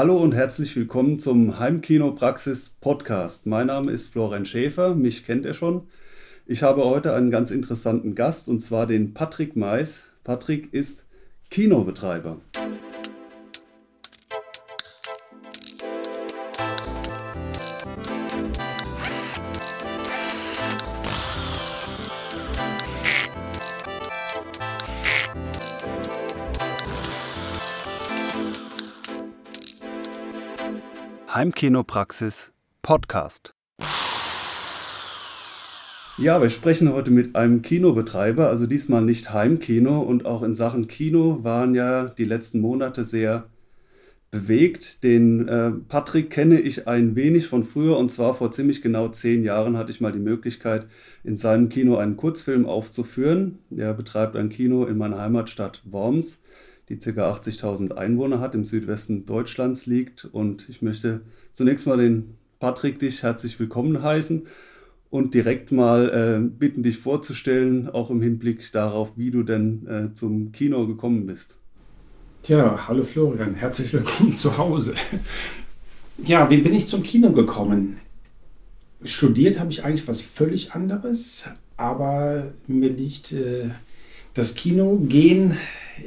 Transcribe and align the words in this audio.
Hallo 0.00 0.16
und 0.16 0.32
herzlich 0.32 0.74
willkommen 0.76 1.18
zum 1.18 1.58
Heimkino-Praxis 1.58 2.70
Podcast. 2.80 3.44
Mein 3.44 3.66
Name 3.66 3.92
ist 3.92 4.10
Florian 4.10 4.46
Schäfer, 4.46 4.94
mich 4.94 5.26
kennt 5.26 5.44
ihr 5.44 5.52
schon. 5.52 5.82
Ich 6.46 6.62
habe 6.62 6.86
heute 6.86 7.12
einen 7.12 7.30
ganz 7.30 7.50
interessanten 7.50 8.14
Gast 8.14 8.48
und 8.48 8.60
zwar 8.60 8.86
den 8.86 9.12
Patrick 9.12 9.56
Mais. 9.56 10.04
Patrick 10.24 10.72
ist 10.72 11.04
Kinobetreiber. 11.50 12.38
Heimkinopraxis 31.40 32.52
Podcast. 32.82 33.54
Ja, 36.18 36.42
wir 36.42 36.50
sprechen 36.50 36.92
heute 36.92 37.10
mit 37.10 37.34
einem 37.34 37.62
Kinobetreiber, 37.62 38.48
also 38.48 38.66
diesmal 38.66 39.00
nicht 39.00 39.32
Heimkino 39.32 40.00
und 40.00 40.26
auch 40.26 40.42
in 40.42 40.54
Sachen 40.54 40.86
Kino 40.86 41.42
waren 41.42 41.74
ja 41.74 42.10
die 42.10 42.26
letzten 42.26 42.60
Monate 42.60 43.06
sehr 43.06 43.44
bewegt. 44.30 45.02
Den 45.02 45.48
äh, 45.48 45.70
Patrick 45.88 46.28
kenne 46.28 46.60
ich 46.60 46.86
ein 46.86 47.16
wenig 47.16 47.46
von 47.46 47.64
früher 47.64 47.96
und 47.96 48.10
zwar 48.10 48.34
vor 48.34 48.52
ziemlich 48.52 48.82
genau 48.82 49.08
zehn 49.08 49.42
Jahren 49.42 49.78
hatte 49.78 49.92
ich 49.92 50.02
mal 50.02 50.12
die 50.12 50.18
Möglichkeit, 50.18 50.88
in 51.24 51.36
seinem 51.36 51.70
Kino 51.70 51.96
einen 51.96 52.18
Kurzfilm 52.18 52.66
aufzuführen. 52.66 53.60
Er 53.74 53.94
betreibt 53.94 54.36
ein 54.36 54.50
Kino 54.50 54.84
in 54.84 54.98
meiner 54.98 55.18
Heimatstadt 55.18 55.80
Worms 55.86 56.42
die 56.90 56.98
ca. 56.98 57.32
80.000 57.32 57.92
Einwohner 57.92 58.40
hat, 58.40 58.54
im 58.54 58.64
Südwesten 58.64 59.24
Deutschlands 59.24 59.86
liegt. 59.86 60.24
Und 60.24 60.68
ich 60.68 60.82
möchte 60.82 61.20
zunächst 61.52 61.86
mal 61.86 61.96
den 61.96 62.34
Patrick 62.58 62.98
dich 62.98 63.22
herzlich 63.22 63.58
willkommen 63.60 64.02
heißen 64.02 64.46
und 65.08 65.34
direkt 65.34 65.72
mal 65.72 66.08
äh, 66.10 66.48
bitten, 66.48 66.82
dich 66.82 66.98
vorzustellen, 66.98 67.88
auch 67.88 68.10
im 68.10 68.20
Hinblick 68.20 68.72
darauf, 68.72 69.16
wie 69.16 69.30
du 69.30 69.44
denn 69.44 69.86
äh, 69.86 70.14
zum 70.14 70.52
Kino 70.52 70.86
gekommen 70.86 71.26
bist. 71.26 71.54
Tja, 72.42 72.88
hallo 72.88 73.04
Florian, 73.04 73.54
herzlich 73.54 73.92
willkommen 73.92 74.34
zu 74.34 74.58
Hause. 74.58 74.94
Ja, 76.24 76.50
wie 76.50 76.58
bin 76.58 76.74
ich 76.74 76.88
zum 76.88 77.02
Kino 77.02 77.32
gekommen? 77.32 77.98
Studiert 79.04 79.58
habe 79.58 79.70
ich 79.70 79.84
eigentlich 79.84 80.06
was 80.08 80.20
völlig 80.20 80.72
anderes, 80.72 81.48
aber 81.76 82.52
mir 82.66 82.90
liegt 82.90 83.32
äh, 83.32 83.70
das 84.34 84.54
Kino 84.54 84.96
gehen 84.96 85.56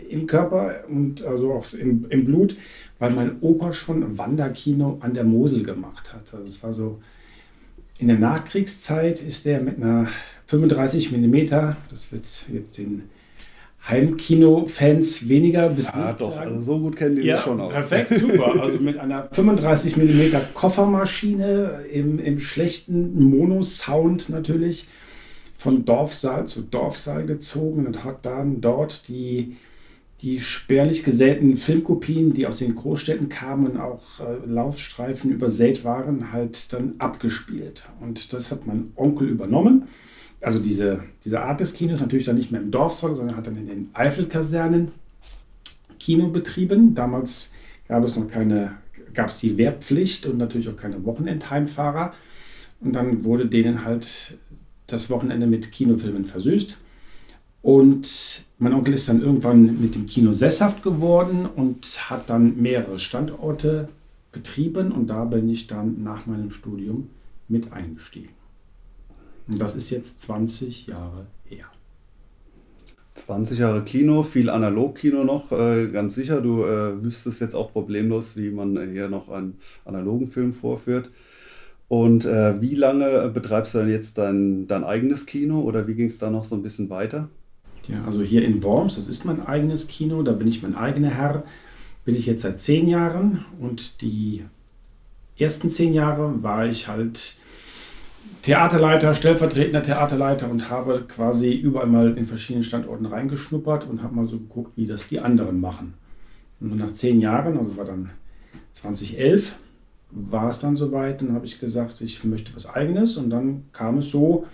im 0.09 0.27
Körper 0.27 0.83
und 0.89 1.23
also 1.23 1.53
auch 1.53 1.73
im, 1.73 2.05
im 2.09 2.25
Blut, 2.25 2.55
weil 2.99 3.11
mein 3.11 3.37
Opa 3.41 3.73
schon 3.73 4.17
Wanderkino 4.17 4.97
an 5.01 5.13
der 5.13 5.23
Mosel 5.23 5.63
gemacht 5.63 6.13
hat. 6.13 6.33
Also 6.33 6.43
es 6.49 6.63
war 6.63 6.73
so 6.73 6.99
in 7.99 8.07
der 8.07 8.17
Nachkriegszeit 8.17 9.21
ist 9.21 9.45
der 9.45 9.61
mit 9.61 9.77
einer 9.77 10.07
35 10.47 11.11
mm, 11.11 11.45
das 11.89 12.11
wird 12.11 12.27
jetzt 12.51 12.77
den 12.77 13.03
Heimkino-Fans 13.87 15.27
weniger 15.27 15.69
bis 15.69 15.87
Ja, 15.87 15.93
ah, 15.95 16.15
doch, 16.17 16.35
sagen. 16.35 16.51
also 16.53 16.73
so 16.73 16.79
gut 16.79 16.95
kennen 16.95 17.17
die 17.17 17.23
ja, 17.23 17.37
schon 17.37 17.59
aus. 17.59 17.73
Perfekt, 17.73 18.17
super. 18.17 18.61
Also 18.61 18.79
mit 18.79 18.97
einer 18.97 19.27
35 19.31 19.97
mm 19.97 20.53
Koffermaschine 20.53 21.81
im, 21.91 22.17
im 22.19 22.39
schlechten 22.39 23.21
Mono-Sound 23.21 24.29
natürlich 24.29 24.87
von 25.53 25.85
Dorfsaal 25.85 26.47
zu 26.47 26.61
Dorfsaal 26.61 27.25
gezogen 27.25 27.85
und 27.85 28.03
hat 28.03 28.25
dann 28.25 28.61
dort 28.61 29.07
die, 29.07 29.57
die 30.21 30.39
spärlich 30.39 31.03
gesäten 31.03 31.57
Filmkopien, 31.57 32.33
die 32.33 32.47
aus 32.47 32.57
den 32.57 32.75
Großstädten 32.75 33.29
kamen 33.29 33.67
und 33.67 33.77
auch 33.77 34.19
äh, 34.19 34.45
Laufstreifen 34.45 35.31
übersät 35.31 35.83
waren, 35.83 36.31
halt 36.31 36.73
dann 36.73 36.95
abgespielt. 36.97 37.87
Und 38.01 38.33
das 38.33 38.51
hat 38.51 38.65
mein 38.65 38.91
Onkel 38.95 39.29
übernommen. 39.29 39.87
Also 40.41 40.59
diese, 40.59 41.03
diese 41.23 41.41
Art 41.41 41.61
des 41.61 41.73
Kinos 41.73 42.01
natürlich 42.01 42.25
dann 42.25 42.35
nicht 42.35 42.51
mehr 42.51 42.61
im 42.61 42.71
Dorfsaal, 42.71 43.15
sondern 43.15 43.37
hat 43.37 43.47
dann 43.47 43.55
in 43.55 43.67
den 43.67 43.89
Eifelkasernen 43.93 44.91
Kino 45.99 46.27
betrieben. 46.27 46.93
Damals 46.95 47.53
gab 47.87 48.03
es 48.03 48.17
noch 48.17 48.27
keine, 48.27 48.73
gab 49.13 49.29
es 49.29 49.39
die 49.39 49.57
Wehrpflicht 49.57 50.25
und 50.25 50.37
natürlich 50.37 50.67
auch 50.67 50.75
keine 50.75 51.05
Wochenendheimfahrer. 51.05 52.13
Und 52.81 52.93
dann 52.93 53.23
wurde 53.23 53.45
denen 53.45 53.85
halt 53.85 54.37
das 54.93 55.09
Wochenende 55.09 55.47
mit 55.47 55.71
Kinofilmen 55.71 56.25
versüßt. 56.25 56.77
Und 57.61 58.45
mein 58.59 58.73
Onkel 58.73 58.93
ist 58.93 59.07
dann 59.07 59.21
irgendwann 59.21 59.81
mit 59.81 59.95
dem 59.95 60.05
Kino 60.05 60.33
sesshaft 60.33 60.83
geworden 60.83 61.45
und 61.45 62.09
hat 62.09 62.29
dann 62.29 62.61
mehrere 62.61 62.99
Standorte 62.99 63.87
betrieben 64.33 64.91
und 64.91 65.07
da 65.07 65.23
bin 65.23 65.47
ich 65.49 65.67
dann 65.67 66.03
nach 66.03 66.25
meinem 66.25 66.51
Studium 66.51 67.09
mit 67.47 67.71
eingestiegen. 67.71 68.33
Und 69.47 69.59
das 69.59 69.75
ist 69.75 69.89
jetzt 69.89 70.21
20 70.21 70.87
Jahre 70.87 71.27
her. 71.45 71.65
20 73.13 73.59
Jahre 73.59 73.83
Kino, 73.83 74.23
viel 74.23 74.49
Analogkino 74.49 75.23
noch, 75.23 75.51
äh, 75.51 75.87
ganz 75.87 76.15
sicher. 76.15 76.41
Du 76.41 76.63
äh, 76.63 77.01
wüsstest 77.01 77.41
jetzt 77.41 77.53
auch 77.53 77.71
problemlos, 77.71 78.35
wie 78.35 78.49
man 78.49 78.91
hier 78.91 79.07
noch 79.07 79.29
einen 79.29 79.59
analogen 79.85 80.27
Film 80.27 80.53
vorführt. 80.53 81.09
Und 81.93 82.25
äh, 82.25 82.59
wie 82.59 82.73
lange 82.73 83.29
betreibst 83.31 83.75
du 83.75 83.77
denn 83.77 83.89
jetzt 83.89 84.17
dein, 84.17 84.65
dein 84.65 84.83
eigenes 84.83 85.27
Kino 85.27 85.59
oder 85.59 85.87
wie 85.87 85.93
ging 85.93 86.07
es 86.07 86.17
da 86.17 86.31
noch 86.31 86.43
so 86.43 86.55
ein 86.55 86.63
bisschen 86.63 86.89
weiter? 86.89 87.29
Ja, 87.87 88.03
also 88.07 88.23
hier 88.23 88.43
in 88.43 88.63
Worms, 88.63 88.95
das 88.95 89.07
ist 89.07 89.25
mein 89.25 89.45
eigenes 89.45 89.87
Kino, 89.87 90.23
da 90.23 90.31
bin 90.31 90.47
ich 90.47 90.63
mein 90.63 90.73
eigener 90.73 91.11
Herr, 91.11 91.43
bin 92.03 92.15
ich 92.15 92.25
jetzt 92.25 92.41
seit 92.41 92.59
zehn 92.61 92.87
Jahren 92.87 93.45
und 93.59 94.01
die 94.01 94.43
ersten 95.37 95.69
zehn 95.69 95.93
Jahre 95.93 96.41
war 96.41 96.65
ich 96.65 96.87
halt 96.87 97.35
Theaterleiter, 98.41 99.13
stellvertretender 99.13 99.83
Theaterleiter 99.83 100.49
und 100.49 100.71
habe 100.71 101.03
quasi 101.07 101.53
überall 101.53 101.85
mal 101.85 102.17
in 102.17 102.25
verschiedenen 102.25 102.63
Standorten 102.63 103.05
reingeschnuppert 103.05 103.87
und 103.87 104.01
habe 104.01 104.15
mal 104.15 104.27
so 104.27 104.39
geguckt, 104.39 104.71
wie 104.77 104.87
das 104.87 105.07
die 105.09 105.19
anderen 105.19 105.61
machen. 105.61 105.93
Und 106.59 106.75
nach 106.75 106.95
zehn 106.95 107.21
Jahren, 107.21 107.55
also 107.55 107.77
war 107.77 107.85
dann 107.85 108.09
2011, 108.71 109.57
war 110.15 110.49
es 110.49 110.59
dann 110.59 110.75
soweit, 110.75 111.21
dann 111.21 111.33
habe 111.33 111.45
ich 111.45 111.59
gesagt, 111.59 112.01
ich 112.01 112.23
möchte 112.23 112.55
was 112.55 112.69
eigenes 112.69 113.17
und 113.17 113.29
dann 113.29 113.65
kam 113.71 113.97
es 113.97 114.11
so, 114.11 114.45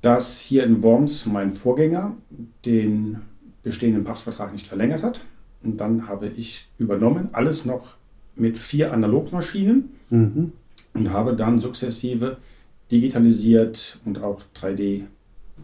dass 0.00 0.38
hier 0.38 0.64
in 0.64 0.82
Worms 0.82 1.26
mein 1.26 1.52
Vorgänger 1.52 2.16
den 2.64 3.18
bestehenden 3.62 4.04
Pachtvertrag 4.04 4.52
nicht 4.52 4.66
verlängert 4.66 5.02
hat 5.02 5.20
und 5.62 5.80
dann 5.80 6.08
habe 6.08 6.28
ich 6.28 6.68
übernommen, 6.78 7.28
alles 7.32 7.64
noch 7.64 7.96
mit 8.34 8.56
vier 8.56 8.92
Analogmaschinen 8.92 9.90
mhm. 10.10 10.52
und 10.94 11.12
habe 11.12 11.34
dann 11.34 11.58
sukzessive 11.58 12.38
digitalisiert 12.90 14.00
und 14.04 14.22
auch 14.22 14.40
3D 14.56 15.02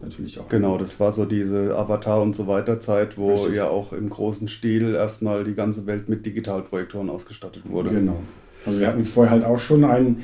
natürlich 0.01 0.39
auch. 0.39 0.49
Genau, 0.49 0.77
das 0.77 0.99
war 0.99 1.11
so 1.11 1.25
diese 1.25 1.75
Avatar 1.75 2.21
und 2.21 2.35
so 2.35 2.47
weiter 2.47 2.79
Zeit, 2.79 3.17
wo 3.17 3.33
Richtig. 3.33 3.55
ja 3.55 3.69
auch 3.69 3.93
im 3.93 4.09
großen 4.09 4.47
Stil 4.47 4.93
erstmal 4.93 5.43
die 5.43 5.55
ganze 5.55 5.87
Welt 5.87 6.09
mit 6.09 6.25
Digitalprojektoren 6.25 7.09
ausgestattet 7.09 7.63
wurde. 7.65 7.91
Genau. 7.91 8.19
Also 8.65 8.79
wir 8.79 8.87
hatten 8.87 9.05
vorher 9.05 9.31
halt 9.31 9.43
auch 9.43 9.59
schon 9.59 9.83
ein 9.83 10.23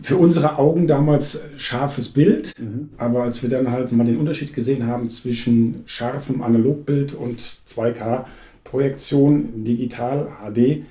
für 0.00 0.16
unsere 0.16 0.58
Augen 0.58 0.86
damals 0.86 1.42
scharfes 1.56 2.08
Bild, 2.08 2.58
mhm. 2.58 2.90
aber 2.96 3.22
als 3.22 3.42
wir 3.42 3.50
dann 3.50 3.70
halt 3.70 3.92
mal 3.92 4.04
den 4.04 4.16
Unterschied 4.16 4.52
gesehen 4.52 4.86
haben 4.86 5.08
zwischen 5.08 5.82
scharfem 5.86 6.42
Analogbild 6.42 7.14
und 7.14 7.40
2K-Projektion, 7.40 9.64
digital, 9.64 10.28
HD, 10.40 10.84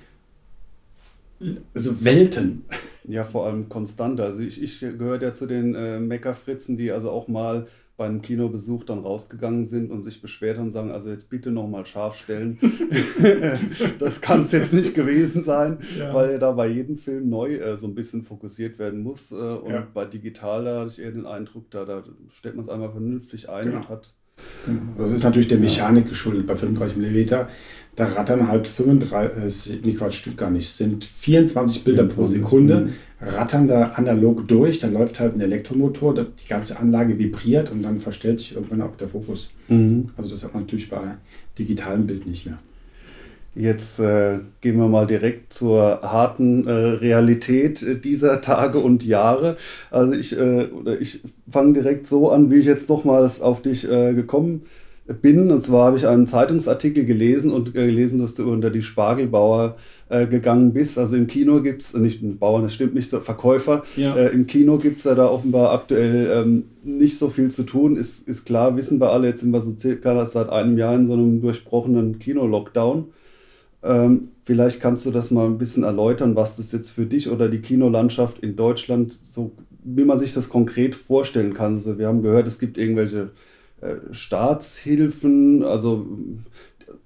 also 1.73 2.03
Welten. 2.03 2.63
Ja, 3.07 3.23
vor 3.23 3.47
allem 3.47 3.67
konstanter. 3.67 4.25
Also 4.25 4.41
ich, 4.41 4.61
ich 4.61 4.79
gehöre 4.79 5.21
ja 5.21 5.33
zu 5.33 5.47
den 5.47 5.75
äh, 5.75 5.99
Meckerfritzen, 5.99 6.77
die 6.77 6.91
also 6.91 7.09
auch 7.09 7.27
mal 7.27 7.67
bei 7.97 8.05
einem 8.05 8.21
Kinobesuch 8.21 8.83
dann 8.83 8.99
rausgegangen 8.99 9.65
sind 9.65 9.91
und 9.91 10.01
sich 10.01 10.21
beschwert 10.21 10.57
haben 10.57 10.65
und 10.65 10.71
sagen, 10.71 10.91
also 10.91 11.09
jetzt 11.09 11.29
bitte 11.29 11.51
nochmal 11.51 11.85
scharf 11.85 12.15
stellen. 12.15 12.59
das 13.99 14.21
kann 14.21 14.41
es 14.41 14.51
jetzt 14.51 14.73
nicht 14.73 14.93
gewesen 14.93 15.43
sein, 15.43 15.79
ja. 15.97 16.13
weil 16.13 16.31
er 16.31 16.39
da 16.39 16.51
bei 16.51 16.67
jedem 16.67 16.97
Film 16.97 17.29
neu 17.29 17.55
äh, 17.55 17.77
so 17.77 17.87
ein 17.87 17.95
bisschen 17.95 18.23
fokussiert 18.23 18.79
werden 18.79 19.01
muss. 19.03 19.31
Äh, 19.31 19.35
und 19.35 19.71
ja. 19.71 19.87
bei 19.93 20.05
digital, 20.05 20.65
da 20.65 20.79
hatte 20.81 20.91
ich 20.93 20.99
eher 20.99 21.11
den 21.11 21.25
Eindruck, 21.25 21.69
da, 21.71 21.85
da 21.85 22.03
stellt 22.29 22.55
man 22.55 22.63
es 22.63 22.69
einmal 22.69 22.91
vernünftig 22.91 23.49
ein 23.49 23.65
genau. 23.65 23.77
und 23.77 23.89
hat. 23.89 24.13
Das 24.97 25.11
ist 25.11 25.23
natürlich 25.23 25.47
der 25.47 25.57
Mechanik 25.57 26.09
geschuldet 26.09 26.47
bei 26.47 26.55
35 26.55 26.97
mm. 26.97 27.35
Da 27.95 28.05
rattern 28.05 28.47
halt 28.47 28.67
35, 28.67 29.73
äh, 29.73 29.79
nee 29.83 29.93
Quatsch, 29.93 30.13
stimmt 30.13 30.37
gar 30.37 30.49
nicht, 30.49 30.69
sind 30.71 31.03
24 31.03 31.83
Bilder 31.83 32.03
24, 32.03 32.15
pro 32.15 32.25
Sekunde, 32.25 32.79
mhm. 32.79 33.27
rattern 33.27 33.67
da 33.67 33.89
analog 33.89 34.47
durch, 34.47 34.79
da 34.79 34.87
läuft 34.87 35.19
halt 35.19 35.35
ein 35.35 35.41
Elektromotor, 35.41 36.13
die 36.13 36.47
ganze 36.47 36.79
Anlage 36.79 37.19
vibriert 37.19 37.69
und 37.69 37.83
dann 37.83 37.99
verstellt 37.99 38.39
sich 38.39 38.55
irgendwann 38.55 38.81
auch 38.81 38.95
der 38.95 39.09
Fokus. 39.09 39.51
Mhm. 39.67 40.11
Also 40.15 40.29
das 40.29 40.43
hat 40.45 40.53
man 40.53 40.63
natürlich 40.63 40.89
bei 40.89 41.15
digitalem 41.59 42.07
Bild 42.07 42.25
nicht 42.25 42.45
mehr. 42.45 42.59
Jetzt 43.53 43.99
äh, 43.99 44.39
gehen 44.61 44.77
wir 44.77 44.87
mal 44.87 45.05
direkt 45.05 45.51
zur 45.51 46.01
harten 46.03 46.67
äh, 46.67 46.71
Realität 46.71 47.83
äh, 47.83 47.99
dieser 47.99 48.39
Tage 48.39 48.79
und 48.79 49.05
Jahre. 49.05 49.57
Also 49.89 50.13
ich, 50.13 50.37
äh, 50.37 50.67
ich 51.01 51.19
fange 51.49 51.73
direkt 51.73 52.07
so 52.07 52.31
an, 52.31 52.49
wie 52.49 52.59
ich 52.59 52.65
jetzt 52.65 52.87
nochmals 52.87 53.41
auf 53.41 53.61
dich 53.61 53.89
äh, 53.91 54.13
gekommen 54.13 54.61
bin. 55.21 55.51
Und 55.51 55.59
zwar 55.59 55.87
habe 55.87 55.97
ich 55.97 56.07
einen 56.07 56.27
Zeitungsartikel 56.27 57.03
gelesen 57.05 57.51
und 57.51 57.75
äh, 57.75 57.87
gelesen, 57.87 58.21
dass 58.21 58.35
du 58.35 58.49
unter 58.49 58.69
die 58.69 58.81
Spargelbauer 58.81 59.75
gegangen 60.29 60.73
bist. 60.73 60.99
Also 60.99 61.15
im 61.15 61.25
Kino 61.25 61.61
gibt 61.61 61.83
es, 61.83 61.93
nicht 61.93 62.37
Bauern, 62.37 62.63
das 62.63 62.73
stimmt 62.73 62.95
nicht, 62.95 63.09
so, 63.09 63.21
Verkäufer. 63.21 63.83
Ja. 63.95 64.13
Äh, 64.13 64.33
Im 64.33 64.45
Kino 64.45 64.77
gibt 64.77 64.97
es 64.97 65.05
ja 65.05 65.15
da 65.15 65.25
offenbar 65.25 65.71
aktuell 65.71 66.29
ähm, 66.35 66.65
nicht 66.83 67.17
so 67.17 67.29
viel 67.29 67.49
zu 67.49 67.63
tun. 67.63 67.95
Ist, 67.95 68.27
ist 68.27 68.43
klar, 68.43 68.75
wissen 68.75 68.99
wir 68.99 69.09
alle, 69.13 69.29
jetzt 69.29 69.39
sind 69.39 69.51
wir 69.51 69.61
so 69.61 69.73
circa 69.77 70.25
seit 70.25 70.49
einem 70.49 70.77
Jahr 70.77 70.95
in 70.95 71.07
so 71.07 71.13
einem 71.13 71.39
durchbrochenen 71.39 72.19
Kino-Lockdown. 72.19 73.05
Ähm, 73.83 74.29
vielleicht 74.43 74.79
kannst 74.79 75.05
du 75.05 75.11
das 75.11 75.31
mal 75.31 75.45
ein 75.45 75.57
bisschen 75.57 75.83
erläutern, 75.83 76.35
was 76.35 76.57
das 76.57 76.71
jetzt 76.71 76.89
für 76.89 77.05
dich 77.05 77.29
oder 77.29 77.49
die 77.49 77.61
Kinolandschaft 77.61 78.39
in 78.39 78.55
Deutschland 78.55 79.13
so, 79.13 79.53
wie 79.83 80.05
man 80.05 80.19
sich 80.19 80.33
das 80.33 80.49
konkret 80.49 80.95
vorstellen 80.95 81.53
kann. 81.53 81.73
Also 81.73 81.97
wir 81.97 82.07
haben 82.07 82.21
gehört, 82.21 82.47
es 82.47 82.59
gibt 82.59 82.77
irgendwelche 82.77 83.31
äh, 83.81 83.95
Staatshilfen. 84.11 85.63
Also 85.63 86.05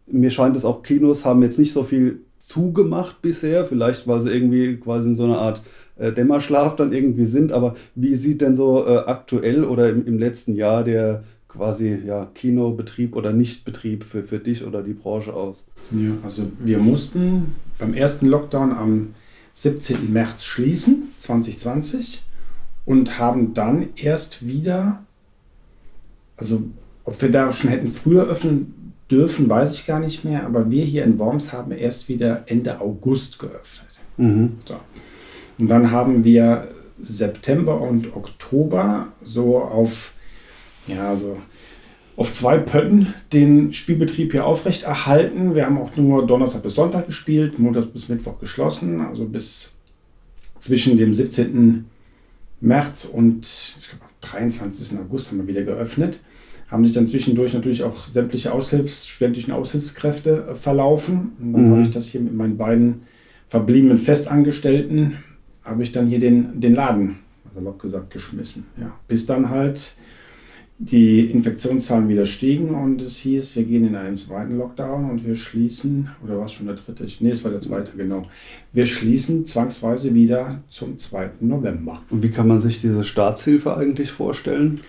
mir 0.08 0.32
scheint 0.32 0.56
es 0.56 0.66
auch, 0.66 0.84
Kinos 0.84 1.24
haben 1.26 1.44
jetzt 1.44 1.60
nicht 1.60 1.74
so 1.74 1.84
viel 1.84 2.22
zugemacht 2.38 3.22
bisher, 3.22 3.66
vielleicht 3.66 4.08
weil 4.08 4.22
sie 4.22 4.32
irgendwie 4.32 4.78
quasi 4.78 5.10
in 5.10 5.16
so 5.16 5.24
einer 5.24 5.40
Art 5.40 5.64
äh, 5.98 6.12
Dämmerschlaf 6.12 6.76
dann 6.76 6.92
irgendwie 6.92 7.26
sind. 7.26 7.52
Aber 7.52 7.76
wie 7.96 8.16
sieht 8.16 8.42
denn 8.42 8.56
so 8.56 8.86
äh, 8.86 8.98
aktuell 8.98 9.64
oder 9.64 9.90
im, 9.90 10.06
im 10.06 10.20
letzten 10.20 10.56
Jahr 10.56 10.84
der 10.84 11.24
quasi 11.56 12.00
ja, 12.06 12.26
Kinobetrieb 12.34 13.16
oder 13.16 13.34
Nichtbetrieb 13.34 14.04
für, 14.04 14.24
für 14.24 14.40
dich 14.40 14.66
oder 14.66 14.84
die 14.84 14.94
Branche 14.94 15.34
aus? 15.34 15.68
Ja, 15.92 16.12
also 16.24 16.52
wir 16.60 16.80
mussten 16.80 17.56
beim 17.80 17.94
ersten 17.94 18.28
Lockdown 18.28 18.72
am 18.72 19.14
17. 19.54 20.12
März 20.12 20.44
schließen, 20.44 21.10
2020, 21.18 22.24
und 22.86 23.18
haben 23.20 23.54
dann 23.54 23.90
erst 23.96 24.46
wieder 24.46 25.06
also 26.38 26.64
ob 27.04 27.22
wir 27.22 27.32
da 27.32 27.52
schon 27.54 27.70
hätten 27.70 27.90
früher 27.90 28.26
öffnen 28.26 28.94
dürfen, 29.10 29.50
weiß 29.50 29.74
ich 29.74 29.86
gar 29.86 30.00
nicht 30.00 30.26
mehr, 30.26 30.46
aber 30.46 30.70
wir 30.72 30.84
hier 30.84 31.04
in 31.04 31.20
Worms 31.20 31.54
haben 31.54 31.72
erst 31.72 32.10
wieder 32.10 32.44
Ende 32.48 32.82
August 32.82 33.40
geöffnet. 33.40 33.88
Mhm. 34.18 34.54
So. 34.58 34.76
Und 35.60 35.68
dann 35.68 35.92
haben 35.92 36.24
wir 36.24 36.70
September 37.02 37.80
und 37.80 38.16
Oktober 38.16 39.08
so 39.22 39.60
auf, 39.60 40.14
ja, 40.88 41.16
so 41.16 41.38
auf 42.18 42.32
zwei 42.32 42.58
Pötten 42.58 43.14
den 43.34 43.74
Spielbetrieb 43.74 44.32
hier 44.32 44.46
aufrechterhalten. 44.46 45.54
Wir 45.54 45.66
haben 45.66 45.78
auch 45.78 45.96
nur 45.98 46.26
Donnerstag 46.26 46.64
bis 46.64 46.76
Sonntag 46.76 47.08
gespielt, 47.08 47.60
Montag 47.60 47.92
bis 47.92 48.08
Mittwoch 48.08 48.40
geschlossen, 48.40 49.02
also 49.02 49.26
bis 49.26 49.74
zwischen 50.60 50.98
dem 50.98 51.14
17. 51.14 51.86
März 52.62 53.06
und 53.06 53.46
ich 53.80 53.88
glaube, 53.90 54.06
23. 54.22 54.98
August 55.00 55.30
haben 55.30 55.40
wir 55.40 55.48
wieder 55.48 55.64
geöffnet. 55.64 56.20
Haben 56.68 56.84
sich 56.84 56.96
dann 56.96 57.06
zwischendurch 57.06 57.54
natürlich 57.54 57.84
auch 57.84 58.06
sämtliche 58.06 58.52
Aushilfs, 58.52 59.06
studentischen 59.08 59.54
Aushilfskräfte 59.54 60.48
äh, 60.52 60.56
verlaufen. 60.56 61.34
Und 61.40 61.54
dann 61.54 61.66
mhm. 61.66 61.72
habe 61.72 61.82
ich 61.84 61.92
das 61.92 62.08
hier 62.08 62.22
mit 62.22 62.34
meinen 62.34 62.58
beiden 62.58 63.04
verbliebenen 63.48 64.00
Festangestellten, 64.00 65.18
habe 65.64 65.84
ich 65.84 65.92
dann 65.92 66.08
hier 66.08 66.20
den, 66.20 66.60
den 66.60 66.74
Laden, 66.74 67.18
salopp 67.54 67.80
gesagt, 67.80 68.12
geschmissen. 68.12 68.66
Ja, 68.80 68.98
bis 69.08 69.28
dann 69.28 69.50
halt 69.50 69.96
die 70.78 71.32
Infektionszahlen 71.32 72.10
wieder 72.10 72.26
stiegen 72.26 72.72
und 72.72 73.02
es 73.02 73.18
hieß, 73.18 73.56
wir 73.56 73.64
gehen 73.64 73.88
in 73.88 73.96
einen 73.96 74.18
zweiten 74.18 74.58
Lockdown 74.58 75.10
und 75.10 75.26
wir 75.26 75.38
schließen, 75.38 76.10
oder 76.24 76.38
war 76.38 76.46
es 76.46 76.52
schon 76.52 76.66
der 76.66 76.76
dritte? 76.76 77.08
Nee, 77.22 77.30
es 77.30 77.44
war 77.46 77.52
der 77.52 77.62
zweite, 77.62 77.92
genau. 77.96 78.24
Wir 78.74 78.86
schließen 78.86 79.46
zwangsweise 79.46 80.14
wieder 80.14 80.62
zum 80.68 80.98
2. 80.98 81.30
November. 81.40 82.02
Und 82.10 82.24
wie 82.24 82.30
kann 82.30 82.50
man 82.50 82.60
sich 82.60 82.82
diese 82.82 83.06
Staatshilfe 83.06 83.78
eigentlich 83.78 84.12
vorstellen? 84.12 84.82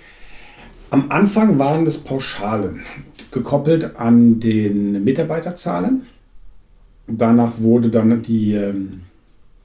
Am 0.90 1.10
Anfang 1.10 1.58
waren 1.58 1.84
das 1.84 1.98
Pauschalen, 1.98 2.80
gekoppelt 3.30 3.96
an 3.96 4.40
den 4.40 5.04
Mitarbeiterzahlen. 5.04 6.02
Danach 7.06 7.58
wurde 7.58 7.90
dann 7.90 8.22
die, 8.22 8.54
ähm, 8.54 9.02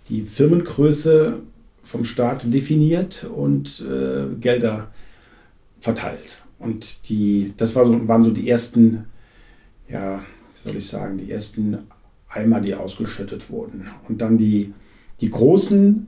die 0.10 0.22
Firmengröße 0.22 1.40
vom 1.84 2.04
Staat 2.04 2.54
definiert 2.54 3.24
und 3.24 3.84
äh, 3.90 4.36
Gelder 4.40 4.90
verteilt. 5.82 6.42
Und 6.60 7.10
die, 7.10 7.54
das 7.58 7.76
war 7.76 7.86
so, 7.86 8.08
waren 8.08 8.24
so 8.24 8.32
die 8.32 8.50
ersten, 8.50 9.06
ja, 9.90 10.20
wie 10.20 10.58
soll 10.58 10.78
ich 10.78 10.88
sagen, 10.88 11.18
die 11.18 11.32
ersten 11.32 11.80
Eimer, 12.30 12.62
die 12.62 12.76
ausgeschüttet 12.76 13.50
wurden. 13.50 13.90
Und 14.08 14.22
dann 14.22 14.38
die, 14.38 14.74
die 15.20 15.30
großen 15.30 16.08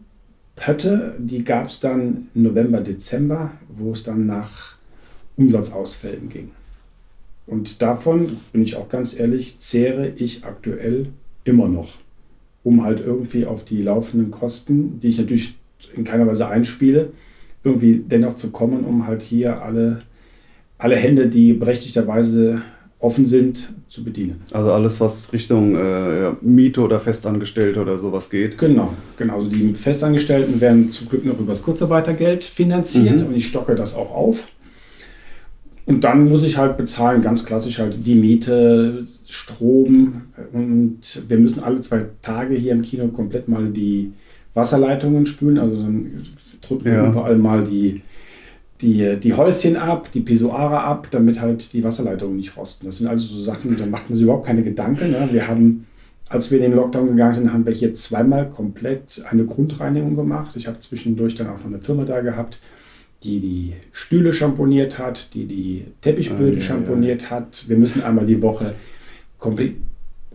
Pötte, 0.56 1.16
die 1.18 1.44
gab 1.44 1.68
es 1.68 1.80
dann 1.80 2.30
November, 2.34 2.80
Dezember, 2.80 3.52
wo 3.68 3.92
es 3.92 4.04
dann 4.04 4.25
nach 4.25 4.75
Umsatzausfällen 5.36 6.30
ging. 6.30 6.52
Und 7.48 7.81
davon, 7.81 8.38
bin 8.54 8.62
ich 8.62 8.76
auch 8.76 8.88
ganz 8.88 9.19
ehrlich, 9.19 9.60
zehre 9.60 10.10
ich 10.10 10.46
aktuell 10.46 11.08
immer 11.44 11.68
noch, 11.68 11.96
um 12.64 12.84
halt 12.84 13.00
irgendwie 13.00 13.46
auf 13.46 13.66
die 13.66 13.81
laufenden 13.81 14.31
Kosten, 14.31 15.00
die 15.00 15.10
ich 15.10 15.18
natürlich 15.18 15.56
in 15.96 16.04
keiner 16.04 16.28
Weise 16.28 16.48
einspiele, 16.48 17.12
irgendwie 17.63 18.04
dennoch 18.06 18.36
zu 18.36 18.51
kommen, 18.51 18.83
um 18.83 19.07
halt 19.07 19.21
hier 19.21 19.62
alle, 19.62 20.01
alle 20.77 20.95
Hände, 20.95 21.27
die 21.27 21.54
berechtigterweise 21.54 22.62
offen 23.00 23.25
sind, 23.25 23.74
zu 23.89 24.04
bedienen. 24.04 24.42
Also 24.51 24.71
alles, 24.71 25.00
was 25.01 25.33
Richtung 25.33 25.75
äh, 25.75 26.31
Miete 26.42 26.81
oder 26.81 27.00
Festangestellte 27.00 27.81
oder 27.81 28.00
sowas 28.00 28.30
geht. 28.30 28.57
Genau, 28.57 28.94
genau. 29.18 29.36
Also 29.36 29.50
die 29.50 29.74
Festangestellten 29.74 30.62
werden 30.62 30.89
zum 30.89 31.10
Glück 31.10 31.25
noch 31.25 31.38
über 31.38 31.51
das 31.51 31.62
Kurzarbeitergeld 31.62 32.44
finanziert 32.45 33.19
mhm. 33.19 33.27
und 33.27 33.36
ich 33.36 33.48
stocke 33.48 33.75
das 33.75 33.94
auch 33.94 34.12
auf. 34.12 34.48
Und 35.86 36.06
dann 36.06 36.30
muss 36.30 36.44
ich 36.44 36.57
halt 36.57 36.77
bezahlen, 36.77 37.21
ganz 37.21 37.44
klassisch 37.44 37.80
halt 37.80 38.06
die 38.06 38.16
Miete, 38.16 39.04
Strom 39.27 40.24
und 40.54 41.00
wir 41.27 41.38
müssen 41.38 41.62
alle 41.62 41.81
zwei 41.81 42.06
Tage 42.21 42.56
hier 42.56 42.71
im 42.71 42.83
Kino 42.83 43.09
komplett 43.09 43.50
mal 43.50 43.66
die 43.68 44.13
Wasserleitungen 44.54 45.26
spülen. 45.26 45.58
Also 45.58 45.76
dann 45.76 46.26
drücken 46.62 46.88
ja. 46.88 47.10
überall 47.10 47.38
mal 47.38 47.64
die, 47.64 48.02
die, 48.82 49.18
die 49.18 49.34
Häuschen 49.34 49.78
ab, 49.78 50.12
die 50.12 50.22
Pissoire 50.22 50.82
ab, 50.82 51.08
damit 51.12 51.40
halt 51.40 51.74
die 51.74 51.84
Wasserleitungen 51.84 52.38
nicht 52.38 52.56
rosten. 52.58 52.86
Das 52.86 52.98
sind 52.98 53.08
also 53.08 53.36
so 53.36 53.40
Sachen, 53.40 53.78
da 53.78 53.86
macht 53.86 54.10
man 54.10 54.16
sich 54.16 54.24
überhaupt 54.24 54.46
keine 54.46 54.64
Gedanken. 54.64 55.12
Ne? 55.12 55.30
Wir 55.32 55.48
haben, 55.48 55.88
als 56.30 56.52
wir 56.52 56.58
in 56.58 56.64
den 56.64 56.76
Lockdown 56.76 57.08
gegangen 57.08 57.34
sind, 57.34 57.54
haben 57.54 57.66
wir 57.66 57.74
hier 57.74 57.94
zweimal 57.94 58.50
komplett 58.50 59.24
eine 59.30 59.46
Grundreinigung 59.46 60.16
gemacht. 60.16 60.56
Ich 60.56 60.68
habe 60.68 60.80
zwischendurch 60.80 61.36
dann 61.36 61.48
auch 61.48 61.60
noch 61.60 61.66
eine 61.66 61.80
Firma 61.80 62.06
da 62.06 62.22
gehabt, 62.22 62.60
die 63.24 63.40
die 63.40 63.74
Stühle 63.92 64.34
schamponiert 64.34 65.00
hat, 65.00 65.34
die 65.34 65.46
die 65.46 65.86
Teppichböden 66.02 66.56
ah, 66.56 66.60
ja, 66.60 66.62
schamponiert 66.62 67.24
ja. 67.24 67.30
hat. 67.30 67.66
Wir 67.70 67.78
müssen 67.78 68.04
einmal 68.04 68.26
die 68.26 68.42
Woche 68.42 68.76
komplett 69.38 69.76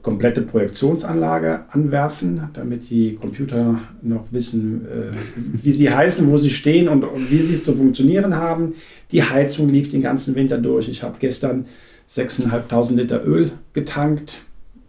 komplette 0.03 0.43
Projektionsanlage 0.43 1.61
anwerfen, 1.71 2.49
damit 2.53 2.91
die 2.91 3.15
Computer 3.15 3.81
noch 4.03 4.33
wissen, 4.33 4.87
äh, 4.87 5.15
wie 5.63 5.73
sie 5.73 5.91
heißen, 5.95 6.31
wo 6.31 6.37
sie 6.37 6.51
stehen 6.51 6.89
und, 6.89 7.05
und, 7.05 7.31
wie 7.31 7.41
sie 7.41 7.61
zu 7.63 7.75
funktionieren 7.75 8.37
haben. 8.37 8.75
Die 9.13 9.23
Heizung 9.23 9.69
lief 9.69 9.91
den 9.91 10.03
ganzen 10.03 10.35
Winter 10.35 10.59
durch. 10.59 10.89
Ich 10.89 11.03
habe 11.03 11.17
gestern 11.19 11.67
6.500 12.09 12.95
Liter 12.95 13.27
Öl 13.27 13.53
getankt. 13.73 14.43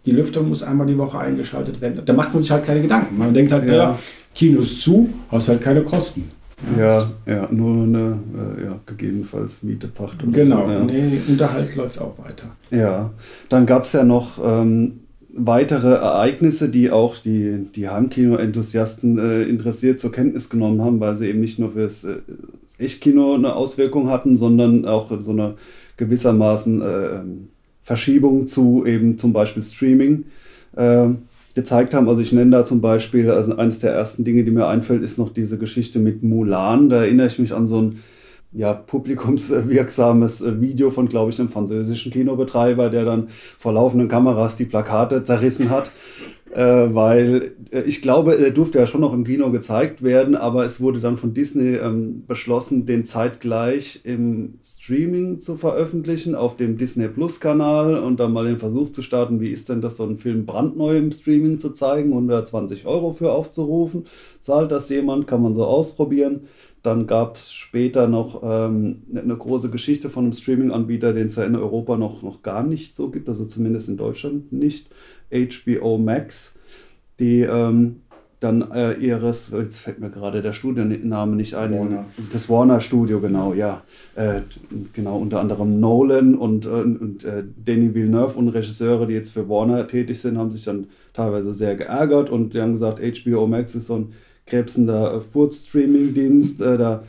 Die 0.06 0.12
Lüftung 0.12 0.48
muss 0.48 0.62
einmal 0.62 0.86
die 0.86 0.96
Woche 0.96 1.18
eingeschaltet 1.18 1.80
werden. 1.80 2.00
Da 2.04 2.12
macht 2.12 2.32
man 2.32 2.42
sich 2.42 2.50
halt 2.50 2.64
keine 2.64 2.80
Gedanken. 2.80 3.18
Man 3.18 3.34
denkt 3.34 3.52
halt, 3.52 3.66
ja, 3.66 3.74
ja 3.74 3.98
Kino 4.34 4.60
ist 4.60 4.80
zu, 4.80 5.12
hast 5.30 5.48
halt 5.48 5.60
keine 5.60 5.82
Kosten. 5.82 6.30
Ja, 6.78 7.10
ja, 7.26 7.48
nur 7.50 7.84
eine, 7.84 8.18
äh, 8.58 8.64
ja, 8.64 8.80
gegebenenfalls 8.86 9.62
Miete, 9.62 9.88
Pacht. 9.88 10.18
Genau, 10.30 10.66
so, 10.66 10.72
ja. 10.72 10.84
nee, 10.84 11.20
Unterhalt 11.26 11.74
läuft 11.76 11.98
auch 11.98 12.18
weiter. 12.18 12.46
Ja, 12.70 13.10
dann 13.48 13.66
gab 13.66 13.84
es 13.84 13.92
ja 13.92 14.04
noch 14.04 14.38
ähm, 14.44 15.00
weitere 15.32 15.94
Ereignisse, 15.94 16.68
die 16.68 16.90
auch 16.90 17.16
die, 17.18 17.66
die 17.74 17.88
Heimkino-Enthusiasten 17.88 19.18
äh, 19.18 19.42
interessiert 19.44 20.00
zur 20.00 20.12
Kenntnis 20.12 20.50
genommen 20.50 20.82
haben, 20.82 21.00
weil 21.00 21.16
sie 21.16 21.28
eben 21.28 21.40
nicht 21.40 21.58
nur 21.58 21.72
fürs 21.72 22.04
äh, 22.04 22.16
Echtkino 22.78 23.34
eine 23.34 23.54
Auswirkung 23.54 24.10
hatten, 24.10 24.36
sondern 24.36 24.84
auch 24.84 25.10
so 25.20 25.30
eine 25.30 25.54
gewissermaßen 25.96 26.82
äh, 26.82 27.20
Verschiebung 27.82 28.46
zu 28.46 28.84
eben 28.86 29.18
zum 29.18 29.32
Beispiel 29.32 29.62
Streaming. 29.62 30.24
Äh, 30.76 31.08
gezeigt 31.54 31.94
haben. 31.94 32.08
Also 32.08 32.20
ich 32.22 32.32
nenne 32.32 32.50
da 32.50 32.64
zum 32.64 32.80
Beispiel, 32.80 33.30
also 33.30 33.56
eines 33.56 33.80
der 33.80 33.92
ersten 33.92 34.24
Dinge, 34.24 34.44
die 34.44 34.50
mir 34.50 34.66
einfällt, 34.66 35.02
ist 35.02 35.18
noch 35.18 35.30
diese 35.30 35.58
Geschichte 35.58 35.98
mit 35.98 36.22
Mulan. 36.22 36.88
Da 36.88 37.02
erinnere 37.02 37.26
ich 37.26 37.38
mich 37.38 37.52
an 37.54 37.66
so 37.66 37.82
ein 37.82 37.98
ja, 38.52 38.72
publikumswirksames 38.72 40.42
Video 40.60 40.90
von, 40.90 41.08
glaube 41.08 41.30
ich, 41.30 41.38
einem 41.38 41.48
französischen 41.48 42.10
Kinobetreiber, 42.10 42.90
der 42.90 43.04
dann 43.04 43.28
vor 43.58 43.72
laufenden 43.72 44.08
Kameras 44.08 44.56
die 44.56 44.64
Plakate 44.64 45.22
zerrissen 45.22 45.70
hat 45.70 45.90
äh, 46.52 46.62
weil 46.94 47.52
äh, 47.70 47.82
ich 47.82 48.02
glaube, 48.02 48.36
er 48.36 48.50
durfte 48.50 48.78
ja 48.78 48.86
schon 48.86 49.00
noch 49.00 49.14
im 49.14 49.24
Kino 49.24 49.50
gezeigt 49.50 50.02
werden, 50.02 50.34
aber 50.34 50.64
es 50.64 50.80
wurde 50.80 51.00
dann 51.00 51.16
von 51.16 51.32
Disney 51.32 51.76
ähm, 51.76 52.24
beschlossen, 52.26 52.86
den 52.86 53.04
zeitgleich 53.04 54.00
im 54.04 54.58
Streaming 54.64 55.38
zu 55.38 55.56
veröffentlichen, 55.56 56.34
auf 56.34 56.56
dem 56.56 56.76
Disney 56.76 57.06
Plus 57.08 57.40
Kanal 57.40 57.96
und 57.98 58.18
dann 58.18 58.32
mal 58.32 58.46
den 58.46 58.58
Versuch 58.58 58.90
zu 58.90 59.02
starten, 59.02 59.40
wie 59.40 59.50
ist 59.50 59.68
denn 59.68 59.80
das, 59.80 59.96
so 59.96 60.04
einen 60.04 60.16
Film 60.16 60.44
brandneu 60.44 60.96
im 60.96 61.12
Streaming 61.12 61.58
zu 61.58 61.70
zeigen, 61.70 62.10
120 62.10 62.84
Euro 62.86 63.12
für 63.12 63.30
aufzurufen. 63.30 64.06
Zahlt 64.40 64.72
das 64.72 64.88
jemand, 64.88 65.26
kann 65.28 65.42
man 65.42 65.54
so 65.54 65.64
ausprobieren. 65.64 66.48
Dann 66.82 67.06
gab 67.06 67.36
es 67.36 67.52
später 67.52 68.08
noch 68.08 68.42
ähm, 68.42 69.02
eine 69.14 69.36
große 69.36 69.70
Geschichte 69.70 70.08
von 70.08 70.24
einem 70.24 70.32
Streaming-Anbieter, 70.32 71.12
den 71.12 71.26
es 71.26 71.36
ja 71.36 71.44
in 71.44 71.56
Europa 71.56 71.96
noch, 71.96 72.22
noch 72.22 72.42
gar 72.42 72.62
nicht 72.62 72.96
so 72.96 73.10
gibt, 73.10 73.28
also 73.28 73.44
zumindest 73.44 73.88
in 73.88 73.96
Deutschland 73.98 74.52
nicht. 74.52 74.88
HBO 75.30 75.98
Max, 75.98 76.54
die 77.18 77.42
ähm, 77.42 78.00
dann 78.40 78.72
äh, 78.72 78.94
ihres, 78.94 79.50
jetzt 79.50 79.78
fällt 79.80 80.00
mir 80.00 80.08
gerade 80.08 80.40
der 80.40 80.54
Studienname 80.54 81.36
nicht 81.36 81.54
ein, 81.54 81.78
Warner. 81.78 82.06
das 82.32 82.48
Warner 82.48 82.80
Studio, 82.80 83.20
genau, 83.20 83.52
ja. 83.52 83.82
Äh, 84.14 84.40
genau, 84.94 85.18
unter 85.18 85.40
anderem 85.40 85.78
Nolan 85.78 86.34
und, 86.34 86.64
äh, 86.64 86.70
und 86.70 87.24
äh, 87.24 87.44
Denis 87.44 87.92
Villeneuve 87.94 88.38
und 88.38 88.48
Regisseure, 88.48 89.06
die 89.06 89.12
jetzt 89.12 89.30
für 89.30 89.50
Warner 89.50 89.86
tätig 89.86 90.18
sind, 90.20 90.38
haben 90.38 90.50
sich 90.50 90.64
dann 90.64 90.86
teilweise 91.12 91.52
sehr 91.52 91.76
geärgert 91.76 92.30
und 92.30 92.54
die 92.54 92.62
haben 92.62 92.72
gesagt, 92.72 93.00
HBO 93.00 93.46
Max 93.46 93.74
ist 93.74 93.88
so 93.88 93.96
ein 93.96 94.12
krebsender 94.50 95.14
äh, 95.14 95.20
Food-Streaming-Dienst, 95.20 96.60
äh, 96.60 96.76
da 96.76 97.04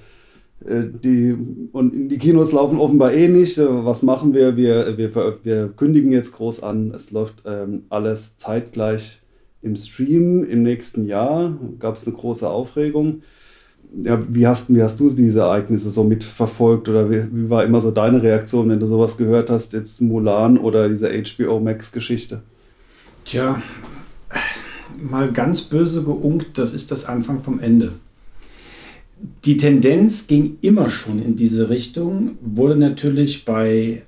die, 0.63 1.35
und 1.71 2.09
die 2.09 2.19
Kinos 2.19 2.51
laufen 2.51 2.77
offenbar 2.77 3.13
eh 3.13 3.27
nicht. 3.27 3.57
Was 3.57 4.03
machen 4.03 4.35
wir? 4.35 4.57
Wir, 4.57 4.95
wir, 4.95 5.39
wir 5.43 5.69
kündigen 5.69 6.11
jetzt 6.11 6.33
groß 6.33 6.61
an. 6.61 6.91
Es 6.93 7.09
läuft 7.09 7.41
ähm, 7.47 7.85
alles 7.89 8.37
zeitgleich 8.37 9.21
im 9.63 9.75
Stream 9.75 10.43
im 10.43 10.61
nächsten 10.61 11.07
Jahr. 11.07 11.57
Gab 11.79 11.95
es 11.95 12.05
eine 12.05 12.15
große 12.15 12.47
Aufregung. 12.47 13.23
Ja, 13.95 14.19
wie, 14.29 14.47
hast, 14.47 14.73
wie 14.73 14.81
hast 14.81 14.99
du 14.99 15.09
diese 15.09 15.41
Ereignisse 15.41 15.89
so 15.89 16.03
mitverfolgt 16.03 16.87
oder 16.87 17.09
wie, 17.09 17.23
wie 17.31 17.49
war 17.49 17.65
immer 17.65 17.81
so 17.81 17.91
deine 17.91 18.21
Reaktion, 18.21 18.69
wenn 18.69 18.79
du 18.79 18.85
sowas 18.85 19.17
gehört 19.17 19.49
hast, 19.49 19.73
jetzt 19.73 19.99
Mulan 19.99 20.57
oder 20.57 20.87
diese 20.87 21.09
HBO 21.09 21.59
Max-Geschichte? 21.59 22.41
Tja, 23.25 23.61
mal 24.97 25.31
ganz 25.31 25.61
böse 25.61 26.03
geunkt, 26.03 26.57
das 26.57 26.73
ist 26.73 26.91
das 26.91 27.05
Anfang 27.05 27.43
vom 27.43 27.59
Ende. 27.59 27.93
Die 29.45 29.57
Tendenz 29.57 30.27
ging 30.27 30.57
immer 30.61 30.89
schon 30.89 31.19
in 31.19 31.35
diese 31.35 31.69
Richtung, 31.69 32.37
wurde 32.41 32.75
natürlich 32.75 33.45
bei 33.45 34.03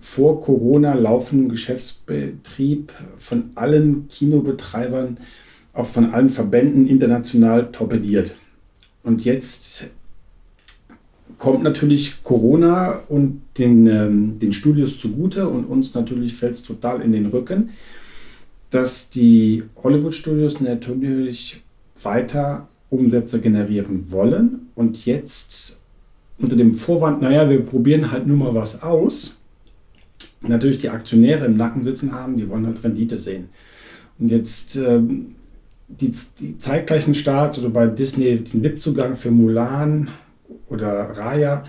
vor 0.00 0.40
Corona 0.40 0.94
laufendem 0.94 1.48
Geschäftsbetrieb 1.48 2.92
von 3.16 3.50
allen 3.54 4.08
Kinobetreibern, 4.08 5.18
auch 5.72 5.86
von 5.86 6.12
allen 6.12 6.30
Verbänden 6.30 6.86
international 6.86 7.70
torpediert. 7.72 8.34
Und 9.02 9.24
jetzt 9.24 9.90
kommt 11.36 11.62
natürlich 11.62 12.22
Corona 12.24 13.00
und 13.08 13.42
den, 13.58 13.86
ähm, 13.86 14.38
den 14.38 14.52
Studios 14.52 14.98
zugute 14.98 15.48
und 15.48 15.64
uns 15.64 15.94
natürlich 15.94 16.34
fällt 16.34 16.54
es 16.54 16.62
total 16.62 17.00
in 17.00 17.12
den 17.12 17.26
Rücken, 17.26 17.70
dass 18.70 19.10
die 19.10 19.64
Hollywood-Studios 19.82 20.60
natürlich 20.60 21.62
weiter 22.02 22.68
Umsätze 22.90 23.40
generieren 23.40 24.10
wollen 24.10 24.68
und 24.74 25.04
jetzt 25.04 25.84
unter 26.38 26.56
dem 26.56 26.74
Vorwand, 26.74 27.20
naja, 27.20 27.48
wir 27.50 27.60
probieren 27.60 28.10
halt 28.12 28.26
nur 28.26 28.36
mal 28.36 28.54
was 28.54 28.82
aus, 28.82 29.40
natürlich 30.40 30.78
die 30.78 30.90
Aktionäre 30.90 31.46
im 31.46 31.56
Nacken 31.56 31.82
sitzen 31.82 32.12
haben, 32.12 32.36
die 32.36 32.48
wollen 32.48 32.66
halt 32.66 32.82
Rendite 32.84 33.18
sehen. 33.18 33.48
Und 34.18 34.30
jetzt 34.30 34.76
ähm, 34.76 35.34
die, 35.88 36.12
die 36.38 36.58
zeitgleichen 36.58 37.14
Starts 37.14 37.58
oder 37.58 37.70
bei 37.70 37.86
Disney 37.86 38.38
den 38.38 38.62
VIP-Zugang 38.62 39.16
für 39.16 39.30
Mulan 39.30 40.10
oder 40.68 40.90
Raya. 41.16 41.64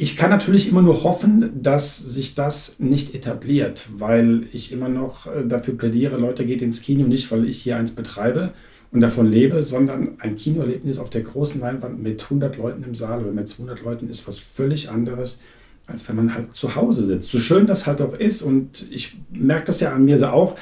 Ich 0.00 0.16
kann 0.16 0.30
natürlich 0.30 0.70
immer 0.70 0.80
nur 0.80 1.02
hoffen, 1.02 1.60
dass 1.60 1.98
sich 1.98 2.34
das 2.34 2.76
nicht 2.78 3.14
etabliert, 3.14 3.88
weil 3.98 4.44
ich 4.52 4.72
immer 4.72 4.88
noch 4.88 5.26
äh, 5.26 5.44
dafür 5.46 5.76
plädiere, 5.76 6.16
Leute 6.16 6.46
geht 6.46 6.62
ins 6.62 6.80
Kino 6.80 7.06
nicht, 7.06 7.30
weil 7.30 7.46
ich 7.46 7.60
hier 7.60 7.76
eins 7.76 7.92
betreibe 7.92 8.52
und 8.92 9.00
davon 9.00 9.26
lebe, 9.26 9.60
sondern 9.62 10.20
ein 10.20 10.36
Kinoerlebnis 10.36 10.98
auf 10.98 11.10
der 11.10 11.22
großen 11.22 11.60
Leinwand 11.60 12.02
mit 12.02 12.22
100 12.22 12.56
Leuten 12.56 12.84
im 12.84 12.94
Saal 12.94 13.22
oder 13.22 13.32
mit 13.32 13.48
200 13.48 13.82
Leuten 13.82 14.08
ist 14.08 14.26
was 14.26 14.38
völlig 14.38 14.88
anderes 14.88 15.40
als 15.88 16.06
wenn 16.08 16.16
man 16.16 16.34
halt 16.34 16.54
zu 16.54 16.76
Hause 16.76 17.02
sitzt. 17.02 17.30
So 17.30 17.38
schön 17.38 17.66
das 17.66 17.86
halt 17.86 18.00
auch 18.00 18.12
ist 18.12 18.42
und 18.42 18.86
ich 18.90 19.16
merke 19.30 19.66
das 19.66 19.80
ja 19.80 19.92
an 19.92 20.04
mir 20.04 20.18
so 20.18 20.26
auch. 20.26 20.56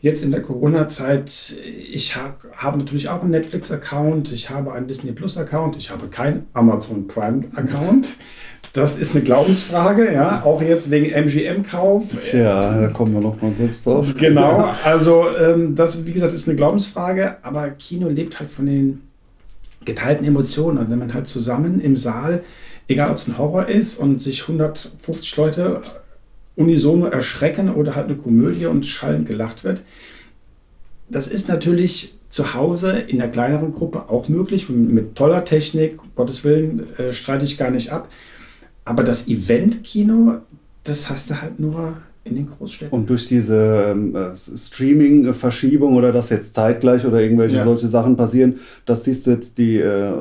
Jetzt 0.00 0.22
in 0.22 0.30
der 0.30 0.42
Corona-Zeit, 0.42 1.56
ich 1.92 2.14
hab, 2.14 2.44
habe 2.52 2.78
natürlich 2.78 3.08
auch 3.08 3.22
einen 3.22 3.30
Netflix-Account, 3.30 4.30
ich 4.32 4.48
habe 4.48 4.72
einen 4.72 4.86
Disney 4.86 5.12
Plus-Account, 5.12 5.76
ich 5.76 5.90
habe 5.90 6.06
keinen 6.06 6.46
Amazon 6.52 7.08
Prime-Account. 7.08 8.10
Das 8.72 8.96
ist 8.98 9.14
eine 9.14 9.24
Glaubensfrage, 9.24 10.12
ja, 10.12 10.42
auch 10.44 10.62
jetzt 10.62 10.90
wegen 10.90 11.10
MGM-Kauf. 11.10 12.04
Tja, 12.30 12.80
da 12.80 12.88
kommen 12.88 13.12
wir 13.12 13.20
noch 13.20 13.40
mal 13.42 13.52
kurz 13.52 13.82
drauf. 13.82 14.14
Genau, 14.16 14.72
also 14.84 15.24
ähm, 15.36 15.74
das, 15.74 16.06
wie 16.06 16.12
gesagt, 16.12 16.32
ist 16.32 16.48
eine 16.48 16.56
Glaubensfrage, 16.56 17.38
aber 17.42 17.70
Kino 17.70 18.08
lebt 18.08 18.38
halt 18.38 18.50
von 18.50 18.66
den 18.66 19.00
geteilten 19.84 20.26
Emotionen. 20.26 20.78
Und 20.78 20.90
wenn 20.90 20.98
man 20.98 21.14
halt 21.14 21.26
zusammen 21.26 21.80
im 21.80 21.96
Saal 21.96 22.44
egal 22.88 23.10
ob 23.10 23.18
es 23.18 23.28
ein 23.28 23.38
Horror 23.38 23.66
ist 23.66 23.98
und 23.98 24.20
sich 24.20 24.42
150 24.42 25.36
Leute 25.36 25.82
unisono 26.58 27.06
erschrecken 27.06 27.70
oder 27.70 27.94
halt 27.94 28.08
eine 28.08 28.16
Komödie 28.16 28.66
und 28.66 28.84
schallend 28.84 29.26
gelacht 29.26 29.64
wird. 29.64 29.82
Das 31.08 31.28
ist 31.28 31.48
natürlich 31.48 32.14
zu 32.28 32.52
Hause 32.52 32.98
in 32.98 33.18
der 33.18 33.28
kleineren 33.28 33.72
Gruppe 33.72 34.10
auch 34.10 34.28
möglich, 34.28 34.68
mit 34.68 35.14
toller 35.14 35.44
Technik, 35.44 35.98
Gottes 36.16 36.44
Willen, 36.44 36.86
äh, 36.98 37.12
streite 37.12 37.44
ich 37.44 37.56
gar 37.56 37.70
nicht 37.70 37.90
ab. 37.90 38.08
Aber 38.84 39.04
das 39.04 39.28
Event-Kino, 39.28 40.38
das 40.84 41.08
hast 41.08 41.30
du 41.30 41.40
halt 41.40 41.60
nur 41.60 41.96
in 42.24 42.34
den 42.34 42.50
Großstädten. 42.50 42.98
Und 42.98 43.08
durch 43.08 43.28
diese 43.28 43.92
ähm, 43.92 44.14
äh, 44.14 44.34
Streaming-Verschiebung 44.34 45.94
oder 45.94 46.12
dass 46.12 46.28
jetzt 46.28 46.54
zeitgleich 46.54 47.06
oder 47.06 47.20
irgendwelche 47.20 47.56
ja. 47.56 47.64
solche 47.64 47.86
Sachen 47.88 48.16
passieren, 48.16 48.58
das 48.84 49.04
siehst 49.04 49.26
du 49.26 49.30
jetzt 49.30 49.58
die, 49.58 49.78
äh, 49.78 50.12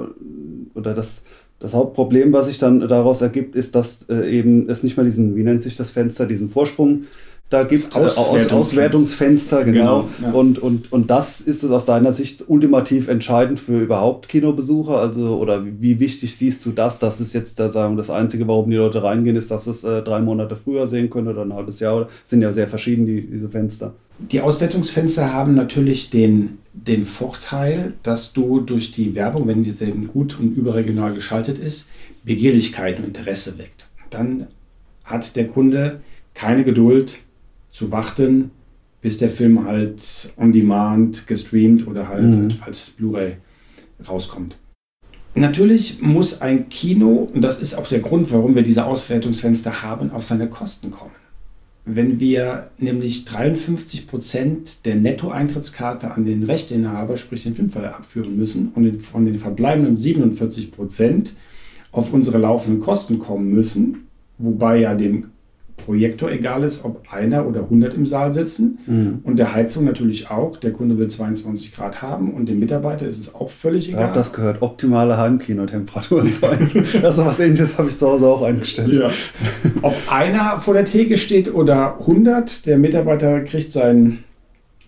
oder 0.76 0.94
das 0.94 1.24
das 1.60 1.74
Hauptproblem, 1.74 2.34
was 2.34 2.48
sich 2.48 2.60
dann 2.60 2.82
daraus 2.88 3.22
ergibt, 3.22 3.56
ist, 3.56 3.76
dass 3.76 4.04
äh, 4.10 4.30
eben 4.30 4.70
es 4.70 4.84
nicht 4.84 4.96
mehr 4.98 5.06
diesen, 5.06 5.36
wie 5.36 5.44
nennt 5.44 5.64
sich 5.64 5.76
das 5.76 5.92
Fenster, 5.92 6.28
diesen 6.28 6.50
Vorsprung 6.50 7.06
da 7.50 7.64
gibt 7.64 7.82
es 7.82 7.96
Auswertungsfenster, 7.96 8.56
Auswertungsfenster 8.58 9.64
genau. 9.64 10.10
genau 10.20 10.30
ja. 10.30 10.38
und, 10.38 10.60
und, 10.60 10.92
und 10.92 11.10
das 11.10 11.40
ist 11.40 11.64
es 11.64 11.72
aus 11.72 11.86
deiner 11.86 12.12
Sicht 12.12 12.44
ultimativ 12.48 13.08
entscheidend 13.08 13.62
für 13.62 13.80
überhaupt 13.80 14.28
Kinobesucher? 14.28 15.00
Also, 15.00 15.38
oder 15.38 15.64
wie 15.66 16.02
wichtig 16.02 16.36
siehst 16.36 16.66
du 16.66 16.72
das? 16.72 17.00
Das 17.00 17.22
ist 17.22 17.32
jetzt 17.32 17.58
da 17.58 17.70
sagen, 17.70 17.96
das 17.96 18.10
Einzige, 18.10 18.50
warum 18.50 18.70
die 18.70 18.76
Leute 18.76 19.02
reingehen, 19.02 19.38
ist, 19.38 19.50
dass 19.50 19.66
es 19.66 19.86
äh, 19.86 20.02
drei 20.02 20.20
Monate 20.20 20.58
früher 20.58 20.88
sehen 20.88 21.10
können 21.10 21.30
oder 21.30 21.44
ein 21.44 21.54
halbes 21.54 21.80
Jahr. 21.80 22.10
Sind 22.26 22.42
ja 22.42 22.52
sehr 22.52 22.68
verschieden, 22.68 23.06
die, 23.06 23.22
diese 23.22 23.48
Fenster. 23.48 23.94
Die 24.20 24.42
Auswertungsfenster 24.42 25.32
haben 25.32 25.56
natürlich 25.56 26.10
den, 26.10 26.58
den 26.74 27.06
Vorteil, 27.06 27.94
dass 28.04 28.34
du 28.34 28.60
durch 28.60 28.92
die 28.92 29.16
Werbung, 29.16 29.48
wenn 29.48 29.64
die 29.64 29.72
denn 29.72 30.08
gut 30.08 30.38
und 30.38 30.58
überregional 30.58 31.14
geschaltet 31.14 31.60
ist, 31.60 31.92
Begehrlichkeit 32.26 32.98
und 32.98 33.06
Interesse 33.06 33.58
weckt. 33.58 33.88
Dann 34.10 34.48
hat 35.06 35.38
der 35.38 35.48
Kunde 35.48 36.02
keine 36.34 36.66
Geduld, 36.66 37.20
zu 37.70 37.92
warten, 37.92 38.52
bis 39.02 39.18
der 39.18 39.30
Film 39.30 39.66
halt 39.66 40.34
on 40.38 40.52
demand 40.52 41.28
gestreamt 41.28 41.88
oder 41.88 42.08
halt 42.08 42.36
mhm. 42.36 42.48
als 42.62 42.92
Blu-ray 42.92 43.38
rauskommt. 44.08 44.58
Natürlich 45.36 46.02
muss 46.02 46.42
ein 46.42 46.68
Kino, 46.70 47.30
und 47.32 47.42
das 47.42 47.62
ist 47.62 47.76
auch 47.76 47.88
der 47.88 48.00
Grund, 48.00 48.32
warum 48.32 48.56
wir 48.56 48.64
diese 48.64 48.86
Auswertungsfenster 48.86 49.84
haben, 49.84 50.12
auf 50.12 50.24
seine 50.24 50.50
Kosten 50.50 50.90
kommen. 50.90 51.12
Wenn 51.86 52.20
wir 52.20 52.72
nämlich 52.80 53.24
53 53.24 54.08
Prozent 54.08 54.86
der 54.86 54.96
Nettoeintrittskarte 54.96 56.12
an 56.12 56.26
den 56.26 56.44
Rechteinhaber, 56.44 57.18
sprich 57.18 57.44
den 57.44 57.56
Filmverleih, 57.56 57.94
abführen 57.94 58.36
müssen 58.36 58.72
und 58.74 59.00
von 59.00 59.26
den 59.26 59.38
verbleibenden 59.38 59.96
47 59.96 60.72
Prozent 60.72 61.34
auf 61.92 62.12
unsere 62.12 62.40
laufenden 62.40 62.82
Kosten 62.82 63.20
kommen 63.20 63.54
müssen, 63.54 64.08
wobei 64.38 64.80
ja 64.80 64.96
dem 64.96 65.28
Projektor 65.78 66.30
egal 66.30 66.64
ist, 66.64 66.84
ob 66.84 67.04
einer 67.12 67.48
oder 67.48 67.62
100 67.62 67.94
im 67.94 68.06
Saal 68.06 68.34
sitzen. 68.34 68.80
Mhm. 68.86 69.20
Und 69.24 69.38
der 69.38 69.54
Heizung 69.54 69.86
natürlich 69.86 70.30
auch. 70.30 70.58
Der 70.58 70.74
Kunde 70.74 70.98
will 70.98 71.08
22 71.08 71.74
Grad 71.74 72.02
haben 72.02 72.34
und 72.34 72.48
dem 72.48 72.60
Mitarbeiter 72.60 73.08
ist 73.08 73.20
es 73.20 73.34
auch 73.34 73.50
völlig 73.50 73.90
egal. 73.90 74.02
Ich 74.02 74.08
habe 74.08 74.18
das 74.18 74.34
gehört. 74.34 74.62
Optimale 74.62 75.18
Heimkinotemperaturen 75.18 76.30
sein. 76.32 76.70
das 77.02 77.18
ist 77.18 77.26
was 77.26 77.40
ähnliches, 77.40 77.78
habe 77.78 77.90
ich 77.90 77.98
zu 77.98 78.08
Hause 78.08 78.28
auch 78.28 78.42
eingestellt. 78.42 78.94
Ja. 78.94 79.10
Ob 79.82 79.96
einer 80.10 80.60
vor 80.60 80.74
der 80.74 80.86
Theke 80.86 81.18
steht 81.18 81.54
oder 81.54 82.00
100, 82.00 82.66
der 82.66 82.78
Mitarbeiter 82.78 83.42
kriegt 83.42 83.72
seinen, 83.72 84.24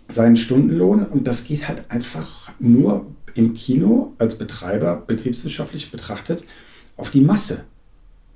seinen 0.09 0.35
Stundenlohn. 0.35 1.05
Und 1.05 1.27
das 1.27 1.45
geht 1.45 1.67
halt 1.69 1.83
einfach 1.89 2.51
nur 2.59 3.05
im 3.35 3.53
Kino 3.53 4.13
als 4.17 4.37
Betreiber, 4.37 5.03
betriebswirtschaftlich 5.05 5.91
betrachtet, 5.91 6.43
auf 6.97 7.11
die 7.11 7.21
Masse 7.21 7.63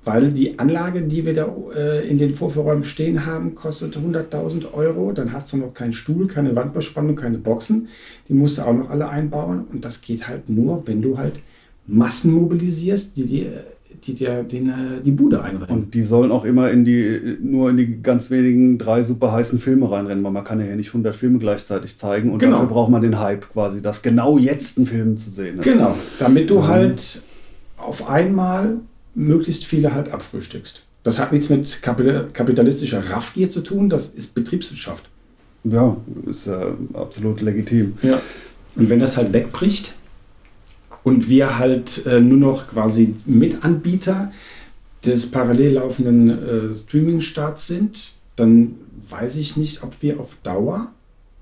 weil 0.04 0.30
die 0.32 0.58
Anlage, 0.58 1.02
die 1.02 1.24
wir 1.24 1.34
da 1.34 1.48
äh, 1.74 2.06
in 2.08 2.18
den 2.18 2.34
Vorführräumen 2.34 2.84
stehen 2.84 3.24
haben, 3.26 3.54
kostet 3.54 3.96
100.000 3.96 4.72
Euro. 4.72 5.12
Dann 5.12 5.32
hast 5.32 5.52
du 5.52 5.56
noch 5.56 5.72
keinen 5.74 5.92
Stuhl, 5.92 6.26
keine 6.26 6.54
Wandbespannung, 6.54 7.16
keine 7.16 7.38
Boxen. 7.38 7.88
Die 8.28 8.34
musst 8.34 8.58
du 8.58 8.62
auch 8.62 8.74
noch 8.74 8.90
alle 8.90 9.08
einbauen. 9.08 9.64
Und 9.72 9.84
das 9.84 10.00
geht 10.02 10.28
halt 10.28 10.48
nur, 10.48 10.86
wenn 10.86 11.00
du 11.02 11.16
halt 11.18 11.40
Massen 11.86 12.32
mobilisierst, 12.32 13.16
die, 13.16 13.24
die, 13.26 13.46
die 14.06 14.14
dir 14.14 14.42
den, 14.42 14.68
äh, 14.68 14.72
die 15.04 15.10
Bude 15.10 15.42
einrennen. 15.42 15.68
Und 15.74 15.94
die 15.94 16.02
sollen 16.02 16.30
auch 16.32 16.44
immer 16.44 16.70
in 16.70 16.84
die, 16.84 17.36
nur 17.40 17.70
in 17.70 17.76
die 17.76 18.02
ganz 18.02 18.30
wenigen 18.30 18.76
drei 18.78 19.02
super 19.02 19.32
heißen 19.32 19.58
Filme 19.58 19.90
reinrennen, 19.90 20.22
weil 20.24 20.32
man 20.32 20.44
kann 20.44 20.60
ja 20.60 20.76
nicht 20.76 20.88
100 20.88 21.14
Filme 21.16 21.38
gleichzeitig 21.38 21.98
zeigen 21.98 22.30
und 22.30 22.38
Genau. 22.38 22.56
dafür 22.56 22.68
braucht 22.68 22.90
man 22.90 23.00
den 23.02 23.18
Hype 23.20 23.50
quasi, 23.52 23.80
dass 23.80 24.02
genau 24.02 24.36
jetzt 24.38 24.78
ein 24.78 24.86
Film 24.86 25.16
zu 25.16 25.30
sehen 25.30 25.58
ist. 25.60 25.64
Genau, 25.64 25.94
damit 26.18 26.50
du 26.50 26.58
Mhm. 26.60 26.66
halt 26.68 27.22
auf 27.76 28.08
einmal 28.08 28.78
möglichst 29.14 29.64
viele 29.64 29.94
halt 29.94 30.10
abfrühstückst. 30.10 30.82
Das 31.02 31.18
hat 31.18 31.32
nichts 31.32 31.50
mit 31.50 31.66
kapi- 31.82 32.30
kapitalistischer 32.32 33.10
Raffgier 33.10 33.50
zu 33.50 33.60
tun, 33.60 33.90
das 33.90 34.08
ist 34.08 34.34
Betriebswirtschaft. 34.34 35.08
Ja, 35.64 35.96
ist 36.26 36.46
ja 36.46 36.74
absolut 36.94 37.40
legitim. 37.40 37.96
Ja. 38.02 38.20
Und 38.76 38.90
wenn 38.90 39.00
das 39.00 39.16
halt 39.16 39.32
wegbricht 39.32 39.94
und 41.02 41.28
wir 41.28 41.58
halt 41.58 42.06
äh, 42.06 42.20
nur 42.20 42.38
noch 42.38 42.68
quasi 42.68 43.14
Mitanbieter 43.26 44.32
des 45.04 45.30
parallel 45.30 45.74
laufenden 45.74 46.70
äh, 46.70 46.74
Streaming-Starts 46.74 47.66
sind, 47.66 48.14
dann 48.36 48.76
weiß 49.08 49.36
ich 49.36 49.56
nicht, 49.56 49.82
ob 49.82 50.02
wir 50.02 50.18
auf 50.18 50.36
Dauer 50.42 50.90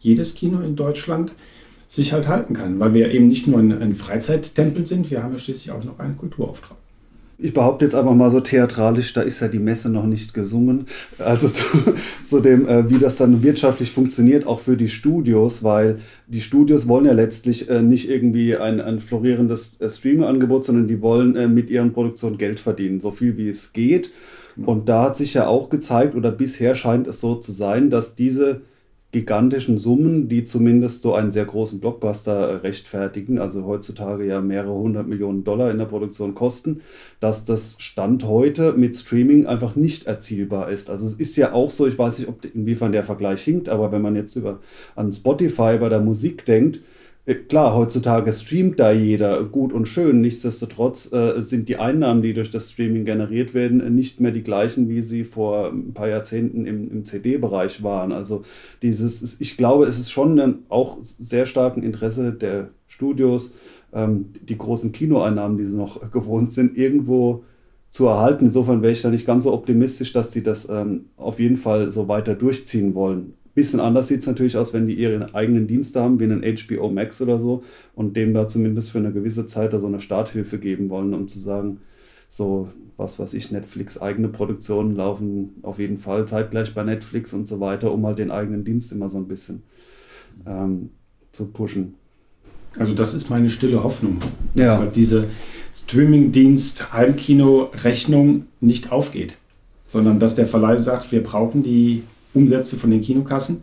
jedes 0.01 0.35
Kino 0.35 0.61
in 0.61 0.77
Deutschland 0.77 1.35
sich 1.87 2.13
halt 2.13 2.27
halten 2.27 2.55
kann, 2.55 2.81
weil 2.81 2.95
wir 2.95 3.13
eben 3.13 3.29
nicht 3.29 3.47
nur 3.47 3.59
ein, 3.59 3.73
ein 3.81 3.95
Freizeittempel 3.95 4.87
sind, 4.87 5.11
wir 5.11 5.23
haben 5.23 5.33
ja 5.33 5.39
schließlich 5.39 5.71
auch 5.71 5.85
noch 5.85 5.99
einen 5.99 6.17
Kulturauftrag. 6.17 6.77
Ich 7.43 7.53
behaupte 7.53 7.85
jetzt 7.85 7.95
einfach 7.95 8.15
mal 8.15 8.31
so 8.31 8.39
theatralisch, 8.39 9.13
da 9.15 9.23
ist 9.23 9.41
ja 9.41 9.49
die 9.49 9.59
Messe 9.59 9.91
noch 9.91 10.07
nicht 10.07 10.33
gesungen. 10.33 10.87
Also 11.19 11.49
zu, 11.51 11.65
zu 12.23 12.41
dem, 12.41 12.69
äh, 12.69 12.89
wie 12.89 12.99
das 12.99 13.17
dann 13.17 13.43
wirtschaftlich 13.43 13.91
funktioniert, 13.91 14.47
auch 14.47 14.61
für 14.61 14.77
die 14.77 14.89
Studios, 14.89 15.65
weil 15.65 15.99
die 16.29 16.41
Studios 16.41 16.87
wollen 16.87 17.07
ja 17.07 17.13
letztlich 17.13 17.69
äh, 17.69 17.83
nicht 17.83 18.09
irgendwie 18.09 18.57
ein, 18.57 18.81
ein 18.81 19.01
florierendes 19.01 19.81
äh, 19.81 19.91
Streaming-Angebot, 19.91 20.65
sondern 20.65 20.87
die 20.87 21.03
wollen 21.03 21.35
äh, 21.35 21.49
mit 21.49 21.69
ihren 21.69 21.93
Produktionen 21.93 22.39
Geld 22.39 22.61
verdienen, 22.61 23.01
so 23.01 23.11
viel 23.11 23.37
wie 23.37 23.49
es 23.49 23.73
geht. 23.73 24.13
Und 24.57 24.89
da 24.89 25.05
hat 25.05 25.17
sich 25.17 25.35
ja 25.35 25.47
auch 25.47 25.69
gezeigt, 25.69 26.15
oder 26.15 26.31
bisher 26.31 26.75
scheint 26.75 27.07
es 27.07 27.21
so 27.21 27.35
zu 27.35 27.53
sein, 27.53 27.91
dass 27.91 28.15
diese 28.15 28.61
gigantischen 29.13 29.77
Summen, 29.77 30.29
die 30.29 30.43
zumindest 30.45 31.03
so 31.03 31.15
einen 31.15 31.33
sehr 31.33 31.45
großen 31.45 31.81
Blockbuster 31.81 32.63
rechtfertigen, 32.63 33.39
also 33.39 33.67
heutzutage 33.67 34.25
ja 34.25 34.41
mehrere 34.41 34.75
hundert 34.75 35.07
Millionen 35.07 35.45
Dollar 35.45 35.71
in 35.71 35.77
der 35.77 35.85
Produktion 35.85 36.35
kosten, 36.35 36.81
dass 37.21 37.45
das 37.45 37.77
Stand 37.79 38.27
heute 38.27 38.73
mit 38.73 38.97
Streaming 38.97 39.47
einfach 39.47 39.77
nicht 39.77 40.07
erzielbar 40.07 40.71
ist. 40.71 40.89
Also 40.89 41.05
es 41.05 41.13
ist 41.15 41.37
ja 41.37 41.53
auch 41.53 41.71
so, 41.71 41.87
ich 41.87 41.99
weiß 41.99 42.19
nicht, 42.19 42.29
ob 42.29 42.43
inwiefern 42.55 42.93
der 42.93 43.05
Vergleich 43.05 43.43
hinkt, 43.43 43.69
aber 43.69 43.93
wenn 43.93 44.03
man 44.03 44.17
jetzt 44.17 44.35
über 44.35 44.61
an 44.97 45.13
Spotify 45.13 45.77
bei 45.79 45.91
der 45.91 46.01
Musik 46.01 46.47
denkt, 46.47 46.81
Klar, 47.25 47.77
heutzutage 47.77 48.33
streamt 48.33 48.81
da 48.81 48.91
jeder 48.91 49.45
gut 49.45 49.73
und 49.73 49.87
schön. 49.87 50.21
Nichtsdestotrotz 50.21 51.13
äh, 51.13 51.41
sind 51.41 51.69
die 51.69 51.77
Einnahmen, 51.77 52.21
die 52.21 52.35
durch 52.35 52.51
das 52.51 52.73
Streaming 52.73 53.05
generiert 53.05 53.55
werden, 53.55 53.81
äh, 53.81 53.91
nicht 53.91 54.21
mehr 54.21 54.33
die 54.33 54.43
gleichen, 54.43 54.89
wie 54.89 55.03
sie 55.03 55.23
vor 55.23 55.69
ein 55.69 55.95
paar 55.95 56.09
Jahrzehnten 56.09 56.67
im, 56.67 56.91
im 56.91 57.05
CD-Bereich 57.05 57.85
waren. 57.85 58.11
Also 58.11 58.43
dieses, 58.83 59.41
ich 59.41 59.57
glaube, 59.57 59.87
es 59.87 60.01
ist 60.01 60.11
schon 60.11 60.41
ein 60.41 60.59
auch 60.69 60.99
sehr 61.01 61.47
starken 61.47 61.85
Interesse 61.85 62.33
der 62.33 62.71
Studios, 62.89 63.53
ähm, 63.93 64.33
die 64.43 64.59
großen 64.59 64.91
Kinoeinnahmen, 64.91 65.59
die 65.59 65.67
sie 65.67 65.77
noch 65.77 66.11
gewohnt 66.11 66.53
sind, 66.53 66.77
irgendwo 66.77 67.45
zu 67.89 68.07
erhalten. 68.07 68.47
Insofern 68.47 68.83
wäre 68.83 68.93
ich 68.93 69.03
da 69.03 69.11
nicht 69.11 69.27
ganz 69.27 69.45
so 69.45 69.53
optimistisch, 69.53 70.13
dass 70.13 70.33
sie 70.33 70.43
das 70.43 70.69
ähm, 70.69 71.05
auf 71.17 71.39
jeden 71.39 71.57
Fall 71.57 71.93
so 71.93 72.09
weiter 72.09 72.35
durchziehen 72.35 72.97
wollen. 72.97 73.35
Bisschen 73.55 73.81
anders 73.81 74.09
sieht 74.09 74.21
es 74.21 74.27
natürlich 74.27 74.57
aus, 74.57 74.73
wenn 74.73 74.87
die 74.87 74.95
ihre 74.95 75.35
eigenen 75.35 75.67
Dienste 75.67 76.01
haben, 76.01 76.19
wie 76.21 76.25
einen 76.25 76.43
HBO 76.43 76.89
Max 76.91 77.21
oder 77.21 77.39
so, 77.39 77.63
und 77.95 78.17
dem 78.17 78.33
da 78.33 78.49
zumindest 78.49 78.91
für 78.91 78.99
eine 78.99 79.13
gewisse 79.13 79.47
Zeit 79.47 79.73
da 79.73 79.79
so 79.81 79.87
eine 79.87 80.01
Starthilfe 80.01 80.59
geben 80.59 80.89
wollen, 80.89 81.13
um 81.13 81.29
zu 81.29 81.39
sagen, 81.39 81.79
so 82.29 82.69
was 82.97 83.19
weiß 83.19 83.35
ich, 83.35 83.51
Netflix 83.51 84.01
eigene 84.01 84.29
Produktionen 84.29 84.97
laufen 84.97 85.51
auf 85.63 85.79
jeden 85.79 85.99
Fall 85.99 86.27
zeitgleich 86.27 86.73
bei 86.75 86.83
Netflix 86.85 87.33
und 87.35 87.49
so 87.49 87.59
weiter, 87.61 87.93
um 87.93 88.07
halt 88.07 88.19
den 88.19 88.31
eigenen 88.31 88.65
Dienst 88.65 88.93
immer 88.93 89.09
so 89.09 89.19
ein 89.19 89.27
bisschen 89.29 89.63
ähm, 90.47 90.91
zu 91.33 91.47
pushen. 91.47 91.95
Also 92.79 92.95
das 92.95 93.13
ist 93.13 93.29
meine 93.29 93.51
stille 93.51 93.83
Hoffnung, 93.83 94.19
dass 94.55 94.67
Ja. 94.67 94.79
halt 94.79 94.97
diese 94.97 95.27
Streamingdienst 95.75 96.93
Heimkino 96.93 97.71
Rechnung 97.85 98.47
nicht 98.61 98.93
aufgeht, 98.93 99.37
sondern 99.87 100.19
dass 100.21 100.35
der 100.35 100.47
Verleih 100.47 100.79
sagt, 100.79 101.13
wir 101.13 101.23
brauchen 101.23 101.63
die 101.63 102.03
Umsätze 102.35 102.77
von 102.77 102.91
den 102.91 103.03
Kinokassen, 103.03 103.63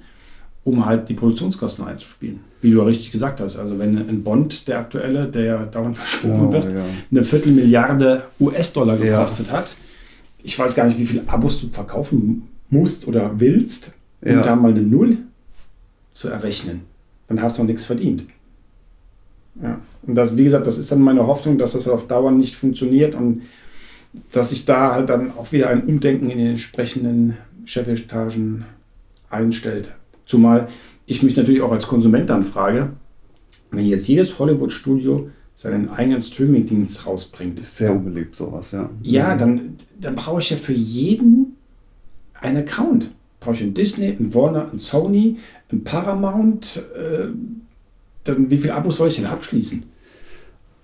um 0.63 0.85
halt 0.85 1.09
die 1.09 1.13
Produktionskosten 1.13 1.85
einzuspielen. 1.85 2.39
Wie 2.61 2.71
du 2.71 2.79
ja 2.79 2.83
richtig 2.83 3.11
gesagt 3.11 3.39
hast, 3.39 3.57
also 3.57 3.79
wenn 3.79 3.97
ein 3.97 4.23
Bond, 4.23 4.67
der 4.67 4.79
aktuelle, 4.79 5.27
der 5.27 5.43
ja 5.43 5.65
dauernd 5.65 5.97
verschoben 5.97 6.47
Oh, 6.47 6.51
wird, 6.51 6.71
ja. 6.71 6.83
eine 7.11 7.23
Viertelmilliarde 7.23 8.23
US-Dollar 8.39 8.97
Ja. 9.03 9.17
gekostet 9.17 9.51
hat. 9.51 9.67
Ich 10.43 10.57
weiß 10.57 10.75
gar 10.75 10.85
nicht, 10.85 10.99
wie 10.99 11.05
viele 11.05 11.23
Abos 11.27 11.59
du 11.61 11.67
verkaufen 11.69 12.43
musst 12.69 13.07
oder 13.07 13.39
willst, 13.39 13.93
um 14.21 14.31
Ja. 14.31 14.41
da 14.41 14.55
mal 14.55 14.71
eine 14.71 14.81
Null 14.81 15.17
zu 16.13 16.27
errechnen. 16.29 16.81
Dann 17.27 17.41
hast 17.41 17.57
du 17.57 17.63
auch 17.63 17.67
nichts 17.67 17.85
verdient. 17.85 18.23
Ja. 19.61 19.79
Und 20.03 20.15
das, 20.15 20.37
wie 20.37 20.43
gesagt, 20.43 20.67
das 20.67 20.77
ist 20.77 20.91
dann 20.91 21.01
meine 21.01 21.25
Hoffnung, 21.27 21.57
dass 21.57 21.73
das 21.73 21.87
auf 21.87 22.07
Dauer 22.07 22.31
nicht 22.31 22.55
funktioniert 22.55 23.15
und 23.15 23.41
dass 24.31 24.49
sich 24.49 24.65
da 24.65 24.93
halt 24.93 25.09
dann 25.09 25.31
auch 25.37 25.51
wieder 25.51 25.69
ein 25.69 25.83
Umdenken 25.83 26.29
in 26.29 26.37
den 26.37 26.47
entsprechenden 26.51 27.37
Chefetagen 27.69 28.65
einstellt. 29.29 29.93
Zumal 30.25 30.69
ich 31.05 31.21
mich 31.21 31.35
natürlich 31.35 31.61
auch 31.61 31.71
als 31.71 31.87
Konsument 31.87 32.29
dann 32.29 32.43
frage, 32.43 32.93
wenn 33.69 33.85
jetzt 33.85 34.07
jedes 34.07 34.39
Hollywood-Studio 34.39 35.29
seinen 35.53 35.89
eigenen 35.89 36.21
Streaming-Dienst 36.21 37.05
rausbringt, 37.05 37.59
Ist 37.59 37.77
sehr 37.77 37.91
unbeliebt, 37.91 38.35
sowas, 38.35 38.71
ja. 38.71 38.89
ja, 39.03 39.35
dann, 39.35 39.75
dann 39.99 40.15
brauche 40.15 40.39
ich 40.39 40.49
ja 40.49 40.57
für 40.57 40.73
jeden 40.73 41.57
einen 42.33 42.57
Account. 42.57 43.11
Brauche 43.39 43.55
ich 43.55 43.61
einen 43.61 43.73
Disney, 43.73 44.07
einen 44.07 44.33
Warner, 44.33 44.69
einen 44.69 44.79
Sony, 44.79 45.37
einen 45.71 45.83
Paramount. 45.83 46.81
Äh, 46.95 47.27
dann 48.23 48.49
wie 48.49 48.57
viele 48.57 48.73
Abos 48.73 48.97
soll 48.97 49.09
ich 49.09 49.17
denn 49.17 49.25
abschließen? 49.25 49.83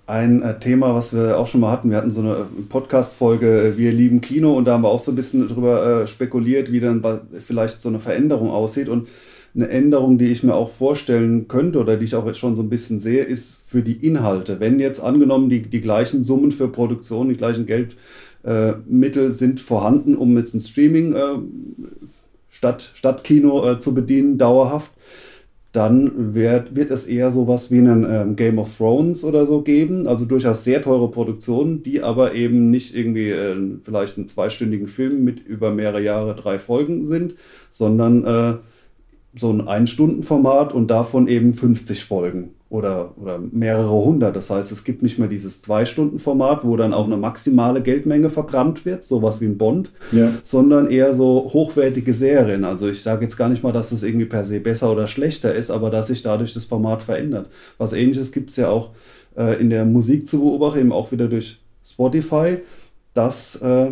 Ein 0.08 0.44
äh, 0.44 0.60
Thema, 0.60 0.94
was 0.94 1.14
wir 1.14 1.40
auch 1.40 1.48
schon 1.48 1.62
mal 1.62 1.72
hatten, 1.72 1.90
wir 1.90 1.98
hatten 1.98 2.12
so 2.12 2.22
eine 2.22 2.34
äh, 2.34 2.62
Podcast-Folge, 2.70 3.70
äh, 3.70 3.78
Wir 3.78 3.92
lieben 3.92 4.22
Kino, 4.22 4.54
und 4.54 4.66
da 4.66 4.74
haben 4.74 4.84
wir 4.84 4.90
auch 4.90 5.00
so 5.00 5.12
ein 5.12 5.16
bisschen 5.16 5.48
drüber 5.48 6.06
spekuliert, 6.06 6.72
wie 6.72 6.80
dann 6.80 7.04
vielleicht 7.44 7.82
so 7.82 7.90
eine 7.90 8.00
Veränderung 8.00 8.52
aussieht. 8.52 8.88
Und 8.88 9.08
eine 9.56 9.68
Änderung, 9.70 10.20
die 10.20 10.28
ich 10.28 10.44
mir 10.44 10.54
auch 10.54 10.70
vorstellen 10.70 11.48
könnte 11.48 11.80
oder 11.80 11.98
die 11.98 12.06
ich 12.06 12.16
auch 12.16 12.28
jetzt 12.28 12.38
schon 12.38 12.56
so 12.56 12.62
ein 12.62 12.70
bisschen 12.70 13.00
sehe, 13.00 13.24
ist 13.24 13.56
für 13.66 13.82
die 13.82 14.06
Inhalte. 14.06 14.60
Wenn 14.60 14.80
jetzt 14.80 15.00
angenommen 15.00 15.50
die, 15.50 15.64
die 15.64 15.82
gleichen 15.82 16.22
Summen 16.22 16.52
für 16.52 16.68
Produktion, 16.68 17.30
die 17.30 17.38
gleichen 17.38 17.66
Geldmittel 17.66 19.28
äh, 19.28 19.32
sind 19.32 19.60
vorhanden, 19.60 20.18
um 20.18 20.38
jetzt 20.38 20.54
ein 20.54 20.60
Streaming 20.60 21.14
äh, 21.14 21.40
statt, 22.50 22.92
statt 22.94 23.24
Kino 23.24 23.68
äh, 23.68 23.80
zu 23.80 23.96
bedienen, 23.96 24.38
dauerhaft, 24.38 24.92
dann 25.76 26.34
wird, 26.34 26.76
wird 26.76 26.92
es 26.92 27.06
eher 27.06 27.32
sowas 27.32 27.72
wie 27.72 27.80
einen 27.80 28.06
ähm, 28.10 28.36
Game 28.36 28.60
of 28.60 28.78
Thrones 28.78 29.24
oder 29.24 29.46
so 29.46 29.62
geben. 29.62 30.08
Also 30.08 30.26
durchaus 30.26 30.64
sehr 30.64 30.82
teure 30.82 31.10
Produktionen, 31.12 31.84
die 31.84 32.02
aber 32.02 32.34
eben 32.34 32.70
nicht 32.70 32.96
irgendwie 32.96 33.30
äh, 33.32 33.56
vielleicht 33.84 34.18
einen 34.18 34.28
zweistündigen 34.28 34.88
Film 34.88 35.24
mit 35.24 35.46
über 35.46 35.72
mehrere 35.72 36.02
Jahre 36.02 36.36
drei 36.36 36.60
Folgen 36.60 37.06
sind, 37.06 37.36
sondern 37.70 38.26
äh, 38.26 38.54
so 39.38 39.52
ein 39.52 39.68
Ein-Stunden-Format 39.68 40.74
und 40.74 40.88
davon 40.90 41.28
eben 41.28 41.54
50 41.54 42.06
Folgen 42.06 42.52
oder, 42.70 43.14
oder 43.22 43.40
mehrere 43.52 43.92
hundert. 43.94 44.36
Das 44.36 44.50
heißt, 44.50 44.72
es 44.72 44.84
gibt 44.84 45.04
nicht 45.04 45.20
mehr 45.20 45.28
dieses 45.28 45.62
Zwei-Stunden-Format, 45.62 46.66
wo 46.66 46.76
dann 46.78 46.94
auch 46.94 47.06
eine 47.06 47.18
maximale 47.18 47.82
Geldmenge 47.82 48.30
verbrannt 48.30 48.86
wird, 48.86 49.04
sowas 49.04 49.42
wie 49.42 49.46
ein 49.46 49.58
Bond, 49.58 49.92
Ja. 50.12 50.32
sondern 50.42 50.90
eher 50.90 51.14
so 51.14 51.50
hochwertige 51.54 52.14
Serien. 52.14 52.64
Also 52.66 52.88
ich 52.90 53.02
sage 53.02 53.24
jetzt 53.24 53.38
gar 53.38 53.50
nicht 53.50 53.64
mal, 53.64 53.72
dass 53.72 53.92
es 53.92 54.04
irgendwie 54.04 54.26
per 54.26 54.46
se 54.46 54.60
besser 54.60 54.92
oder 54.92 55.08
schlechter 55.08 55.54
ist, 55.54 55.70
aber 55.72 55.90
dass 55.90 56.08
sich 56.08 56.22
dadurch 56.22 56.54
das 56.54 56.66
Format 56.66 57.04
verändert. 57.04 57.50
Was 57.78 57.94
ähnliches 57.94 58.32
gibt 58.32 58.50
es 58.52 58.56
ja 58.58 58.70
auch 58.70 58.92
äh, 59.38 59.60
in 59.60 59.70
der 59.70 59.86
Musik 59.86 60.28
zu 60.28 60.40
beobachten, 60.40 60.80
eben 60.80 60.92
auch 60.92 61.12
wieder 61.12 61.28
durch 61.28 61.60
Spotify, 61.84 62.58
dass 63.14 63.56
äh, 63.58 63.92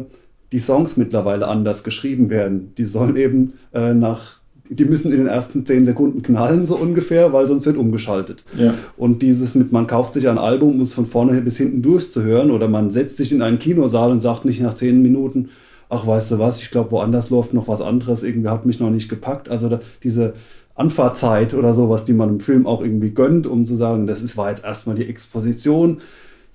die 0.52 0.60
Songs 0.60 0.98
mittlerweile 0.98 1.48
anders 1.48 1.84
geschrieben 1.84 2.30
werden. 2.30 2.74
Die 2.78 2.86
sollen 2.86 3.16
eben 3.18 3.54
äh, 3.74 3.94
nach, 3.94 4.40
die 4.76 4.86
müssen 4.86 5.12
in 5.12 5.20
den 5.20 5.28
ersten 5.28 5.66
zehn 5.66 5.86
Sekunden 5.86 6.22
knallen, 6.22 6.66
so 6.66 6.76
ungefähr, 6.76 7.34
weil 7.34 7.48
sonst 7.48 7.66
wird 7.66 7.78
umgeschaltet. 7.78 8.44
Ja. 8.58 8.74
Und 8.98 9.22
dieses 9.22 9.56
mit, 9.56 9.72
man 9.72 9.88
kauft 9.88 10.14
sich 10.14 10.28
ein 10.30 10.38
Album, 10.38 10.76
um 10.76 10.82
es 10.82 10.94
von 10.94 11.06
vorne 11.06 11.40
bis 11.42 11.58
hinten 11.58 11.82
durchzuhören, 11.82 12.52
oder 12.52 12.68
man 12.68 12.90
setzt 12.90 13.18
sich 13.18 13.32
in 13.32 13.42
einen 13.42 13.60
Kinosaal 13.60 14.12
und 14.12 14.22
sagt 14.22 14.46
nicht 14.46 14.62
nach 14.62 14.76
zehn 14.76 15.02
Minuten, 15.02 15.50
ach, 15.90 16.08
weißt 16.08 16.32
du 16.32 16.40
was, 16.40 16.62
ich 16.62 16.72
glaube, 16.72 16.92
woanders 16.92 17.30
läuft 17.30 17.54
noch 17.54 17.68
was 17.68 17.82
anderes, 17.82 18.24
irgendwie 18.24 18.50
hat 18.50 18.66
mich 18.66 18.80
noch 18.80 18.90
nicht 18.90 19.10
gepackt. 19.10 19.50
Also 19.50 19.70
da, 19.70 19.80
diese 20.04 20.34
Anfahrtzeit 20.76 21.54
oder 21.54 21.74
sowas, 21.74 22.04
die 22.06 22.14
man 22.14 22.30
im 22.30 22.40
Film 22.40 22.66
auch 22.66 22.82
irgendwie 22.82 23.12
gönnt, 23.12 23.46
um 23.46 23.66
zu 23.66 23.76
sagen, 23.76 24.08
das 24.08 24.24
ist, 24.24 24.38
war 24.38 24.50
jetzt 24.50 24.64
erstmal 24.64 24.96
die 24.96 25.08
Exposition. 25.08 25.98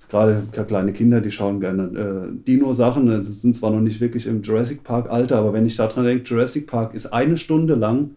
Gerade 0.09 0.43
kleine 0.67 0.91
Kinder, 0.91 1.21
die 1.21 1.31
schauen 1.31 1.59
gerne 1.59 1.83
äh, 1.83 2.45
Dino-Sachen. 2.47 3.07
Das 3.07 3.41
sind 3.41 3.55
zwar 3.55 3.71
noch 3.71 3.81
nicht 3.81 4.01
wirklich 4.01 4.25
im 4.25 4.41
Jurassic 4.41 4.83
Park-Alter, 4.83 5.37
aber 5.37 5.53
wenn 5.53 5.65
ich 5.65 5.75
daran 5.75 6.03
denke, 6.05 6.23
Jurassic 6.23 6.67
Park 6.67 6.95
ist 6.95 7.07
eine 7.07 7.37
Stunde 7.37 7.75
lang 7.75 8.11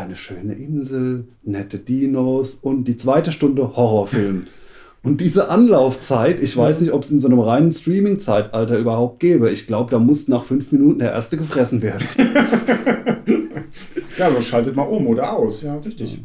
eine 0.00 0.16
schöne 0.16 0.54
Insel, 0.54 1.24
nette 1.42 1.78
Dinos 1.78 2.54
und 2.54 2.84
die 2.84 2.96
zweite 2.96 3.32
Stunde 3.32 3.76
Horrorfilm. 3.76 4.46
Und 5.02 5.22
diese 5.22 5.48
Anlaufzeit, 5.48 6.42
ich 6.42 6.54
weiß 6.54 6.82
nicht, 6.82 6.92
ob 6.92 7.04
es 7.04 7.10
in 7.10 7.20
so 7.20 7.28
einem 7.28 7.40
reinen 7.40 7.72
Streaming-Zeitalter 7.72 8.76
überhaupt 8.76 9.18
gäbe. 9.18 9.50
Ich 9.50 9.66
glaube, 9.66 9.90
da 9.90 9.98
muss 9.98 10.28
nach 10.28 10.44
fünf 10.44 10.72
Minuten 10.72 10.98
der 10.98 11.12
erste 11.12 11.38
gefressen 11.38 11.80
werden. 11.80 12.06
ja, 14.18 14.28
dann 14.28 14.42
schaltet 14.42 14.76
mal 14.76 14.82
um 14.82 15.06
oder 15.06 15.32
aus. 15.32 15.62
Ja, 15.62 15.76
richtig. 15.78 16.16
Ja. 16.16 16.18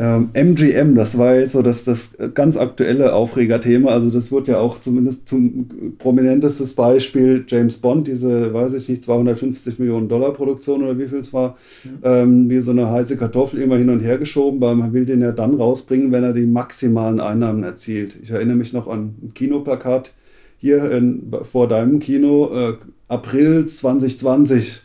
Ähm, 0.00 0.30
MGM, 0.32 0.94
das 0.94 1.18
war 1.18 1.34
jetzt 1.34 1.52
so 1.52 1.62
das, 1.62 1.84
das 1.84 2.16
ganz 2.34 2.56
aktuelle 2.56 3.14
Aufregerthema. 3.14 3.90
Also 3.90 4.10
das 4.10 4.30
wird 4.30 4.46
ja 4.46 4.58
auch 4.58 4.78
zumindest 4.78 5.28
zum 5.28 5.96
prominentestes 5.98 6.74
Beispiel 6.74 7.44
James 7.48 7.78
Bond, 7.78 8.06
diese, 8.06 8.54
weiß 8.54 8.74
ich 8.74 8.88
nicht, 8.88 9.02
250 9.02 9.78
Millionen 9.80 10.08
Dollar 10.08 10.32
Produktion 10.32 10.84
oder 10.84 10.98
wie 10.98 11.08
viel 11.08 11.18
es 11.18 11.32
war, 11.32 11.56
ja. 12.02 12.22
ähm, 12.22 12.48
wie 12.48 12.60
so 12.60 12.70
eine 12.70 12.88
heiße 12.88 13.16
Kartoffel 13.16 13.60
immer 13.60 13.76
hin 13.76 13.90
und 13.90 14.00
her 14.00 14.18
geschoben, 14.18 14.60
weil 14.60 14.76
man 14.76 14.92
will 14.92 15.04
den 15.04 15.20
ja 15.20 15.32
dann 15.32 15.54
rausbringen, 15.54 16.12
wenn 16.12 16.22
er 16.22 16.32
die 16.32 16.46
maximalen 16.46 17.18
Einnahmen 17.18 17.64
erzielt. 17.64 18.16
Ich 18.22 18.30
erinnere 18.30 18.56
mich 18.56 18.72
noch 18.72 18.86
an 18.86 19.14
ein 19.20 19.34
Kinoplakat 19.34 20.14
hier 20.58 20.90
in, 20.92 21.32
vor 21.42 21.66
deinem 21.66 21.98
Kino, 21.98 22.50
äh, 22.52 22.74
April 23.08 23.66
2020 23.66 24.82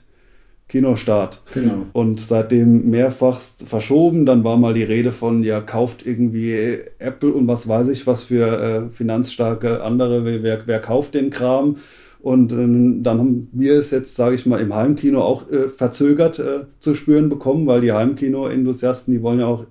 Kinostart. 0.70 1.42
Genau. 1.54 1.86
Und 1.94 2.20
seitdem 2.20 2.90
mehrfach 2.90 3.40
verschoben. 3.40 4.26
Dann 4.26 4.44
war 4.44 4.58
mal 4.58 4.74
die 4.74 4.84
Rede 4.84 5.12
von, 5.12 5.44
ja, 5.44 5.62
kauft 5.62 6.06
irgendwie 6.06 6.80
Apple 7.00 7.32
und 7.32 7.48
was 7.48 7.68
weiß 7.68 7.90
ich, 7.90 8.08
was 8.08 8.24
für 8.24 8.88
äh, 8.88 8.90
finanzstarke 8.90 9.84
andere, 9.84 10.24
wer, 10.42 10.66
wer 10.66 10.80
kauft 10.80 11.14
den 11.14 11.30
Kram. 11.30 11.78
Und 12.24 12.54
äh, 12.54 13.02
dann 13.04 13.20
haben 13.20 13.50
wir 13.52 13.74
es 13.74 13.92
jetzt, 13.92 14.16
sage 14.16 14.36
ich 14.36 14.46
mal, 14.46 14.62
im 14.62 14.74
Heimkino 14.74 15.22
auch 15.22 15.52
äh, 15.52 15.68
verzögert 15.68 16.40
äh, 16.40 16.62
zu 16.80 16.96
spüren 16.96 17.28
bekommen, 17.28 17.68
weil 17.68 17.82
die 17.82 17.92
Heimkino-Enthusiasten, 17.92 19.14
die 19.14 19.22
wollen 19.22 19.42
ja 19.42 19.48
auch 19.48 19.66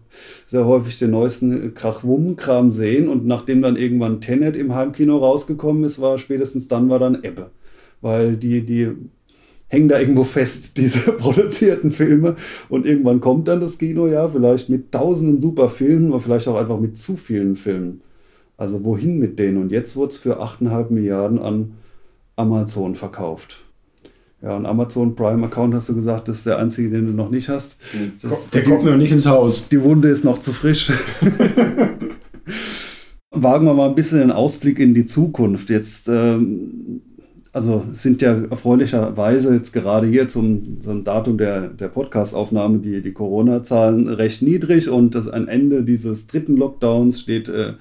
sehr 0.47 0.67
häufig 0.67 0.99
den 0.99 1.13
neuesten 1.13 1.73
Krach-Wumm-Kram 1.73 2.71
sehen. 2.71 3.09
Und 3.09 3.27
nachdem 3.27 3.63
dann 3.63 3.77
irgendwann 3.77 4.21
Tenet 4.21 4.55
im 4.55 4.75
Heimkino 4.75 5.17
rausgekommen 5.17 5.83
ist, 5.85 5.99
war 5.99 6.19
spätestens 6.19 6.69
dann 6.69 6.91
war 6.91 6.99
dann 6.99 7.25
Ebbe. 7.25 7.51
Weil 8.03 8.37
die, 8.37 8.61
die 8.67 8.91
hängen 9.73 9.89
da 9.89 9.99
irgendwo 9.99 10.23
fest, 10.25 10.77
diese 10.77 11.13
produzierten 11.13 11.91
Filme. 11.91 12.37
Und 12.69 12.87
irgendwann 12.87 13.21
kommt 13.21 13.49
dann 13.49 13.61
das 13.61 13.79
Kino, 13.79 14.07
ja, 14.07 14.29
vielleicht 14.29 14.69
mit 14.69 14.93
tausenden 14.93 15.41
super 15.41 15.69
Filmen, 15.69 16.13
aber 16.13 16.21
vielleicht 16.21 16.47
auch 16.47 16.57
einfach 16.57 16.79
mit 16.79 16.97
zu 16.97 17.17
vielen 17.17 17.57
Filmen. 17.57 18.03
Also 18.57 18.85
wohin 18.85 19.19
mit 19.19 19.39
denen? 19.39 19.57
Und 19.57 19.73
jetzt 19.73 19.97
wurde 19.97 20.11
es 20.11 20.19
für 20.19 20.41
8,5 20.41 20.91
Milliarden 20.91 21.39
an 21.39 21.73
Amazon 22.37 22.95
verkauft. 22.95 23.65
Ja, 24.43 24.57
und 24.57 24.67
Amazon 24.67 25.15
Prime 25.15 25.47
Account 25.47 25.75
hast 25.75 25.89
du 25.89 25.95
gesagt, 25.95 26.29
das 26.29 26.39
ist 26.39 26.47
der 26.47 26.59
einzige, 26.59 26.91
den 26.91 27.07
du 27.07 27.13
noch 27.13 27.31
nicht 27.31 27.49
hast. 27.49 27.79
Das, 28.21 28.51
der, 28.51 28.61
der 28.61 28.71
kommt 28.71 28.85
mir 28.85 28.91
noch 28.91 28.99
nicht 28.99 29.13
ins 29.13 29.25
Haus. 29.27 29.69
Die 29.69 29.83
Wunde 29.83 30.09
ist 30.09 30.25
noch 30.25 30.39
zu 30.41 30.53
frisch. 30.53 30.93
Wagen 33.31 33.65
wir 33.67 33.75
mal 33.75 33.89
ein 33.89 33.95
bisschen 33.95 34.19
den 34.19 34.33
Ausblick 34.33 34.79
in 34.81 34.95
die 34.95 35.07
Zukunft. 35.07 35.71
Jetzt 35.71 36.09
ähm, 36.09 37.03
also 37.53 37.85
sind 37.93 38.23
ja 38.23 38.45
erfreulicherweise 38.51 39.55
jetzt 39.55 39.73
gerade 39.73 40.07
hier 40.07 40.27
zum, 40.27 40.81
zum 40.81 41.05
Datum 41.05 41.37
der, 41.37 41.69
der 41.69 41.89
Podcast-Aufnahme 41.89 42.79
die, 42.79 43.03
die 43.03 43.13
Corona-Zahlen 43.13 44.09
recht 44.09 44.41
niedrig 44.41 44.89
und 44.89 45.15
das 45.15 45.29
ein 45.29 45.49
Ende 45.49 45.85
dieses 45.85 46.27
dritten 46.27 46.57
Lockdowns 46.57 47.21
steht 47.21 47.49
äh, 47.51 47.75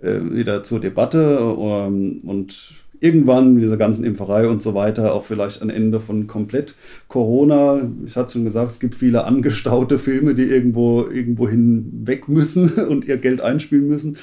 äh, 0.00 0.34
wieder 0.34 0.64
zur 0.64 0.80
Debatte 0.80 1.38
ähm, 1.40 2.22
und 2.24 2.81
irgendwann 3.02 3.58
diese 3.58 3.76
ganzen 3.76 4.04
Impferei 4.04 4.46
und 4.46 4.62
so 4.62 4.74
weiter 4.74 5.12
auch 5.12 5.24
vielleicht 5.24 5.60
ein 5.60 5.70
Ende 5.70 5.98
von 5.98 6.28
komplett 6.28 6.76
Corona. 7.08 7.80
Ich 8.06 8.16
hatte 8.16 8.34
schon 8.34 8.44
gesagt, 8.44 8.70
es 8.70 8.78
gibt 8.78 8.94
viele 8.94 9.24
angestaute 9.24 9.98
Filme, 9.98 10.36
die 10.36 10.44
irgendwo 10.44 11.08
irgendwo 11.08 11.48
weg 11.50 12.28
müssen 12.28 12.68
und 12.88 13.04
ihr 13.04 13.16
Geld 13.16 13.40
einspielen 13.40 13.88
müssen. 13.88 14.16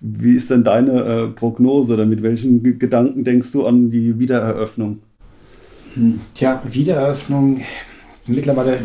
Wie 0.00 0.34
ist 0.34 0.50
denn 0.50 0.64
deine 0.64 1.02
äh, 1.02 1.26
Prognose 1.28 1.94
oder 1.94 2.04
mit 2.04 2.22
welchen 2.22 2.78
Gedanken 2.78 3.24
denkst 3.24 3.52
du 3.52 3.66
an 3.66 3.88
die 3.88 4.18
Wiedereröffnung? 4.18 4.98
Hm, 5.94 6.20
tja, 6.34 6.62
Wiedereröffnung, 6.70 7.62
mittlerweile 8.26 8.80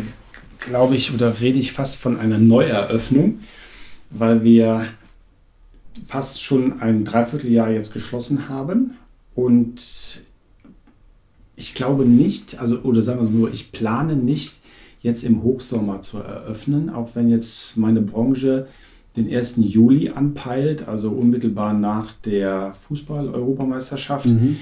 glaube 0.60 0.94
ich 0.94 1.12
oder 1.12 1.40
rede 1.42 1.58
ich 1.58 1.72
fast 1.72 1.96
von 1.96 2.18
einer 2.18 2.38
Neueröffnung, 2.38 3.40
weil 4.08 4.44
wir 4.44 4.86
fast 6.06 6.42
schon 6.42 6.80
ein 6.80 7.04
Dreivierteljahr 7.04 7.70
jetzt 7.70 7.92
geschlossen 7.92 8.48
haben 8.48 8.92
und 9.34 10.24
ich 11.56 11.74
glaube 11.74 12.04
nicht, 12.04 12.58
also 12.60 12.78
oder 12.80 13.02
sagen 13.02 13.32
wir 13.32 13.40
so, 13.40 13.48
ich 13.48 13.72
plane 13.72 14.16
nicht 14.16 14.60
jetzt 15.00 15.24
im 15.24 15.42
Hochsommer 15.42 16.00
zu 16.00 16.18
eröffnen, 16.18 16.90
auch 16.90 17.14
wenn 17.14 17.28
jetzt 17.28 17.76
meine 17.76 18.00
Branche 18.00 18.66
den 19.16 19.32
1. 19.32 19.56
Juli 19.58 20.10
anpeilt, 20.10 20.88
also 20.88 21.10
unmittelbar 21.10 21.74
nach 21.74 22.12
der 22.14 22.72
Fußball-Europameisterschaft. 22.72 24.26
Mhm. 24.26 24.56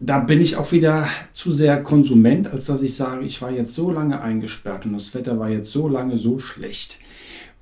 Da 0.00 0.18
bin 0.18 0.40
ich 0.40 0.56
auch 0.56 0.72
wieder 0.72 1.08
zu 1.32 1.52
sehr 1.52 1.82
Konsument, 1.82 2.48
als 2.48 2.66
dass 2.66 2.82
ich 2.82 2.94
sage, 2.94 3.24
ich 3.24 3.40
war 3.40 3.52
jetzt 3.52 3.74
so 3.74 3.90
lange 3.90 4.20
eingesperrt 4.20 4.84
und 4.84 4.92
das 4.92 5.14
Wetter 5.14 5.38
war 5.38 5.48
jetzt 5.48 5.70
so 5.70 5.88
lange 5.88 6.18
so 6.18 6.38
schlecht. 6.38 6.98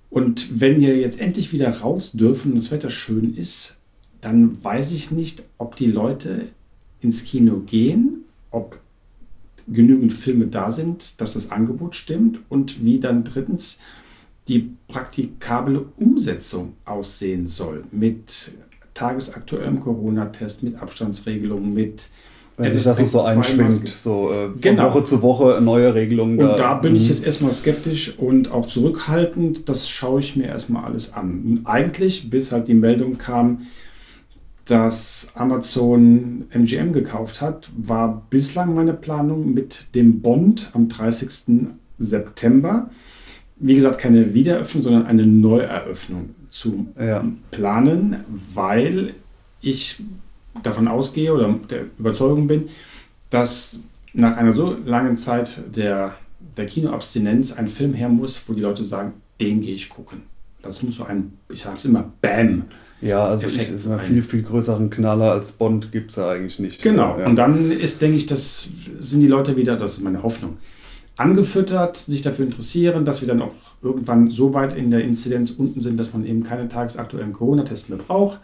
Und 0.09 0.61
wenn 0.61 0.81
wir 0.81 0.97
jetzt 0.97 1.21
endlich 1.21 1.53
wieder 1.53 1.71
raus 1.81 2.13
dürfen 2.13 2.53
und 2.53 2.59
das 2.59 2.73
Wetter 2.73 2.91
schön 2.91 3.35
ist, 3.35 3.80
dann 4.21 4.63
weiß 4.63 4.93
ich 4.93 5.11
nicht, 5.11 5.43
ob 5.59 5.77
die 5.77 5.87
Leute 5.87 6.49
ins 7.01 7.25
Kino 7.25 7.61
gehen, 7.61 8.25
ob 8.51 8.79
genügend 9.67 10.13
Filme 10.13 10.47
da 10.47 10.73
sind, 10.73 11.21
dass 11.21 11.35
das 11.35 11.51
Angebot 11.51 11.95
stimmt 11.95 12.41
und 12.49 12.85
wie 12.85 12.99
dann 12.99 13.25
drittens 13.25 13.81
die 14.49 14.71
praktikable 14.89 15.87
Umsetzung 15.97 16.75
aussehen 16.85 17.47
soll 17.47 17.85
mit 17.93 18.53
tagesaktuellem 18.95 19.81
Corona-Test, 19.81 20.63
mit 20.63 20.83
Abstandsregelungen, 20.83 21.73
mit 21.73 22.09
wenn 22.57 22.73
sich 22.73 22.85
das 22.85 22.99
noch 22.99 23.07
so 23.07 23.23
einschwingt, 23.23 23.89
so 23.89 24.33
äh, 24.33 24.51
von 24.51 24.61
genau. 24.61 24.91
Woche 24.91 25.05
zu 25.05 25.23
Woche 25.23 25.61
neue 25.63 25.95
Regelungen. 25.95 26.39
Und 26.39 26.47
da, 26.47 26.57
da 26.57 26.75
bin 26.75 26.95
ich 26.95 27.05
mhm. 27.05 27.09
jetzt 27.09 27.25
erstmal 27.25 27.53
skeptisch 27.53 28.19
und 28.19 28.51
auch 28.51 28.67
zurückhaltend. 28.67 29.69
Das 29.71 29.89
schaue 29.89 30.21
ich 30.21 30.37
mir 30.37 30.45
erstmal 30.45 30.85
alles 30.85 31.15
an. 31.15 31.43
Und 31.47 31.61
eigentlich, 31.67 32.29
bis 32.29 32.53
halt 32.53 32.69
die 32.69 32.75
Meldung 32.75 33.17
kam, 33.17 33.63
dass 34.67 35.33
Amazon 35.35 36.47
MGM 36.51 36.93
gekauft 36.93 37.41
hat, 37.41 37.71
war 37.77 38.27
bislang 38.31 38.75
meine 38.75 38.95
Planung 38.95 39.53
mit 39.53 39.87
dem 39.95 40.21
Bond 40.21 40.71
am 40.75 40.89
30. 40.89 41.69
September 41.99 42.91
wie 43.61 43.75
gesagt, 43.75 43.99
keine 43.99 44.35
Wiedereröffnung, 44.35 44.83
sondern 44.83 45.07
eine 45.07 45.27
Neueröffnung 45.27 46.35
zu 46.49 46.89
ja. 46.99 47.25
planen, 47.51 48.25
weil 48.55 49.15
ich 49.61 50.03
davon 50.63 50.89
ausgehe 50.89 51.33
oder 51.33 51.55
der 51.69 51.85
Überzeugung 51.99 52.47
bin, 52.47 52.71
dass 53.29 53.85
nach 54.15 54.37
einer 54.37 54.53
so 54.53 54.77
langen 54.85 55.15
Zeit 55.15 55.63
der, 55.77 56.17
der 56.57 56.67
Kinoabstinenz 56.67 57.53
ein 57.53 57.69
Film 57.69 57.93
her 57.93 58.09
muss, 58.09 58.43
wo 58.49 58.55
die 58.55 58.63
Leute 58.63 58.83
sagen, 58.83 59.13
den 59.41 59.61
gehe 59.61 59.75
ich 59.75 59.91
gucken. 59.91 60.23
Das 60.63 60.83
muss 60.83 60.97
so 60.97 61.05
ein, 61.05 61.35
ich 61.49 61.61
sage 61.61 61.77
es 61.79 61.85
immer, 61.85 62.11
Bam. 62.21 62.65
Ja, 63.01 63.25
also 63.25 63.47
Effekt 63.47 63.73
ich, 63.75 63.87
einen 63.87 64.01
viel, 64.01 64.23
viel 64.23 64.43
größeren 64.43 64.91
Knaller 64.91 65.33
als 65.33 65.53
Bond 65.53 65.91
gibt 65.91 66.11
es 66.11 66.17
ja 66.17 66.31
eigentlich 66.31 66.59
nicht. 66.59 66.83
Genau, 66.83 67.19
ja. 67.19 67.27
und 67.27 67.37
dann 67.37 67.71
ist, 67.71 68.03
denke 68.03 68.17
ich, 68.17 68.27
das 68.27 68.69
sind 68.99 69.21
die 69.21 69.27
Leute 69.27 69.57
wieder, 69.57 69.77
das 69.77 69.95
ist 69.95 70.03
meine 70.03 70.23
Hoffnung, 70.23 70.59
angefüttert, 71.17 71.97
sich 71.97 72.23
dafür 72.23 72.45
interessieren, 72.47 73.05
dass 73.05 73.21
wir 73.21 73.29
dann 73.29 73.43
auch 73.43 73.55
irgendwann 73.83 74.29
so 74.29 74.53
weit 74.53 74.77
in 74.77 74.91
der 74.91 75.03
Inzidenz 75.03 75.51
unten 75.51 75.81
sind, 75.81 75.99
dass 75.99 76.13
man 76.13 76.27
eben 76.27 76.45
keine 76.45 76.69
tagesaktuellen 76.69 77.33
Corona-Tests 77.33 77.89
mehr 77.89 77.99
braucht, 77.99 78.41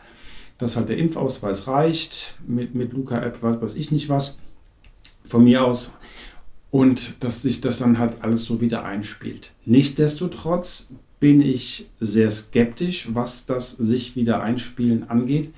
dass 0.58 0.76
halt 0.76 0.88
der 0.88 0.96
Impfausweis 0.96 1.66
reicht 1.68 2.34
mit, 2.46 2.74
mit 2.74 2.92
Luca-App, 2.92 3.38
was 3.42 3.60
weiß 3.60 3.74
ich 3.74 3.90
nicht 3.90 4.08
was, 4.08 4.38
von 5.26 5.44
mir 5.44 5.64
aus. 5.64 5.92
Und 6.70 7.22
dass 7.22 7.42
sich 7.42 7.60
das 7.60 7.78
dann 7.78 7.98
halt 7.98 8.16
alles 8.20 8.44
so 8.44 8.60
wieder 8.60 8.84
einspielt. 8.84 9.52
Nichtsdestotrotz 9.64 10.88
bin 11.20 11.40
ich 11.40 11.90
sehr 12.00 12.30
skeptisch, 12.30 13.08
was 13.12 13.46
das 13.46 13.72
sich 13.72 14.16
wieder 14.16 14.42
einspielen 14.42 15.08
angeht, 15.08 15.50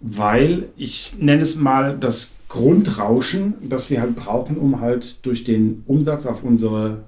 weil 0.00 0.68
ich 0.76 1.16
nenne 1.18 1.42
es 1.42 1.56
mal 1.56 1.96
das 1.98 2.36
Grundrauschen, 2.48 3.54
das 3.62 3.90
wir 3.90 4.00
halt 4.00 4.14
brauchen, 4.14 4.56
um 4.56 4.80
halt 4.80 5.24
durch 5.26 5.44
den 5.44 5.82
Umsatz 5.86 6.26
auf 6.26 6.44
unsere 6.44 7.04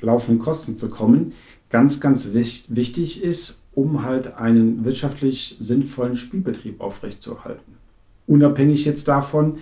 laufenden 0.00 0.42
Kosten 0.42 0.76
zu 0.76 0.88
kommen, 0.88 1.32
ganz, 1.68 2.00
ganz 2.00 2.32
wichtig 2.32 3.22
ist, 3.22 3.62
um 3.72 4.02
halt 4.02 4.36
einen 4.36 4.84
wirtschaftlich 4.84 5.56
sinnvollen 5.58 6.16
Spielbetrieb 6.16 6.80
aufrechtzuerhalten. 6.80 7.74
Unabhängig 8.26 8.84
jetzt 8.84 9.08
davon, 9.08 9.58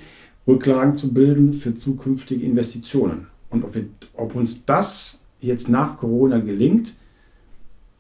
Rücklagen 0.47 0.97
zu 0.97 1.12
bilden 1.12 1.53
für 1.53 1.75
zukünftige 1.75 2.44
Investitionen. 2.44 3.27
Und 3.51 3.64
ob, 3.64 3.75
wir, 3.75 3.85
ob 4.14 4.35
uns 4.35 4.64
das 4.64 5.21
jetzt 5.40 5.68
nach 5.68 5.99
Corona 5.99 6.38
gelingt, 6.38 6.94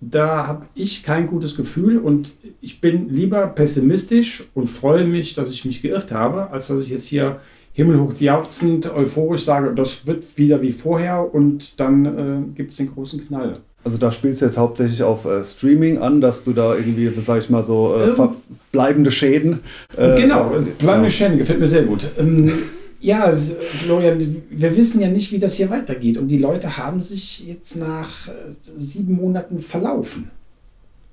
da 0.00 0.46
habe 0.46 0.66
ich 0.74 1.02
kein 1.02 1.26
gutes 1.26 1.56
Gefühl 1.56 1.98
und 1.98 2.32
ich 2.60 2.80
bin 2.80 3.08
lieber 3.08 3.46
pessimistisch 3.48 4.46
und 4.54 4.68
freue 4.68 5.04
mich, 5.04 5.34
dass 5.34 5.50
ich 5.50 5.64
mich 5.64 5.82
geirrt 5.82 6.12
habe, 6.12 6.50
als 6.50 6.68
dass 6.68 6.84
ich 6.84 6.90
jetzt 6.90 7.06
hier 7.06 7.40
himmelhoch 7.72 8.14
jauchzend, 8.18 8.92
euphorisch 8.92 9.44
sage, 9.44 9.72
das 9.74 10.06
wird 10.06 10.36
wieder 10.36 10.62
wie 10.62 10.72
vorher 10.72 11.32
und 11.32 11.78
dann 11.80 12.06
äh, 12.06 12.56
gibt 12.56 12.72
es 12.72 12.76
den 12.78 12.92
großen 12.92 13.26
Knall. 13.26 13.58
Also 13.84 13.98
da 13.98 14.10
spielst 14.10 14.42
du 14.42 14.46
jetzt 14.46 14.58
hauptsächlich 14.58 15.02
auf 15.02 15.24
äh, 15.24 15.42
Streaming 15.44 15.98
an, 15.98 16.20
dass 16.20 16.44
du 16.44 16.52
da 16.52 16.74
irgendwie, 16.74 17.10
sag 17.20 17.38
ich 17.38 17.48
mal 17.48 17.62
so, 17.62 17.96
äh, 17.96 18.28
bleibende 18.72 19.10
Schäden. 19.10 19.60
Äh, 19.96 20.20
genau, 20.20 20.52
bleibende. 20.78 21.10
Schäden 21.10 21.38
gefällt 21.38 21.60
mir 21.60 21.66
sehr 21.66 21.82
gut. 21.82 22.10
Ähm, 22.18 22.52
ja, 23.00 23.32
Florian, 23.32 24.42
wir 24.50 24.76
wissen 24.76 25.00
ja 25.00 25.08
nicht, 25.08 25.30
wie 25.30 25.38
das 25.38 25.54
hier 25.54 25.70
weitergeht. 25.70 26.16
Und 26.16 26.28
die 26.28 26.38
Leute 26.38 26.76
haben 26.76 27.00
sich 27.00 27.46
jetzt 27.46 27.76
nach 27.76 28.28
äh, 28.28 28.32
sieben 28.50 29.14
Monaten 29.14 29.60
verlaufen. 29.60 30.30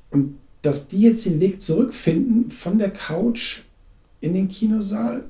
Und 0.09 0.37
dass 0.61 0.87
die 0.87 1.01
jetzt 1.01 1.25
den 1.25 1.39
Weg 1.39 1.61
zurückfinden 1.61 2.49
von 2.49 2.79
der 2.79 2.89
Couch 2.89 3.61
in 4.19 4.33
den 4.33 4.47
Kinosaal, 4.47 5.25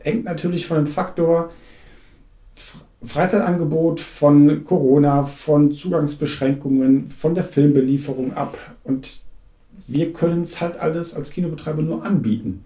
hängt 0.00 0.24
natürlich 0.24 0.66
von 0.66 0.78
dem 0.78 0.86
Faktor 0.88 1.52
Freizeitangebot, 3.04 4.00
von 4.00 4.64
Corona, 4.64 5.24
von 5.26 5.72
Zugangsbeschränkungen, 5.72 7.08
von 7.08 7.34
der 7.34 7.44
Filmbelieferung 7.44 8.32
ab. 8.32 8.58
Und 8.82 9.20
wir 9.86 10.12
können 10.12 10.42
es 10.42 10.60
halt 10.60 10.78
alles 10.78 11.14
als 11.14 11.30
Kinobetreiber 11.30 11.82
nur 11.82 12.04
anbieten. 12.04 12.64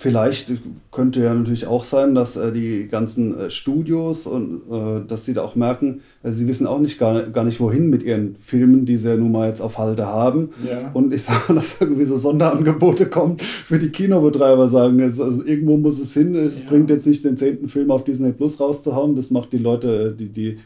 Vielleicht 0.00 0.52
könnte 0.92 1.24
ja 1.24 1.34
natürlich 1.34 1.66
auch 1.66 1.82
sein, 1.82 2.14
dass 2.14 2.36
äh, 2.36 2.52
die 2.52 2.86
ganzen 2.86 3.36
äh, 3.36 3.50
Studios 3.50 4.28
und 4.28 4.62
äh, 4.70 5.04
dass 5.04 5.24
sie 5.24 5.34
da 5.34 5.42
auch 5.42 5.56
merken, 5.56 6.02
äh, 6.22 6.32
sie 6.32 6.48
wissen 6.48 6.66
auch 6.66 6.80
nicht 6.80 6.98
gar, 6.98 7.22
gar 7.30 7.44
nicht 7.44 7.60
wohin 7.60 7.90
mit 7.90 8.02
ihren 8.02 8.36
Filmen, 8.40 8.84
die 8.84 8.96
sie 8.96 9.08
ja 9.08 9.16
nun 9.16 9.32
mal 9.32 9.48
jetzt 9.48 9.60
auf 9.60 9.78
Halte 9.78 10.06
haben. 10.06 10.50
Ja. 10.68 10.90
Und 10.94 11.14
ich 11.14 11.22
sage, 11.24 11.54
dass 11.54 11.80
irgendwie 11.80 12.04
so 12.04 12.16
Sonderangebote 12.16 13.06
kommen 13.06 13.38
für 13.38 13.78
die 13.78 13.90
Kinobetreiber, 13.90 14.68
sagen, 14.68 15.00
also 15.00 15.44
irgendwo 15.44 15.76
muss 15.76 16.00
es 16.00 16.14
hin. 16.14 16.34
Es 16.34 16.60
ja. 16.60 16.68
bringt 16.68 16.90
jetzt 16.90 17.06
nicht 17.06 17.24
den 17.24 17.36
zehnten 17.36 17.68
Film 17.68 17.90
auf 17.90 18.04
Disney 18.04 18.32
Plus 18.32 18.58
rauszuhauen. 18.60 19.16
Das 19.16 19.30
macht 19.30 19.52
die 19.52 19.58
Leute, 19.58 20.14
die, 20.18 20.28
die 20.28 20.58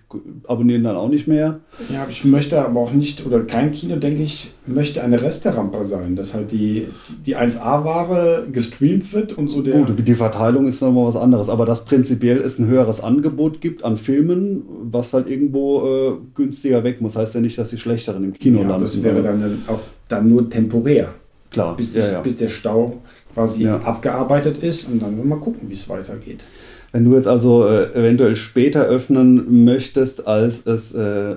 abonnieren 0.46 0.84
dann 0.84 0.96
auch 0.96 1.08
nicht 1.08 1.28
mehr. 1.28 1.60
Ja, 1.92 2.06
ich 2.08 2.24
möchte 2.24 2.64
aber 2.64 2.80
auch 2.80 2.92
nicht, 2.92 3.26
oder 3.26 3.40
kein 3.40 3.72
Kino, 3.72 3.96
denke 3.96 4.22
ich, 4.22 4.54
möchte 4.66 5.02
eine 5.02 5.22
Resterampe 5.22 5.84
sein, 5.84 6.16
dass 6.16 6.34
halt 6.34 6.52
die, 6.52 6.86
die 7.26 7.36
1A-Ware 7.36 8.48
gestreamt 8.50 9.12
wird 9.12 9.32
und 9.36 9.48
so 9.48 9.62
der. 9.62 9.84
Gut, 9.84 10.06
die 10.06 10.14
Verteilung 10.14 10.66
ist 10.66 10.80
nochmal 10.80 11.06
was 11.06 11.16
anderes, 11.16 11.48
aber 11.48 11.66
dass 11.66 11.84
prinzipiell 11.84 12.38
es 12.38 12.58
ein 12.58 12.66
höheres 12.66 13.02
Angebot 13.02 13.60
gibt 13.60 13.84
an 13.84 13.96
Filmen, 13.96 14.62
was 14.82 15.12
halt 15.12 15.28
irgendwo 15.42 15.86
äh, 15.86 16.12
günstiger 16.34 16.84
weg 16.84 17.00
muss, 17.00 17.16
heißt 17.16 17.34
ja 17.34 17.40
nicht, 17.40 17.58
dass 17.58 17.70
die 17.70 17.78
schlechteren 17.78 18.24
im 18.24 18.32
Kino 18.32 18.60
ja, 18.60 18.68
landen. 18.68 18.82
Das 18.82 19.02
wäre 19.02 19.20
dann 19.20 19.62
auch 19.66 19.80
dann 20.08 20.28
nur 20.28 20.48
temporär. 20.48 21.14
Klar. 21.50 21.76
Bis, 21.76 21.94
ja, 21.94 22.12
ja. 22.12 22.20
bis 22.20 22.36
der 22.36 22.48
Stau 22.48 23.02
quasi 23.34 23.66
abgearbeitet 23.66 24.62
ist 24.62 24.88
und 24.88 25.02
dann 25.02 25.26
mal 25.26 25.38
gucken, 25.38 25.68
wie 25.68 25.74
es 25.74 25.88
weitergeht. 25.88 26.44
Wenn 26.92 27.04
du 27.04 27.14
jetzt 27.14 27.28
also 27.28 27.66
äh, 27.66 27.92
eventuell 27.94 28.36
später 28.36 28.84
öffnen 28.84 29.64
möchtest, 29.64 30.26
als 30.26 30.66
es 30.66 30.94
äh, 30.94 31.36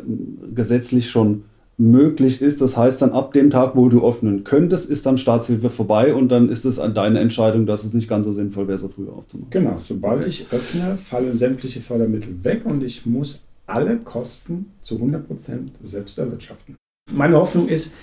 gesetzlich 0.53 1.09
schon 1.09 1.43
möglich 1.77 2.41
ist. 2.41 2.61
Das 2.61 2.77
heißt 2.77 3.01
dann 3.01 3.11
ab 3.11 3.33
dem 3.33 3.49
Tag, 3.49 3.75
wo 3.75 3.89
du 3.89 4.07
öffnen 4.07 4.43
könntest, 4.43 4.89
ist 4.89 5.05
dann 5.05 5.17
Staatshilfe 5.17 5.69
vorbei 5.69 6.13
und 6.13 6.29
dann 6.29 6.49
ist 6.49 6.65
es 6.65 6.79
an 6.79 6.93
deine 6.93 7.19
Entscheidung, 7.19 7.65
dass 7.65 7.83
es 7.83 7.93
nicht 7.93 8.07
ganz 8.07 8.25
so 8.25 8.31
sinnvoll 8.31 8.67
wäre, 8.67 8.77
so 8.77 8.87
früh 8.87 9.07
aufzumachen. 9.09 9.49
Genau, 9.49 9.81
sobald 9.85 10.19
okay. 10.21 10.29
ich 10.29 10.47
öffne, 10.51 10.97
fallen 10.97 11.35
sämtliche 11.35 11.81
Fördermittel 11.81 12.43
weg 12.43 12.61
und 12.65 12.81
ich 12.83 13.05
muss 13.05 13.43
alle 13.67 13.97
Kosten 13.97 14.71
zu 14.81 14.97
100% 14.97 15.69
selbst 15.81 16.17
erwirtschaften. 16.17 16.75
Meine 17.11 17.37
Hoffnung 17.37 17.67
ist, 17.67 17.93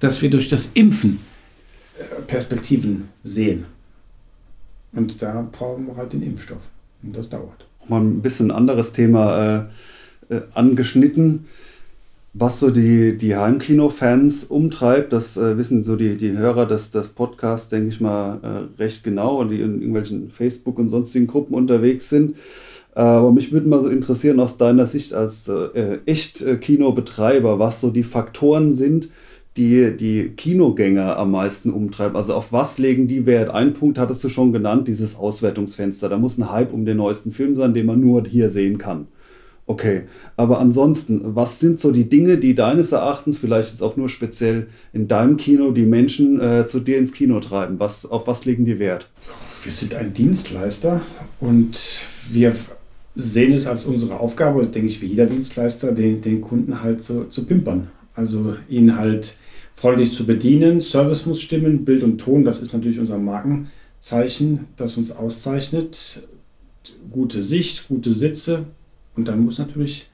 dass 0.00 0.22
wir 0.22 0.30
durch 0.30 0.48
das 0.48 0.70
Impfen 0.74 1.20
äh, 1.98 2.22
Perspektiven 2.22 3.08
sehen. 3.24 3.66
Und 4.92 5.20
da 5.22 5.46
brauchen 5.50 5.86
wir 5.86 5.96
halt 5.96 6.12
den 6.12 6.22
Impfstoff. 6.22 6.68
Und 7.02 7.16
das 7.16 7.28
dauert. 7.28 7.66
Mal 7.88 8.00
ein 8.00 8.22
bisschen 8.22 8.50
anderes 8.50 8.92
Thema 8.92 9.68
äh, 10.30 10.34
äh, 10.34 10.42
angeschnitten 10.54 11.46
was 12.34 12.60
so 12.60 12.70
die, 12.70 13.16
die 13.16 13.36
Heimkino-Fans 13.36 14.44
umtreibt, 14.44 15.12
das 15.12 15.36
äh, 15.36 15.56
wissen 15.56 15.82
so 15.82 15.96
die, 15.96 16.16
die 16.16 16.36
Hörer 16.36 16.66
des, 16.66 16.90
des 16.90 17.08
Podcasts, 17.08 17.68
denke 17.68 17.88
ich 17.88 18.00
mal, 18.00 18.38
äh, 18.42 18.80
recht 18.80 19.02
genau 19.02 19.40
und 19.40 19.50
die 19.50 19.60
in 19.60 19.80
irgendwelchen 19.80 20.30
Facebook- 20.30 20.78
und 20.78 20.88
sonstigen 20.88 21.26
Gruppen 21.26 21.54
unterwegs 21.54 22.08
sind. 22.08 22.36
Äh, 22.98 23.02
aber 23.02 23.30
mich 23.30 23.52
würde 23.52 23.68
mal 23.68 23.80
so 23.80 23.88
interessieren 23.88 24.40
aus 24.40 24.56
deiner 24.56 24.84
Sicht 24.84 25.14
als 25.14 25.46
äh, 25.46 25.98
Echt-Kinobetreiber, 26.04 27.60
was 27.60 27.80
so 27.80 27.90
die 27.90 28.02
Faktoren 28.02 28.72
sind, 28.72 29.08
die 29.56 29.96
die 29.96 30.30
Kinogänger 30.30 31.16
am 31.16 31.30
meisten 31.30 31.70
umtreiben. 31.70 32.16
Also 32.16 32.34
auf 32.34 32.52
was 32.52 32.78
legen 32.78 33.06
die 33.06 33.24
Wert? 33.24 33.50
Ein 33.50 33.72
Punkt 33.72 33.98
hattest 33.98 34.24
du 34.24 34.28
schon 34.28 34.52
genannt, 34.52 34.88
dieses 34.88 35.14
Auswertungsfenster. 35.14 36.08
Da 36.08 36.18
muss 36.18 36.38
ein 36.38 36.50
Hype 36.50 36.72
um 36.72 36.84
den 36.84 36.96
neuesten 36.96 37.30
Film 37.30 37.54
sein, 37.54 37.72
den 37.72 37.86
man 37.86 38.00
nur 38.00 38.24
hier 38.24 38.48
sehen 38.48 38.78
kann. 38.78 39.06
Okay, 39.66 40.02
aber 40.36 40.58
ansonsten, 40.58 41.20
was 41.36 41.60
sind 41.60 41.78
so 41.78 41.92
die 41.92 42.08
Dinge, 42.08 42.38
die 42.38 42.54
deines 42.56 42.90
Erachtens, 42.90 43.38
vielleicht 43.38 43.68
jetzt 43.68 43.82
auch 43.82 43.96
nur 43.96 44.08
speziell 44.08 44.68
in 44.92 45.06
deinem 45.06 45.36
Kino, 45.36 45.70
die 45.70 45.86
Menschen 45.86 46.40
äh, 46.40 46.66
zu 46.66 46.80
dir 46.80 46.98
ins 46.98 47.12
Kino 47.12 47.38
treiben? 47.38 47.78
Was, 47.78 48.06
auf 48.06 48.26
was 48.26 48.44
legen 48.44 48.64
die 48.64 48.80
Wert? 48.80 49.08
Wir 49.62 49.70
sind 49.70 49.94
ein 49.94 50.14
Dienstleister 50.14 51.02
und 51.38 52.02
wir 52.30 52.54
sehen 53.20 53.52
es 53.52 53.66
als 53.66 53.84
unsere 53.84 54.20
Aufgabe, 54.20 54.64
denke 54.64 54.86
ich, 54.86 55.02
wie 55.02 55.06
jeder 55.06 55.26
Dienstleister, 55.26 55.90
den, 55.90 56.20
den 56.20 56.40
Kunden 56.40 56.82
halt 56.82 57.02
so, 57.02 57.24
zu 57.24 57.44
pimpern. 57.46 57.88
Also 58.14 58.54
ihn 58.68 58.96
halt 58.96 59.36
freundlich 59.74 60.12
zu 60.12 60.24
bedienen. 60.24 60.80
Service 60.80 61.26
muss 61.26 61.40
stimmen, 61.40 61.84
Bild 61.84 62.04
und 62.04 62.18
Ton, 62.18 62.44
das 62.44 62.60
ist 62.60 62.72
natürlich 62.72 63.00
unser 63.00 63.18
Markenzeichen, 63.18 64.66
das 64.76 64.96
uns 64.96 65.10
auszeichnet. 65.10 66.22
Gute 67.10 67.42
Sicht, 67.42 67.88
gute 67.88 68.12
Sitze, 68.12 68.66
und 69.16 69.26
dann 69.26 69.44
muss 69.44 69.58
natürlich 69.58 70.08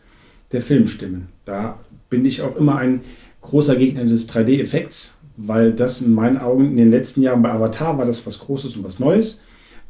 der 0.52 0.62
Film 0.62 0.86
stimmen. 0.86 1.28
Da 1.44 1.78
bin 2.08 2.24
ich 2.24 2.40
auch 2.40 2.56
immer 2.56 2.76
ein 2.76 3.02
großer 3.42 3.76
Gegner 3.76 4.04
des 4.04 4.30
3D-Effekts, 4.30 5.18
weil 5.36 5.74
das 5.74 6.00
in 6.00 6.14
meinen 6.14 6.38
Augen 6.38 6.70
in 6.70 6.76
den 6.78 6.90
letzten 6.90 7.20
Jahren 7.20 7.42
bei 7.42 7.52
Avatar 7.52 7.98
war 7.98 8.06
das 8.06 8.26
was 8.26 8.38
Großes 8.38 8.76
und 8.76 8.84
was 8.84 8.98
Neues. 8.98 9.42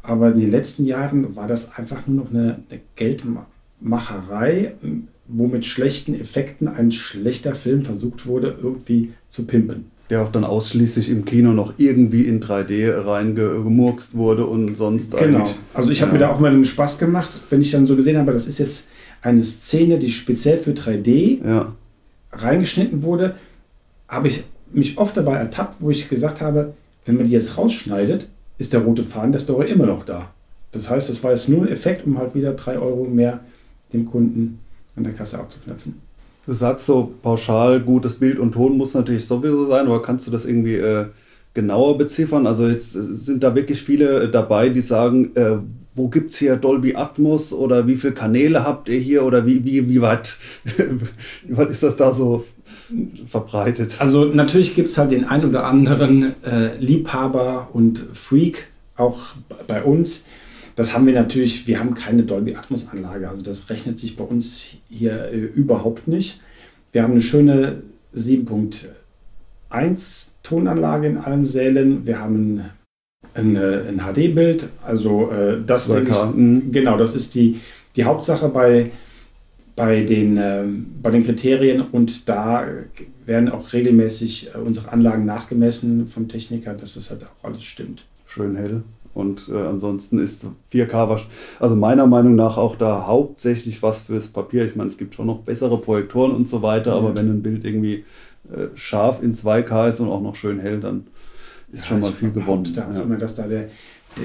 Aber 0.06 0.30
in 0.30 0.38
den 0.38 0.50
letzten 0.50 0.84
Jahren 0.84 1.34
war 1.34 1.48
das 1.48 1.76
einfach 1.76 2.06
nur 2.06 2.24
noch 2.24 2.30
eine, 2.30 2.60
eine 2.68 2.80
Geldmacherei, 2.94 4.74
wo 5.26 5.46
mit 5.46 5.64
schlechten 5.64 6.14
Effekten 6.14 6.68
ein 6.68 6.92
schlechter 6.92 7.54
Film 7.54 7.84
versucht 7.84 8.26
wurde, 8.26 8.54
irgendwie 8.62 9.14
zu 9.28 9.46
pimpen. 9.46 9.86
Der 10.10 10.20
auch 10.20 10.30
dann 10.30 10.44
ausschließlich 10.44 11.08
im 11.08 11.24
Kino 11.24 11.52
noch 11.52 11.78
irgendwie 11.78 12.26
in 12.26 12.40
3D 12.40 13.06
reingemurkst 13.06 14.14
wurde 14.14 14.44
und 14.44 14.76
sonst 14.76 15.16
Genau. 15.16 15.48
Also 15.72 15.90
ich 15.90 16.02
habe 16.02 16.10
ja. 16.10 16.12
mir 16.12 16.18
da 16.18 16.30
auch 16.30 16.38
mal 16.38 16.52
einen 16.52 16.66
Spaß 16.66 16.98
gemacht, 16.98 17.40
wenn 17.48 17.62
ich 17.62 17.70
dann 17.70 17.86
so 17.86 17.96
gesehen 17.96 18.18
habe, 18.18 18.32
das 18.32 18.46
ist 18.46 18.58
jetzt 18.58 18.90
eine 19.22 19.42
Szene, 19.42 19.98
die 19.98 20.10
speziell 20.10 20.58
für 20.58 20.72
3D 20.72 21.42
ja. 21.42 21.72
reingeschnitten 22.30 23.02
wurde, 23.02 23.36
habe 24.06 24.28
ich 24.28 24.44
mich 24.70 24.98
oft 24.98 25.16
dabei 25.16 25.36
ertappt, 25.36 25.76
wo 25.80 25.88
ich 25.88 26.10
gesagt 26.10 26.42
habe, 26.42 26.74
wenn 27.06 27.16
man 27.16 27.24
die 27.24 27.32
jetzt 27.32 27.56
rausschneidet, 27.56 28.28
ist 28.58 28.72
der 28.72 28.80
rote 28.80 29.04
Faden 29.04 29.32
der 29.32 29.40
Story 29.40 29.70
immer 29.70 29.86
noch 29.86 30.04
da. 30.04 30.30
Das 30.72 30.90
heißt, 30.90 31.08
das 31.08 31.22
war 31.22 31.30
jetzt 31.30 31.48
nur 31.48 31.62
ein 31.62 31.68
Effekt, 31.68 32.06
um 32.06 32.18
halt 32.18 32.34
wieder 32.34 32.52
3 32.52 32.78
Euro 32.78 33.04
mehr 33.04 33.40
dem 33.92 34.06
Kunden 34.06 34.58
an 34.96 35.04
der 35.04 35.12
Kasse 35.12 35.38
abzuknöpfen. 35.38 36.00
Du 36.46 36.52
sagst 36.52 36.86
so 36.86 37.14
pauschal, 37.22 37.80
gutes 37.80 38.14
Bild 38.14 38.38
und 38.38 38.52
Ton 38.52 38.76
muss 38.76 38.94
natürlich 38.94 39.26
sowieso 39.26 39.66
sein, 39.66 39.86
aber 39.86 40.02
kannst 40.02 40.26
du 40.26 40.30
das 40.30 40.44
irgendwie 40.44 40.74
äh, 40.74 41.06
genauer 41.54 41.96
beziffern? 41.96 42.46
Also 42.46 42.68
jetzt 42.68 42.92
sind 42.92 43.42
da 43.42 43.54
wirklich 43.54 43.82
viele 43.82 44.28
dabei, 44.28 44.68
die 44.68 44.82
sagen, 44.82 45.34
äh, 45.36 45.56
wo 45.94 46.08
gibt 46.08 46.32
es 46.32 46.38
hier 46.38 46.56
Dolby 46.56 46.96
Atmos 46.96 47.52
oder 47.52 47.86
wie 47.86 47.96
viele 47.96 48.14
Kanäle 48.14 48.64
habt 48.64 48.88
ihr 48.88 48.98
hier 48.98 49.24
oder 49.24 49.46
wie, 49.46 49.64
wie, 49.64 49.88
wie 49.88 50.02
weit 50.02 50.38
ist 51.70 51.82
das 51.82 51.96
da 51.96 52.12
so 52.12 52.44
verbreitet? 53.26 53.96
Also 54.00 54.26
natürlich 54.26 54.74
gibt 54.74 54.90
es 54.90 54.98
halt 54.98 55.10
den 55.10 55.24
ein 55.24 55.44
oder 55.44 55.64
anderen 55.64 56.34
äh, 56.44 56.76
Liebhaber 56.78 57.68
und 57.72 57.98
Freak 58.12 58.68
auch 58.96 59.34
bei 59.66 59.82
uns. 59.82 60.26
Das 60.76 60.94
haben 60.94 61.06
wir 61.06 61.14
natürlich, 61.14 61.66
wir 61.66 61.78
haben 61.78 61.94
keine 61.94 62.24
Dolby 62.24 62.56
Atmos 62.56 62.88
Anlage, 62.88 63.28
also 63.28 63.42
das 63.42 63.70
rechnet 63.70 63.98
sich 63.98 64.16
bei 64.16 64.24
uns 64.24 64.76
hier 64.88 65.30
äh, 65.32 65.38
überhaupt 65.38 66.08
nicht. 66.08 66.40
Wir 66.92 67.02
haben 67.02 67.12
eine 67.12 67.20
schöne 67.20 67.82
7.1 68.14 70.28
Tonanlage 70.42 71.08
in 71.08 71.18
allen 71.18 71.44
Sälen. 71.44 72.06
Wir 72.06 72.20
haben 72.20 72.62
ein, 73.34 73.56
ein 73.56 74.00
HD-Bild. 74.00 74.68
Also 74.82 75.30
äh, 75.30 75.58
das 75.64 75.88
ich, 75.88 76.08
mhm. 76.34 76.70
genau, 76.70 76.96
das 76.96 77.14
ist 77.14 77.34
die, 77.34 77.60
die 77.96 78.04
Hauptsache 78.04 78.48
bei, 78.48 78.90
bei, 79.76 80.02
den, 80.02 80.36
äh, 80.36 80.64
bei 81.02 81.10
den 81.10 81.24
Kriterien 81.24 81.80
und 81.80 82.28
da 82.28 82.66
werden 83.26 83.48
auch 83.48 83.72
regelmäßig 83.72 84.50
äh, 84.54 84.58
unsere 84.58 84.92
Anlagen 84.92 85.24
nachgemessen 85.24 86.06
vom 86.06 86.28
Techniker, 86.28 86.74
dass 86.74 86.94
das 86.94 87.10
halt 87.10 87.24
auch 87.24 87.48
alles 87.48 87.64
stimmt. 87.64 88.04
Schön 88.26 88.56
hell. 88.56 88.82
Und 89.14 89.48
äh, 89.48 89.56
ansonsten 89.56 90.18
ist 90.18 90.46
4K, 90.72 91.20
also 91.60 91.76
meiner 91.76 92.06
Meinung 92.06 92.34
nach 92.34 92.56
auch 92.56 92.74
da 92.74 93.06
hauptsächlich 93.06 93.80
was 93.82 94.02
fürs 94.02 94.26
Papier. 94.26 94.64
Ich 94.64 94.74
meine, 94.74 94.88
es 94.88 94.98
gibt 94.98 95.14
schon 95.14 95.26
noch 95.26 95.40
bessere 95.40 95.80
Projektoren 95.80 96.32
und 96.32 96.48
so 96.48 96.62
weiter, 96.62 96.92
mhm. 97.00 97.06
aber 97.06 97.16
wenn 97.16 97.30
ein 97.30 97.42
Bild 97.42 97.64
irgendwie 97.64 98.04
äh, 98.52 98.66
scharf 98.74 99.22
in 99.22 99.34
2K 99.34 99.88
ist 99.88 100.00
und 100.00 100.08
auch 100.08 100.20
noch 100.20 100.34
schön 100.34 100.58
hell, 100.58 100.80
dann 100.80 101.06
ist 101.72 101.84
ja, 101.84 101.90
schon 101.90 102.00
mal 102.00 102.12
viel 102.12 102.32
gewonnen. 102.32 102.72
Da 102.74 102.90
ja. 102.92 103.02
immer, 103.02 103.16
dass 103.16 103.36
da 103.36 103.46
der, 103.46 103.68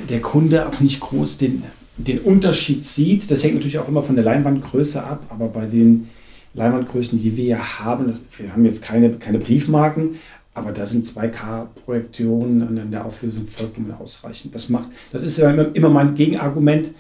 der 0.10 0.22
Kunde 0.22 0.68
auch 0.68 0.80
nicht 0.80 1.00
groß 1.00 1.38
den, 1.38 1.64
den 2.04 2.20
Unterschied 2.20 2.86
sieht. 2.86 3.30
Das 3.30 3.44
hängt 3.44 3.56
natürlich 3.56 3.80
auch 3.80 3.88
immer 3.88 4.04
von 4.04 4.16
der 4.16 4.24
Leinwandgröße 4.24 5.04
ab, 5.04 5.24
aber 5.30 5.48
bei 5.48 5.66
den 5.66 6.10
Leinwandgrößen, 6.54 7.20
die 7.20 7.36
wir 7.38 7.80
haben, 7.80 8.08
das, 8.08 8.22
wir 8.38 8.54
haben 8.54 8.66
jetzt 8.66 8.84
keine, 8.84 9.12
keine 9.12 9.40
Briefmarken, 9.40 10.16
aber 10.54 10.72
da 10.72 10.86
sind 10.86 11.06
2K-Projektionen 11.06 12.78
in 12.78 12.92
der 12.92 13.06
Auflösung 13.06 13.46
vollkommen 13.46 13.94
ausreichend. 13.94 14.56
Das 14.56 14.70
macht, 14.70 14.90
das 15.12 15.24
ist 15.24 15.38
ja 15.38 15.52
immer, 15.52 15.74
immer 15.76 15.90
mein 15.90 16.16
Gegenargument. 16.16 16.92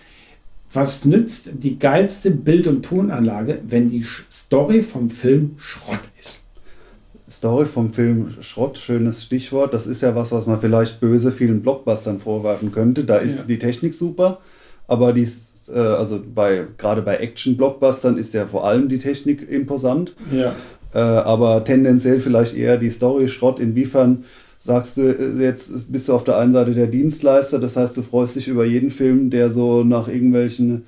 Was 0.71 1.03
nützt 1.03 1.51
die 1.63 1.79
geilste 1.79 2.29
Bild- 2.29 2.67
und 2.67 2.83
Tonanlage, 2.83 3.59
wenn 3.67 3.89
die 3.89 4.05
Story 4.31 4.83
vom 4.83 5.09
Film 5.09 5.55
Schrott 5.57 6.09
ist? 6.19 6.41
Story 7.27 7.65
vom 7.65 7.91
Film 7.91 8.35
Schrott, 8.41 8.77
schönes 8.77 9.23
Stichwort. 9.23 9.73
Das 9.73 9.87
ist 9.87 10.01
ja 10.01 10.15
was, 10.15 10.31
was 10.31 10.45
man 10.45 10.59
vielleicht 10.59 10.99
böse 10.99 11.31
vielen 11.31 11.61
Blockbustern 11.61 12.19
vorwerfen 12.19 12.71
könnte. 12.71 13.03
Da 13.03 13.17
ist 13.17 13.39
ja. 13.39 13.43
die 13.45 13.59
Technik 13.59 13.93
super, 13.93 14.39
aber 14.89 15.13
die, 15.13 15.27
äh, 15.69 15.79
also 15.79 16.19
bei, 16.33 16.67
gerade 16.77 17.01
bei 17.01 17.17
Action-Blockbustern 17.17 18.17
ist 18.17 18.33
ja 18.33 18.45
vor 18.45 18.65
allem 18.65 18.89
die 18.89 18.97
Technik 18.97 19.49
imposant. 19.49 20.15
Ja. 20.31 20.55
Äh, 20.93 20.99
aber 20.99 21.63
tendenziell 21.63 22.19
vielleicht 22.19 22.57
eher 22.57 22.77
die 22.77 22.89
Story 22.89 23.27
Schrott. 23.27 23.59
Inwiefern 23.59 24.25
sagst 24.57 24.97
du, 24.97 25.01
äh, 25.03 25.43
jetzt 25.43 25.91
bist 25.91 26.09
du 26.09 26.13
auf 26.13 26.23
der 26.23 26.37
einen 26.37 26.51
Seite 26.51 26.73
der 26.73 26.87
Dienstleister, 26.87 27.59
das 27.59 27.75
heißt, 27.77 27.95
du 27.97 28.01
freust 28.01 28.35
dich 28.35 28.47
über 28.47 28.65
jeden 28.65 28.91
Film, 28.91 29.29
der 29.29 29.51
so 29.51 29.83
nach 29.83 30.07
irgendwelchen 30.07 30.85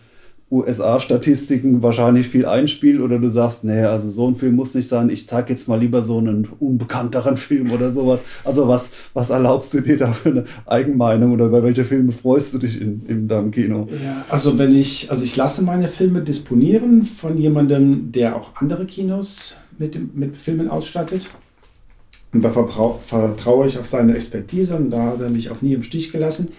USA-Statistiken 0.52 1.82
wahrscheinlich 1.82 2.28
viel 2.28 2.46
einspielt 2.46 3.00
oder 3.00 3.20
du 3.20 3.30
sagst, 3.30 3.64
nee, 3.64 3.84
also 3.84 4.10
so 4.10 4.28
ein 4.28 4.36
Film 4.36 4.56
muss 4.56 4.76
nicht 4.76 4.90
sein, 4.90 5.10
ich 5.10 5.28
zeige 5.28 5.54
jetzt 5.54 5.70
mal 5.70 5.80
lieber 5.80 6.02
so 6.02 6.18
einen 6.18 6.48
unbekannteren 6.60 7.38
Film 7.38 7.72
oder 7.72 7.92
sowas. 7.92 8.24
Also 8.44 8.68
was, 8.68 8.90
was 9.14 9.30
erlaubst 9.30 9.74
du 9.74 9.80
dir 9.80 9.96
da 9.96 10.12
für 10.12 10.30
eine 10.30 10.46
Eigenmeinung 10.66 11.32
oder 11.32 11.48
bei 11.48 11.64
welchen 11.64 11.86
Filmen 11.86 12.12
freust 12.12 12.54
du 12.54 12.58
dich 12.58 12.82
in, 12.82 13.06
in 13.08 13.28
deinem 13.30 13.52
Kino? 13.52 13.88
Ja, 14.04 14.26
also 14.30 14.58
wenn 14.58 14.76
ich, 14.76 15.10
also 15.10 15.24
ich 15.24 15.36
lasse 15.38 15.64
meine 15.64 15.88
Filme 15.88 16.22
disponieren 16.22 17.06
von 17.06 17.38
jemandem, 17.38 18.12
der 18.12 18.36
auch 18.36 18.52
andere 18.56 18.86
Kinos 18.86 19.62
mit, 19.78 20.16
mit 20.16 20.38
Filmen 20.38 20.70
ausstattet. 20.70 21.30
Und 22.34 22.44
da 22.44 22.50
vertraue 22.50 23.68
ich 23.68 23.78
auf 23.78 23.86
seine 23.86 24.16
Expertise 24.16 24.76
und 24.76 24.90
da 24.90 25.04
hat 25.04 25.22
er 25.22 25.30
mich 25.30 25.50
auch 25.50 25.62
nie 25.62 25.74
im 25.74 25.84
Stich 25.84 26.12
gelassen. 26.12 26.50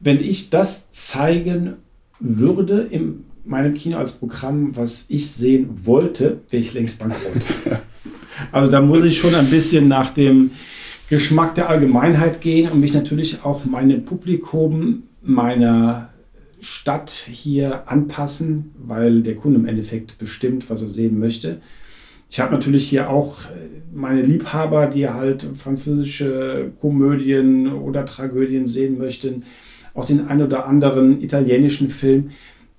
Wenn 0.00 0.20
ich 0.20 0.48
das 0.48 0.90
zeigen 0.92 1.76
würde 2.20 2.82
in 2.82 3.24
meinem 3.44 3.74
Kino 3.74 3.98
als 3.98 4.12
Programm, 4.12 4.76
was 4.76 5.06
ich 5.08 5.30
sehen 5.30 5.70
wollte, 5.84 6.40
wäre 6.50 6.60
ich 6.60 6.74
längst 6.74 6.98
bankrott. 6.98 7.46
also 8.52 8.70
da 8.70 8.80
muss 8.80 9.04
ich 9.04 9.18
schon 9.18 9.34
ein 9.34 9.50
bisschen 9.50 9.88
nach 9.88 10.10
dem 10.10 10.52
Geschmack 11.08 11.54
der 11.56 11.68
Allgemeinheit 11.68 12.40
gehen 12.40 12.70
und 12.70 12.80
mich 12.80 12.94
natürlich 12.94 13.44
auch 13.44 13.64
meinem 13.64 14.04
Publikum 14.04 15.04
meiner 15.22 16.10
Stadt 16.60 17.10
hier 17.10 17.88
anpassen, 17.88 18.72
weil 18.78 19.22
der 19.22 19.34
Kunde 19.34 19.58
im 19.58 19.66
Endeffekt 19.66 20.18
bestimmt, 20.18 20.68
was 20.70 20.82
er 20.82 20.88
sehen 20.88 21.18
möchte. 21.18 21.60
Ich 22.30 22.38
habe 22.38 22.52
natürlich 22.52 22.88
hier 22.88 23.10
auch 23.10 23.46
äh, 23.46 23.80
meine 23.92 24.22
Liebhaber, 24.22 24.86
die 24.86 25.08
halt 25.08 25.42
französische 25.56 26.70
Komödien 26.80 27.72
oder 27.72 28.06
Tragödien 28.06 28.66
sehen 28.66 28.98
möchten, 28.98 29.44
auch 30.00 30.06
den 30.06 30.26
ein 30.26 30.42
oder 30.42 30.66
anderen 30.66 31.22
italienischen 31.22 31.90
Film. 31.90 32.30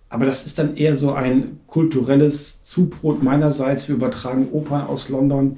Aber 0.09 0.25
das 0.25 0.45
ist 0.45 0.59
dann 0.59 0.75
eher 0.75 0.97
so 0.97 1.13
ein 1.13 1.59
kulturelles 1.67 2.63
Zubrot 2.63 3.23
meinerseits. 3.23 3.87
Wir 3.87 3.95
übertragen 3.95 4.49
Opern 4.51 4.81
aus 4.81 5.07
London. 5.09 5.57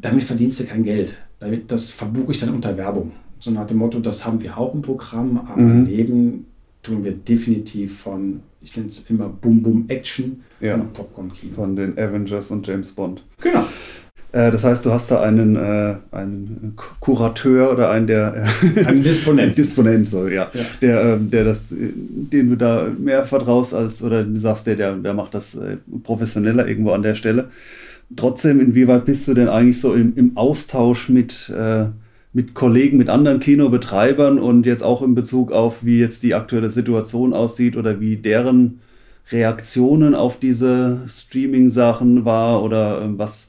Damit 0.00 0.24
verdienst 0.24 0.60
du 0.60 0.64
kein 0.64 0.84
Geld. 0.84 1.22
Damit, 1.40 1.70
das 1.70 1.90
verbuche 1.90 2.32
ich 2.32 2.38
dann 2.38 2.54
unter 2.54 2.76
Werbung. 2.76 3.12
So 3.38 3.50
nach 3.50 3.66
dem 3.66 3.78
Motto, 3.78 4.00
das 4.00 4.24
haben 4.24 4.40
wir 4.40 4.56
auch 4.56 4.72
im 4.72 4.82
Programm, 4.82 5.38
aber 5.46 5.60
mhm. 5.60 5.84
daneben 5.84 6.46
tun 6.82 7.04
wir 7.04 7.12
definitiv 7.12 8.00
von 8.00 8.40
ich 8.62 8.76
nenne 8.76 8.88
es 8.88 9.10
immer 9.10 9.28
Boom 9.28 9.62
Boom 9.62 9.84
Action 9.88 10.42
ja, 10.60 10.78
von 10.78 10.92
Popcorn-Kino. 10.92 11.54
Von 11.54 11.76
den 11.76 11.98
Avengers 11.98 12.50
und 12.50 12.66
James 12.66 12.92
Bond. 12.92 13.24
Genau. 13.40 13.64
Äh, 14.32 14.50
das 14.50 14.64
heißt, 14.64 14.84
du 14.84 14.90
hast 14.90 15.10
da 15.10 15.20
einen, 15.20 15.56
äh, 15.56 15.96
einen 16.10 16.74
Kurateur 17.00 17.70
oder 17.70 17.90
einen, 17.90 18.06
der. 18.06 18.46
Äh, 18.76 18.86
einen 18.86 19.02
Disponent. 19.04 19.56
Disponent, 19.56 20.08
so, 20.08 20.26
ja. 20.26 20.50
ja. 20.52 20.60
Der, 20.80 21.04
äh, 21.04 21.18
der 21.18 21.44
das, 21.44 21.74
den 21.76 22.50
du 22.50 22.56
da 22.56 22.86
mehr 22.98 23.24
vertraust 23.26 23.74
als, 23.74 24.02
oder 24.02 24.24
du 24.24 24.36
sagst, 24.36 24.66
der, 24.66 24.76
der, 24.76 24.94
der 24.94 25.14
macht 25.14 25.34
das 25.34 25.54
äh, 25.54 25.76
professioneller 26.02 26.66
irgendwo 26.66 26.92
an 26.92 27.02
der 27.02 27.14
Stelle. 27.14 27.50
Trotzdem, 28.16 28.60
inwieweit 28.60 29.04
bist 29.04 29.28
du 29.28 29.34
denn 29.34 29.48
eigentlich 29.48 29.80
so 29.80 29.94
im, 29.94 30.14
im 30.16 30.36
Austausch 30.36 31.08
mit, 31.08 31.50
äh, 31.50 31.86
mit 32.32 32.54
Kollegen, 32.54 32.96
mit 32.96 33.10
anderen 33.10 33.40
Kinobetreibern 33.40 34.38
und 34.38 34.64
jetzt 34.64 34.82
auch 34.82 35.02
in 35.02 35.14
Bezug 35.14 35.52
auf, 35.52 35.84
wie 35.84 35.98
jetzt 35.98 36.22
die 36.22 36.34
aktuelle 36.34 36.70
Situation 36.70 37.34
aussieht 37.34 37.76
oder 37.76 38.00
wie 38.00 38.16
deren 38.16 38.80
Reaktionen 39.30 40.14
auf 40.14 40.38
diese 40.38 41.02
Streaming-Sachen 41.06 42.24
war 42.24 42.62
oder 42.62 43.02
äh, 43.02 43.18
was, 43.18 43.48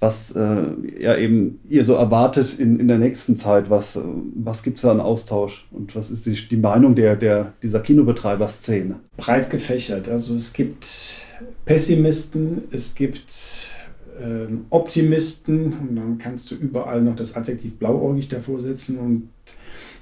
was 0.00 0.30
äh, 0.32 0.62
ja 1.00 1.16
eben 1.16 1.58
ihr 1.68 1.84
so 1.84 1.94
erwartet 1.94 2.58
in, 2.58 2.78
in 2.78 2.86
der 2.86 2.98
nächsten 2.98 3.36
Zeit? 3.36 3.68
Was, 3.68 3.96
äh, 3.96 4.00
was 4.34 4.62
gibt 4.62 4.76
es 4.76 4.82
da 4.82 4.92
an 4.92 5.00
Austausch 5.00 5.66
und 5.72 5.96
was 5.96 6.10
ist 6.10 6.26
die, 6.26 6.34
die 6.34 6.56
Meinung 6.56 6.94
der, 6.94 7.16
der, 7.16 7.52
dieser 7.62 7.80
Kinobetreiber-Szene? 7.80 8.96
Breit 9.16 9.50
gefächert. 9.50 10.08
Also 10.08 10.34
es 10.34 10.52
gibt 10.52 11.26
Pessimisten, 11.64 12.62
es 12.70 12.94
gibt 12.94 13.76
ähm, 14.20 14.66
Optimisten 14.70 15.72
und 15.72 15.96
dann 15.96 16.18
kannst 16.18 16.50
du 16.50 16.54
überall 16.54 17.02
noch 17.02 17.16
das 17.16 17.36
Adjektiv 17.36 17.76
blauäugig 17.76 18.28
davor 18.28 18.60
setzen 18.60 18.98
und 18.98 19.28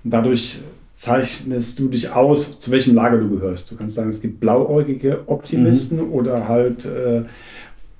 dadurch 0.04 0.60
zeichnest 0.92 1.78
du 1.78 1.88
dich 1.88 2.10
aus, 2.10 2.58
zu 2.58 2.70
welchem 2.70 2.94
Lager 2.94 3.18
du 3.18 3.28
gehörst. 3.28 3.70
Du 3.70 3.76
kannst 3.76 3.96
sagen, 3.96 4.08
es 4.08 4.22
gibt 4.22 4.40
blauäugige 4.40 5.24
Optimisten 5.26 5.98
mhm. 5.98 6.12
oder 6.12 6.48
halt 6.48 6.86
äh, 6.86 7.24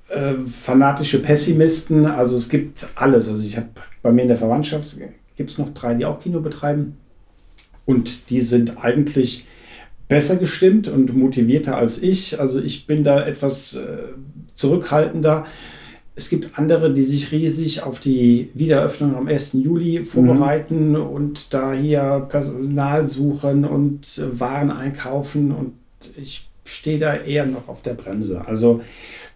äh, 0.09 0.35
fanatische 0.47 1.21
Pessimisten. 1.21 2.07
Also 2.07 2.37
es 2.37 2.49
gibt 2.49 2.87
alles. 2.95 3.29
Also 3.29 3.45
ich 3.45 3.57
habe 3.57 3.69
bei 4.03 4.13
mir 4.13 4.23
in 4.23 4.29
der 4.29 4.37
Verwandtschaft 4.37 4.97
gibt 5.37 5.51
es 5.51 5.59
noch 5.59 5.75
drei, 5.75 5.95
die 5.95 6.05
auch 6.07 6.21
Kino 6.21 6.41
betreiben 6.41 6.97
und 7.85 8.31
die 8.31 8.41
sind 8.41 8.85
eigentlich 8.85 9.47
besser 10.09 10.37
gestimmt 10.37 10.89
und 10.89 11.17
motivierter 11.17 11.77
als 11.77 12.03
ich. 12.03 12.39
Also 12.39 12.61
ich 12.61 12.87
bin 12.87 13.05
da 13.05 13.25
etwas 13.27 13.75
äh, 13.75 13.99
zurückhaltender. 14.55 15.47
Es 16.15 16.29
gibt 16.29 16.59
andere, 16.59 16.93
die 16.93 17.03
sich 17.03 17.33
riesig 17.33 17.83
auf 17.83 18.01
die 18.01 18.51
Wiedereröffnung 18.55 19.17
am 19.17 19.29
1. 19.29 19.55
Juli 19.55 20.05
vorbereiten 20.05 20.91
mhm. 20.91 21.03
und 21.03 21.53
da 21.53 21.73
hier 21.73 22.27
Personal 22.29 23.07
suchen 23.07 23.65
und 23.65 24.23
Waren 24.39 24.71
einkaufen 24.71 25.53
und 25.53 25.75
ich 26.17 26.49
stehe 26.65 26.99
da 26.99 27.17
eher 27.17 27.47
noch 27.47 27.69
auf 27.69 27.83
der 27.83 27.95
Bremse. 27.95 28.47
Also 28.47 28.81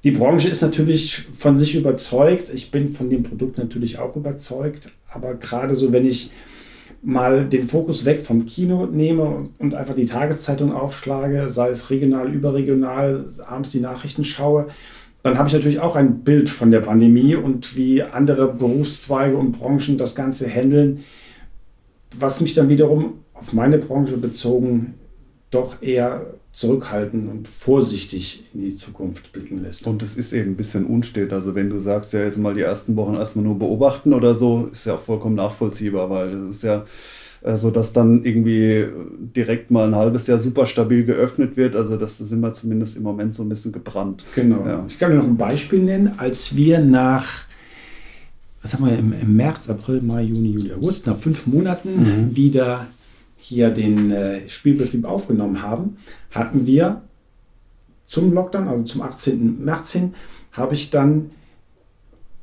die 0.04 0.12
Branche 0.12 0.48
ist 0.48 0.62
natürlich 0.62 1.26
von 1.34 1.58
sich 1.58 1.74
überzeugt. 1.74 2.50
Ich 2.52 2.70
bin 2.70 2.88
von 2.88 3.10
dem 3.10 3.22
Produkt 3.22 3.58
natürlich 3.58 3.98
auch 3.98 4.16
überzeugt. 4.16 4.90
Aber 5.10 5.34
gerade 5.34 5.74
so, 5.74 5.92
wenn 5.92 6.06
ich 6.06 6.30
mal 7.02 7.46
den 7.46 7.66
Fokus 7.66 8.04
weg 8.04 8.22
vom 8.22 8.46
Kino 8.46 8.86
nehme 8.86 9.48
und 9.58 9.74
einfach 9.74 9.94
die 9.94 10.06
Tageszeitung 10.06 10.72
aufschlage, 10.72 11.50
sei 11.50 11.70
es 11.70 11.90
regional, 11.90 12.32
überregional, 12.32 13.26
abends 13.46 13.70
die 13.70 13.80
Nachrichten 13.80 14.24
schaue, 14.24 14.68
dann 15.22 15.36
habe 15.38 15.48
ich 15.48 15.54
natürlich 15.54 15.80
auch 15.80 15.96
ein 15.96 16.20
Bild 16.20 16.48
von 16.48 16.70
der 16.70 16.80
Pandemie 16.80 17.34
und 17.34 17.76
wie 17.76 18.02
andere 18.02 18.52
Berufszweige 18.52 19.36
und 19.36 19.52
Branchen 19.52 19.98
das 19.98 20.14
Ganze 20.14 20.48
handeln, 20.48 21.04
was 22.18 22.40
mich 22.40 22.54
dann 22.54 22.70
wiederum 22.70 23.20
auf 23.34 23.52
meine 23.52 23.78
Branche 23.78 24.16
bezogen 24.16 24.94
doch 25.50 25.82
eher 25.82 26.34
zurückhaltend 26.52 27.30
und 27.30 27.48
vorsichtig 27.48 28.44
in 28.52 28.62
die 28.62 28.76
Zukunft 28.76 29.32
blicken 29.32 29.62
lässt. 29.62 29.86
Und 29.86 30.02
es 30.02 30.16
ist 30.16 30.32
eben 30.32 30.52
ein 30.52 30.56
bisschen 30.56 30.84
unstet. 30.84 31.32
Also 31.32 31.54
wenn 31.54 31.70
du 31.70 31.78
sagst, 31.78 32.12
ja 32.12 32.20
jetzt 32.20 32.38
mal 32.38 32.54
die 32.54 32.62
ersten 32.62 32.96
Wochen 32.96 33.14
erstmal 33.14 33.44
nur 33.44 33.58
beobachten 33.58 34.12
oder 34.12 34.34
so, 34.34 34.68
ist 34.72 34.86
ja 34.86 34.94
auch 34.94 35.00
vollkommen 35.00 35.36
nachvollziehbar, 35.36 36.10
weil 36.10 36.34
es 36.34 36.56
ist 36.56 36.62
ja 36.64 36.84
so 37.54 37.70
dass 37.70 37.92
dann 37.92 38.24
irgendwie 38.24 38.86
direkt 39.18 39.70
mal 39.70 39.86
ein 39.86 39.96
halbes 39.96 40.26
Jahr 40.26 40.38
super 40.38 40.66
stabil 40.66 41.04
geöffnet 41.04 41.56
wird. 41.56 41.74
Also 41.74 41.96
das 41.96 42.18
sind 42.18 42.40
wir 42.40 42.52
zumindest 42.52 42.96
im 42.96 43.02
Moment 43.02 43.34
so 43.34 43.42
ein 43.42 43.48
bisschen 43.48 43.72
gebrannt. 43.72 44.24
Genau. 44.34 44.66
Ja. 44.66 44.84
Ich 44.86 44.98
kann 44.98 45.10
dir 45.10 45.18
noch 45.18 45.24
ein 45.24 45.36
Beispiel 45.36 45.80
nennen. 45.80 46.12
Als 46.18 46.54
wir 46.54 46.80
nach, 46.80 47.44
was 48.60 48.74
haben 48.74 48.84
wir 48.84 48.98
im, 48.98 49.14
im 49.18 49.36
März, 49.36 49.70
April, 49.70 50.02
Mai, 50.02 50.22
Juni, 50.22 50.50
Juli, 50.50 50.72
August, 50.74 51.06
nach 51.06 51.16
fünf 51.16 51.46
Monaten 51.46 52.26
mhm. 52.26 52.36
wieder 52.36 52.88
hier 53.40 53.70
den 53.70 54.10
äh, 54.10 54.48
Spielbetrieb 54.48 55.04
aufgenommen 55.04 55.62
haben, 55.62 55.96
hatten 56.30 56.66
wir 56.66 57.02
zum 58.04 58.32
Lockdown, 58.32 58.68
also 58.68 58.84
zum 58.84 59.02
18. 59.02 59.64
März 59.64 59.92
hin, 59.92 60.14
habe 60.52 60.74
ich 60.74 60.90
dann 60.90 61.30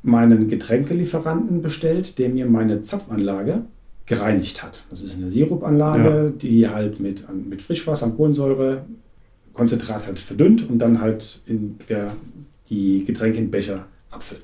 meinen 0.02 0.48
Getränkelieferanten 0.48 1.62
bestellt, 1.62 2.18
der 2.18 2.30
mir 2.30 2.46
meine 2.46 2.82
Zapfanlage 2.82 3.64
gereinigt 4.06 4.64
hat. 4.64 4.86
Das 4.90 5.02
ist 5.04 5.18
eine 5.18 5.30
Sirupanlage, 5.30 6.24
ja. 6.26 6.30
die 6.30 6.70
halt 6.70 7.00
mit, 7.00 7.26
mit 7.34 7.62
Frischwasser 7.62 8.08
und 8.08 8.16
Kohlensäure 8.16 8.86
Konzentrat 9.54 10.08
halt 10.08 10.20
verdünnt 10.20 10.68
und 10.70 10.80
dann 10.80 11.02
halt 11.02 11.42
in, 11.46 11.78
der, 11.90 12.14
die 12.70 13.04
Getränke 13.06 13.38
in 13.40 13.52
Becher 13.52 13.86
abfüllt. 14.10 14.44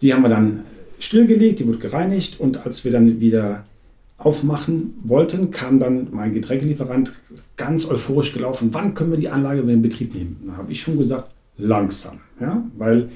Die 0.00 0.14
haben 0.14 0.22
wir 0.22 0.28
dann 0.28 0.64
stillgelegt, 0.98 1.60
die 1.60 1.66
wurde 1.66 1.78
gereinigt 1.78 2.40
und 2.40 2.64
als 2.64 2.84
wir 2.84 2.92
dann 2.92 3.20
wieder 3.20 3.64
aufmachen 4.24 4.94
wollten, 5.04 5.50
kam 5.50 5.80
dann 5.80 6.08
mein 6.12 6.32
Getränkelieferant 6.32 7.12
ganz 7.56 7.88
euphorisch 7.88 8.32
gelaufen. 8.32 8.68
Wann 8.72 8.94
können 8.94 9.10
wir 9.10 9.18
die 9.18 9.28
Anlage 9.28 9.60
in 9.60 9.82
Betrieb 9.82 10.14
nehmen? 10.14 10.44
Da 10.46 10.56
habe 10.56 10.72
ich 10.72 10.80
schon 10.80 10.98
gesagt, 10.98 11.30
langsam. 11.58 12.20
Ja? 12.40 12.62
Weil 12.78 13.08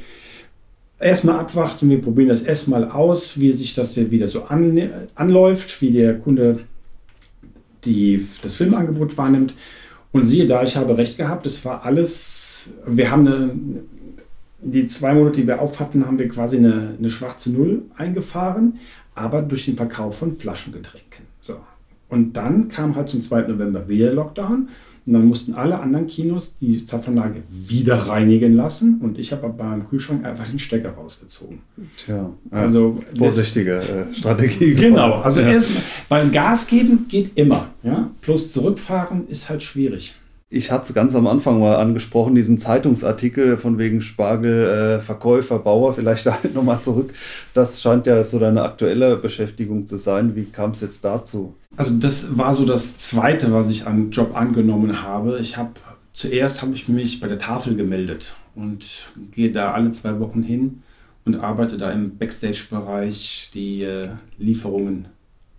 erstmal 0.98 1.38
abwarten, 1.38 1.90
wir 1.90 2.00
probieren 2.00 2.28
das 2.28 2.42
erstmal 2.42 2.90
aus, 2.90 3.38
wie 3.38 3.52
sich 3.52 3.74
das 3.74 3.96
wieder 4.10 4.28
so 4.28 4.44
an, 4.44 4.90
anläuft, 5.14 5.80
wie 5.80 5.90
der 5.90 6.18
Kunde 6.18 6.60
die, 7.84 8.26
das 8.42 8.56
Filmangebot 8.56 9.16
wahrnimmt. 9.16 9.54
Und 10.12 10.24
siehe 10.24 10.46
da, 10.46 10.62
ich 10.62 10.76
habe 10.76 10.96
recht 10.96 11.16
gehabt, 11.16 11.46
es 11.46 11.64
war 11.64 11.84
alles, 11.84 12.72
wir 12.86 13.10
haben 13.10 13.26
eine, 13.26 13.50
die 14.62 14.86
zwei 14.86 15.14
Monate, 15.14 15.42
die 15.42 15.46
wir 15.46 15.60
auf 15.60 15.78
hatten, 15.78 16.06
haben 16.06 16.18
wir 16.18 16.28
quasi 16.28 16.56
eine, 16.56 16.94
eine 16.98 17.10
schwarze 17.10 17.52
Null 17.52 17.82
eingefahren, 17.96 18.78
aber 19.16 19.42
durch 19.42 19.64
den 19.64 19.76
Verkauf 19.76 20.18
von 20.18 20.36
Flaschengetränken. 20.36 21.24
So. 21.40 21.56
Und 22.08 22.34
dann 22.34 22.68
kam 22.68 22.94
halt 22.94 23.08
zum 23.08 23.20
2. 23.20 23.48
November 23.48 23.88
wieder 23.88 24.12
Lockdown 24.12 24.68
und 25.06 25.12
dann 25.12 25.26
mussten 25.26 25.54
alle 25.54 25.80
anderen 25.80 26.06
Kinos 26.06 26.56
die 26.60 26.84
Zapfanlage 26.84 27.42
wieder 27.50 27.96
reinigen 27.96 28.54
lassen 28.54 29.00
und 29.00 29.18
ich 29.18 29.32
habe 29.32 29.48
beim 29.48 29.88
Kühlschrank 29.88 30.24
einfach 30.24 30.48
den 30.48 30.58
Stecker 30.58 30.90
rausgezogen. 30.90 31.60
Tja, 31.96 32.30
also 32.50 33.00
vorsichtige 33.16 33.80
äh, 33.80 34.14
Strategie. 34.14 34.74
Genau, 34.74 35.20
also 35.20 35.40
ja. 35.40 35.52
erstmal, 35.52 35.82
weil 36.08 36.30
Gas 36.30 36.66
geben 36.66 37.06
geht 37.08 37.36
immer, 37.36 37.68
ja. 37.82 38.10
Plus 38.20 38.52
zurückfahren 38.52 39.26
ist 39.28 39.48
halt 39.48 39.62
schwierig. 39.62 40.14
Ich 40.48 40.70
hatte 40.70 40.84
es 40.84 40.94
ganz 40.94 41.16
am 41.16 41.26
Anfang 41.26 41.58
mal 41.58 41.74
angesprochen, 41.76 42.36
diesen 42.36 42.56
Zeitungsartikel 42.56 43.56
von 43.56 43.78
wegen 43.78 44.00
Spargel, 44.00 44.98
äh, 44.98 45.00
Verkäufer, 45.00 45.58
Bauer, 45.58 45.94
vielleicht 45.94 46.24
da 46.26 46.38
nochmal 46.54 46.80
zurück. 46.80 47.12
Das 47.52 47.82
scheint 47.82 48.06
ja 48.06 48.22
so 48.22 48.38
deine 48.38 48.62
aktuelle 48.62 49.16
Beschäftigung 49.16 49.88
zu 49.88 49.96
sein. 49.96 50.36
Wie 50.36 50.44
kam 50.44 50.70
es 50.70 50.80
jetzt 50.82 51.04
dazu? 51.04 51.54
Also 51.76 51.94
das 51.94 52.38
war 52.38 52.54
so 52.54 52.64
das 52.64 52.98
Zweite, 52.98 53.52
was 53.52 53.70
ich 53.70 53.86
an 53.86 54.12
Job 54.12 54.36
angenommen 54.36 55.02
habe. 55.02 55.40
Ich 55.40 55.56
habe 55.56 55.72
zuerst 56.12 56.62
habe 56.62 56.74
ich 56.74 56.88
mich 56.88 57.18
bei 57.18 57.26
der 57.26 57.38
Tafel 57.38 57.74
gemeldet 57.74 58.36
und 58.54 59.10
gehe 59.32 59.50
da 59.50 59.72
alle 59.72 59.90
zwei 59.90 60.18
Wochen 60.20 60.44
hin 60.44 60.82
und 61.24 61.34
arbeite 61.34 61.76
da 61.76 61.90
im 61.90 62.16
Backstage-Bereich 62.18 63.50
die 63.52 63.82
äh, 63.82 64.10
Lieferungen 64.38 65.08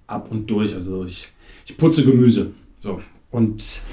ab 0.08 0.32
und 0.32 0.50
durch. 0.50 0.74
Also 0.74 1.04
ich, 1.04 1.28
ich 1.66 1.78
putze 1.78 2.06
Gemüse. 2.06 2.52
So. 2.82 3.02
Und 3.30 3.84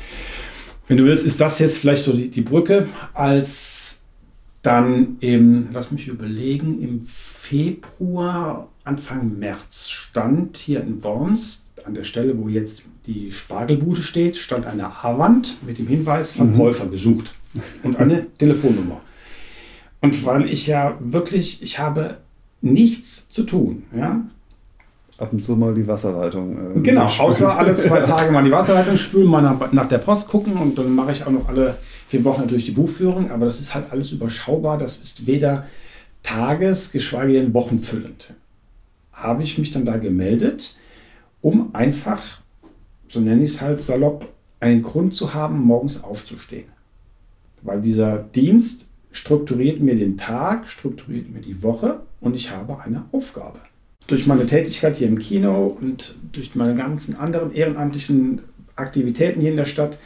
wenn 0.87 0.97
du 0.97 1.05
willst, 1.05 1.27
ist 1.27 1.41
das 1.41 1.59
jetzt 1.59 1.79
vielleicht 1.79 2.05
so 2.05 2.13
die, 2.13 2.29
die 2.29 2.43
Brücke, 2.43 2.89
als 3.13 4.03
dann 4.63 5.17
im, 5.21 5.69
lass 5.73 5.91
mich 5.91 6.09
überlegen, 6.09 6.83
im 6.83 7.03
Februar, 7.07 8.69
Anfang 8.85 9.39
März 9.39 9.89
stand 9.91 10.57
hier 10.57 10.81
in 10.83 11.03
Worms, 11.05 11.71
an 11.85 11.95
der 11.95 12.05
Stelle, 12.05 12.39
wo 12.39 12.49
jetzt 12.49 12.85
die 13.07 13.33
Spargelbude 13.33 14.03
steht, 14.03 14.37
stand 14.37 14.67
eine 14.67 14.87
A-Wand 14.87 15.59
mit 15.67 15.79
dem 15.79 15.87
Hinweis 15.87 16.33
Verkäufer 16.33 16.87
mhm. 16.87 16.91
gesucht 16.91 17.35
und 17.83 17.97
eine 17.97 18.27
Telefonnummer. 18.39 19.01
Und 20.01 20.25
weil 20.25 20.51
ich 20.51 20.67
ja 20.67 20.99
wirklich, 21.01 21.63
ich 21.63 21.79
habe 21.79 22.19
nichts 22.61 23.29
zu 23.29 23.43
tun. 23.45 23.85
Ja? 23.95 24.25
Ab 25.19 25.33
und 25.33 25.43
zu 25.43 25.57
mal 25.57 25.75
die 25.75 25.87
Wasserleitung. 25.87 26.77
Äh, 26.77 26.81
genau, 26.81 27.07
außer 27.07 27.57
alle 27.57 27.75
zwei 27.75 28.01
Tage 28.03 28.31
mal 28.33 28.45
die 28.45 28.51
Wasserleitung 28.51 28.97
spülen, 28.97 29.27
mal 29.27 29.43
nach, 29.43 29.73
nach 29.73 29.89
der 29.89 29.99
Post 29.99 30.29
gucken 30.29 30.55
und 30.55 30.79
dann 30.79 30.95
mache 30.95 31.13
ich 31.13 31.25
auch 31.25 31.31
noch 31.31 31.49
alle 31.49 31.79
vier 32.09 32.25
Wochen 32.25 32.43
natürlich 32.43 32.67
die 32.67 32.73
Buchführung, 32.73 33.31
aber 33.31 33.45
das 33.47 33.61
ist 33.61 33.75
halt 33.75 33.87
alles 33.91 34.13
überschaubar. 34.13 34.79
Das 34.79 34.99
ist 34.99 35.27
weder 35.27 35.67
tages-, 36.23 36.93
geschweige 36.93 37.35
denn 37.35 37.55
wochenfüllend. 37.55 38.35
Habe 39.13 39.43
ich 39.43 39.59
mich 39.59 39.71
dann 39.71 39.85
da 39.85 39.97
gemeldet, 39.97 40.77
um 41.41 41.75
einfach, 41.75 42.41
so 43.09 43.21
nenne 43.21 43.43
ich 43.43 43.51
es 43.51 43.61
halt 43.61 43.81
salopp, 43.81 44.29
einen 44.61 44.83
Grund 44.83 45.15
zu 45.15 45.35
haben, 45.35 45.61
morgens 45.61 46.03
aufzustehen. 46.03 46.69
Weil 47.63 47.81
dieser 47.81 48.19
Dienst 48.19 48.89
strukturiert 49.13 49.81
mir 49.81 49.95
den 49.95 50.17
Tag, 50.17 50.69
strukturiert 50.69 51.31
mir 51.31 51.41
die 51.41 51.63
Woche 51.63 52.01
und 52.21 52.35
ich 52.35 52.51
habe 52.51 52.81
eine 52.81 53.05
Aufgabe 53.13 53.61
durch 54.07 54.27
meine 54.27 54.47
Tätigkeit 54.47 54.97
hier 54.97 55.09
im 55.09 55.19
Kino 55.19 55.77
und 55.81 56.15
durch 56.33 56.55
meine 56.55 56.75
ganzen 56.75 57.17
anderen 57.17 57.53
ehrenamtlichen 57.53 58.43
Aktivitäten 58.77 59.41
hier 59.41 59.51
in 59.51 59.57
der 59.57 59.65
Stadt 59.65 59.99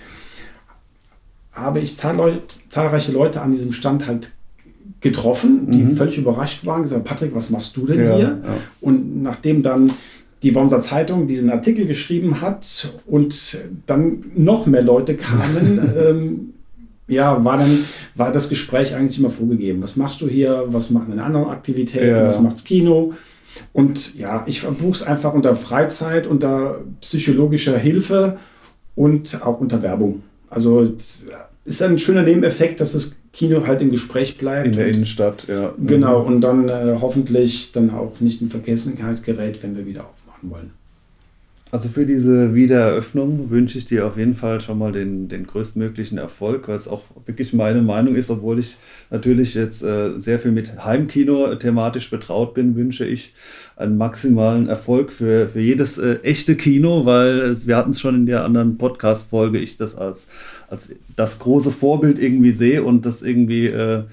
habe 1.53 1.81
ich 1.81 1.97
zahlreiche 1.97 3.13
Leute 3.13 3.41
an 3.41 3.51
diesem 3.51 3.73
Stand 3.73 4.07
halt 4.07 4.31
getroffen, 5.01 5.71
die 5.71 5.83
mhm. 5.83 5.97
völlig 5.97 6.19
überrascht 6.19 6.65
waren, 6.67 6.83
gesagt, 6.83 7.05
Patrick, 7.05 7.35
was 7.35 7.51
machst 7.51 7.77
du 7.77 7.87
denn 7.87 8.01
ja, 8.01 8.17
hier? 8.17 8.41
Ja. 8.43 8.57
Und 8.81 9.23
nachdem 9.23 9.63
dann 9.63 9.93
die 10.43 10.55
Wormser 10.55 10.81
Zeitung 10.81 11.27
diesen 11.27 11.51
Artikel 11.51 11.87
geschrieben 11.87 12.41
hat 12.41 12.93
und 13.07 13.59
dann 13.87 14.25
noch 14.37 14.67
mehr 14.67 14.83
Leute 14.83 15.15
kamen, 15.17 15.81
ähm, 15.97 16.55
ja, 17.09 17.43
war 17.45 17.59
dann 17.59 17.85
war 18.15 18.33
das 18.33 18.49
Gespräch 18.49 18.95
eigentlich 18.95 19.19
immer 19.19 19.31
vorgegeben. 19.31 19.83
Was 19.83 19.97
machst 19.97 20.21
du 20.21 20.29
hier? 20.29 20.65
Was 20.67 20.91
machen 20.91 21.07
deine 21.09 21.25
anderen 21.25 21.49
Aktivitäten? 21.49 22.07
Ja. 22.07 22.27
Was 22.27 22.41
macht's 22.41 22.65
Kino? 22.65 23.15
Und 23.73 24.15
ja, 24.15 24.45
ich 24.47 24.61
verbuche 24.61 24.93
es 24.93 25.03
einfach 25.03 25.35
unter 25.35 25.57
Freizeit, 25.57 26.27
unter 26.27 26.81
psychologischer 27.01 27.79
Hilfe 27.79 28.39
und 28.95 29.43
auch 29.43 29.61
unter 29.61 29.83
Werbung. 29.83 30.23
Also 30.51 30.81
es 30.83 31.29
ist 31.65 31.83
ein 31.83 31.99
schöner 31.99 32.23
Nebeneffekt, 32.23 32.81
dass 32.81 32.93
das 32.93 33.17
Kino 33.33 33.67
halt 33.67 33.83
im 33.83 33.91
Gespräch 33.91 34.39
bleibt. 34.39 34.67
In 34.67 34.73
der 34.73 34.89
Innenstadt, 34.89 35.47
ja. 35.49 35.73
Genau, 35.79 36.23
und 36.23 36.41
dann 36.41 36.69
äh, 36.69 36.97
hoffentlich 37.01 37.73
dann 37.73 37.91
auch 37.91 38.21
nicht 38.21 38.41
in 38.41 38.49
Vergessenheit 38.49 39.23
gerät, 39.23 39.63
wenn 39.63 39.77
wir 39.77 39.87
wieder 39.87 40.09
aufmachen 40.09 40.51
wollen. 40.51 40.71
Also 41.71 41.91
für 41.91 42.07
diese 42.07 42.55
Wiedereröffnung 42.55 43.51
wünsche 43.51 43.77
ich 43.77 43.85
dir 43.85 44.07
auf 44.07 44.17
jeden 44.17 44.35
Fall 44.35 44.59
schon 44.63 44.79
mal 44.79 44.91
den, 44.91 45.29
den 45.29 45.47
größtmöglichen 45.47 46.17
Erfolg, 46.17 46.67
was 46.67 46.89
auch 46.89 47.03
wirklich 47.27 47.53
meine 47.53 47.83
Meinung 47.83 48.15
ist, 48.15 48.31
obwohl 48.31 48.59
ich 48.59 48.79
natürlich 49.11 49.53
jetzt 49.53 49.83
äh, 49.83 50.19
sehr 50.19 50.39
viel 50.39 50.53
mit 50.53 50.83
Heimkino 50.83 51.55
thematisch 51.57 52.09
betraut 52.09 52.55
bin, 52.55 52.75
wünsche 52.75 53.05
ich 53.05 53.35
einen 53.77 53.99
maximalen 53.99 54.67
Erfolg 54.67 55.13
für, 55.13 55.47
für 55.51 55.61
jedes 55.61 55.99
äh, 55.99 56.21
echte 56.23 56.57
Kino, 56.57 57.05
weil 57.05 57.41
es, 57.41 57.67
wir 57.67 57.77
hatten 57.77 57.91
es 57.91 58.01
schon 58.01 58.15
in 58.15 58.27
der 58.27 58.47
anderen 58.47 58.79
Podcast-Folge, 58.79 59.59
ich 59.59 59.77
das 59.77 59.95
als, 59.95 60.29
als 60.71 60.95
das 61.17 61.39
große 61.39 61.71
Vorbild 61.71 62.19
irgendwie 62.19 62.53
sehe 62.53 62.83
und 62.83 63.05
das 63.05 63.21
irgendwie 63.21 63.67
äh, 63.67 64.05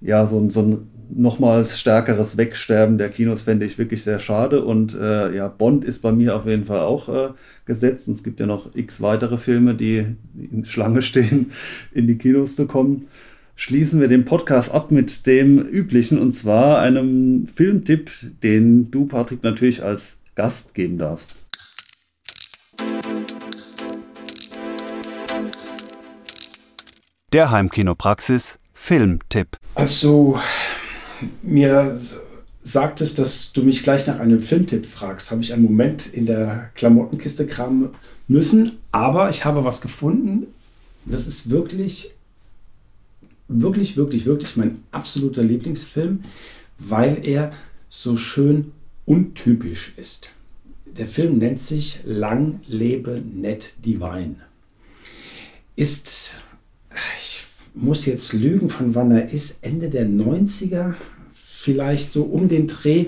ja 0.00 0.26
so, 0.26 0.50
so 0.50 0.62
ein 0.62 0.88
nochmals 1.10 1.78
stärkeres 1.78 2.36
Wegsterben 2.36 2.98
der 2.98 3.08
Kinos 3.08 3.42
fände 3.42 3.66
ich 3.66 3.78
wirklich 3.78 4.02
sehr 4.02 4.18
schade. 4.18 4.64
Und 4.64 4.94
äh, 4.94 5.34
ja, 5.34 5.48
Bond 5.48 5.84
ist 5.84 6.00
bei 6.00 6.12
mir 6.12 6.36
auf 6.36 6.46
jeden 6.46 6.64
Fall 6.64 6.80
auch 6.80 7.08
äh, 7.08 7.32
gesetzt. 7.64 8.08
Und 8.08 8.14
es 8.14 8.22
gibt 8.22 8.40
ja 8.40 8.46
noch 8.46 8.74
x 8.74 9.00
weitere 9.02 9.38
Filme, 9.38 9.74
die 9.74 10.04
in 10.34 10.64
Schlange 10.64 11.02
stehen, 11.02 11.52
in 11.92 12.06
die 12.06 12.18
Kinos 12.18 12.56
zu 12.56 12.66
kommen. 12.66 13.08
Schließen 13.54 14.00
wir 14.00 14.08
den 14.08 14.24
Podcast 14.24 14.72
ab 14.72 14.90
mit 14.90 15.26
dem 15.26 15.58
üblichen 15.58 16.18
und 16.18 16.32
zwar 16.32 16.80
einem 16.80 17.46
Filmtipp, 17.46 18.10
den 18.42 18.90
du, 18.90 19.06
Patrick, 19.06 19.42
natürlich 19.42 19.84
als 19.84 20.18
Gast 20.34 20.74
geben 20.74 20.98
darfst. 20.98 21.46
Der 27.32 27.50
Heimkinopraxis 27.50 28.58
Filmtipp. 28.74 29.58
Also 29.74 30.38
mir 31.42 31.98
sagtest, 32.62 33.18
dass 33.18 33.52
du 33.52 33.62
mich 33.62 33.82
gleich 33.82 34.06
nach 34.06 34.20
einem 34.20 34.40
Filmtipp 34.40 34.86
fragst, 34.86 35.30
habe 35.30 35.42
ich 35.42 35.52
einen 35.52 35.64
Moment 35.64 36.06
in 36.06 36.26
der 36.26 36.70
Klamottenkiste 36.74 37.46
kramen 37.46 37.90
müssen, 38.28 38.78
aber 38.92 39.30
ich 39.30 39.44
habe 39.44 39.64
was 39.64 39.80
gefunden. 39.80 40.46
Das 41.04 41.26
ist 41.26 41.50
wirklich, 41.50 42.12
wirklich, 43.48 43.96
wirklich, 43.96 44.26
wirklich 44.26 44.56
mein 44.56 44.82
absoluter 44.92 45.42
Lieblingsfilm, 45.42 46.24
weil 46.78 47.26
er 47.26 47.52
so 47.88 48.16
schön 48.16 48.72
untypisch 49.04 49.94
ist. 49.96 50.30
Der 50.86 51.08
Film 51.08 51.38
nennt 51.38 51.58
sich 51.58 52.00
Lang 52.04 52.60
lebe 52.66 53.20
Ned 53.20 53.74
Divine. 53.84 54.36
Ist, 55.74 56.36
ich 57.16 57.44
muss 57.74 58.06
jetzt 58.06 58.32
lügen, 58.32 58.68
von 58.68 58.94
wann 58.94 59.10
er 59.10 59.30
ist, 59.30 59.58
Ende 59.62 59.88
der 59.88 60.06
90er, 60.06 60.94
vielleicht 61.62 62.12
so 62.12 62.24
um 62.24 62.48
den 62.48 62.66
Dreh, 62.66 63.06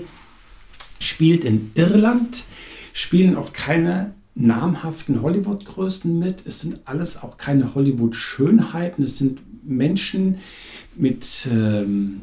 spielt 0.99 1.43
in 1.43 1.71
Irland, 1.75 2.45
spielen 2.93 3.35
auch 3.35 3.51
keine 3.51 4.13
namhaften 4.33 5.21
Hollywood-Größen 5.21 6.17
mit. 6.17 6.43
Es 6.45 6.61
sind 6.61 6.79
alles 6.85 7.21
auch 7.21 7.37
keine 7.37 7.75
Hollywood-Schönheiten. 7.75 9.03
Es 9.03 9.17
sind 9.17 9.41
Menschen 9.63 10.37
mit, 10.95 11.49
ähm, 11.51 12.21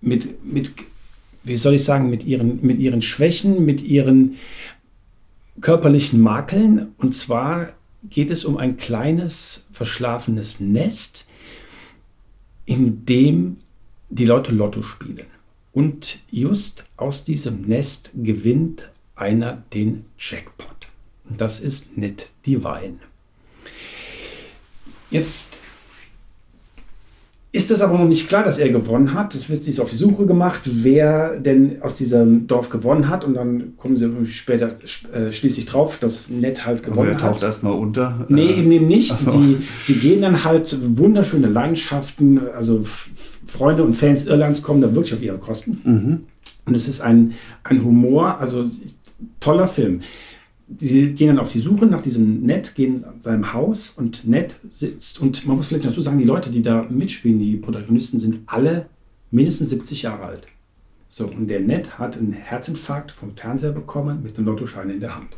mit, 0.00 0.44
mit, 0.44 0.72
wie 1.44 1.56
soll 1.56 1.74
ich 1.74 1.84
sagen, 1.84 2.10
mit 2.10 2.24
ihren, 2.24 2.64
mit 2.64 2.78
ihren 2.78 3.00
Schwächen, 3.00 3.64
mit 3.64 3.82
ihren 3.82 4.36
körperlichen 5.60 6.20
Makeln. 6.20 6.88
Und 6.98 7.14
zwar 7.14 7.72
geht 8.10 8.30
es 8.30 8.44
um 8.44 8.58
ein 8.58 8.76
kleines, 8.76 9.68
verschlafenes 9.72 10.60
Nest, 10.60 11.28
in 12.66 13.06
dem 13.06 13.56
die 14.10 14.26
Leute 14.26 14.54
Lotto 14.54 14.82
spielen. 14.82 15.26
Und 15.72 16.20
just 16.30 16.84
aus 16.96 17.24
diesem 17.24 17.62
Nest 17.62 18.10
gewinnt 18.14 18.90
einer 19.14 19.62
den 19.72 20.04
Jackpot. 20.18 20.88
Und 21.28 21.40
das 21.40 21.60
ist 21.60 21.96
Ned 21.96 22.30
Divine. 22.44 22.98
Jetzt 25.10 25.58
ist 27.54 27.70
es 27.70 27.82
aber 27.82 27.98
noch 27.98 28.08
nicht 28.08 28.28
klar, 28.28 28.42
dass 28.44 28.58
er 28.58 28.70
gewonnen 28.70 29.12
hat. 29.12 29.34
Es 29.34 29.50
wird 29.50 29.62
sich 29.62 29.78
auf 29.78 29.90
die 29.90 29.96
Suche 29.96 30.24
gemacht, 30.24 30.62
wer 30.72 31.38
denn 31.38 31.82
aus 31.82 31.94
diesem 31.94 32.46
Dorf 32.46 32.70
gewonnen 32.70 33.10
hat. 33.10 33.24
Und 33.26 33.34
dann 33.34 33.74
kommen 33.76 33.96
sie 33.98 34.08
später 34.26 34.68
äh, 35.12 35.30
schließlich 35.30 35.66
drauf, 35.66 35.98
dass 35.98 36.30
Ned 36.30 36.64
halt 36.64 36.82
gewonnen 36.82 37.10
also 37.10 37.24
er 37.24 37.30
taucht 37.30 37.42
hat. 37.42 37.48
erstmal 37.48 37.74
unter. 37.74 38.24
Nee, 38.28 38.46
Äh, 38.46 38.60
eben, 38.60 38.72
eben 38.72 38.86
nicht. 38.86 39.12
so. 39.18 39.30
Sie, 39.32 39.58
sie 39.82 39.94
gehen 39.94 40.22
dann 40.22 40.44
halt 40.44 40.76
wunderschöne 40.98 41.48
Landschaften, 41.48 42.40
also 42.56 42.86
Freunde 43.46 43.84
und 43.84 43.92
Fans 43.94 44.26
Irlands 44.26 44.62
kommen 44.62 44.80
da 44.80 44.94
wirklich 44.94 45.12
auf 45.12 45.22
ihre 45.22 45.36
Kosten. 45.38 45.80
Mhm. 45.84 46.20
Und 46.64 46.74
es 46.74 46.88
ist 46.88 47.02
ein, 47.02 47.34
ein 47.64 47.84
Humor, 47.84 48.38
also 48.40 48.64
toller 49.40 49.68
Film. 49.68 50.00
Sie 50.78 51.12
gehen 51.12 51.28
dann 51.28 51.38
auf 51.38 51.50
die 51.50 51.58
Suche 51.58 51.86
nach 51.86 52.02
diesem 52.02 52.42
Ned, 52.42 52.74
gehen 52.74 53.04
an 53.04 53.20
seinem 53.20 53.52
Haus 53.52 53.90
und 53.90 54.26
Ned 54.26 54.56
sitzt. 54.70 55.20
Und 55.20 55.46
man 55.46 55.56
muss 55.56 55.68
vielleicht 55.68 55.84
dazu 55.84 56.02
sagen, 56.02 56.18
die 56.18 56.24
Leute, 56.24 56.50
die 56.50 56.62
da 56.62 56.86
mitspielen, 56.88 57.38
die 57.38 57.56
Protagonisten, 57.56 58.18
sind 58.18 58.40
alle 58.46 58.86
mindestens 59.30 59.70
70 59.70 60.02
Jahre 60.02 60.24
alt. 60.24 60.46
So, 61.08 61.26
und 61.26 61.48
der 61.48 61.60
Ned 61.60 61.98
hat 61.98 62.16
einen 62.16 62.32
Herzinfarkt 62.32 63.10
vom 63.10 63.34
Fernseher 63.34 63.72
bekommen 63.72 64.22
mit 64.22 64.36
einem 64.36 64.46
Lottoschein 64.46 64.88
in 64.88 65.00
der 65.00 65.16
Hand. 65.16 65.36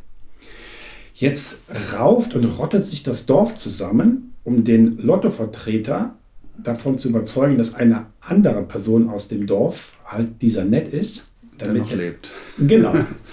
Jetzt 1.14 1.64
rauft 1.93 2.35
und 2.35 2.45
rottet 2.45 2.85
sich 2.85 3.03
das 3.03 3.26
Dorf 3.26 3.57
zusammen, 3.57 4.32
um 4.45 4.64
den 4.64 4.99
Lottovertreter 4.99 6.14
davon 6.62 6.99
zu 6.99 7.09
überzeugen, 7.09 7.59
dass 7.59 7.74
eine 7.74 8.07
andere 8.20 8.62
Person 8.62 9.09
aus 9.09 9.28
dem 9.28 9.47
Dorf 9.47 9.93
halt 10.07 10.43
dieser 10.43 10.64
Ned 10.64 10.93
ist. 10.93 11.28
Der 11.61 11.72
noch 11.72 11.91
lebt. 11.93 12.30
Genau. 12.59 12.93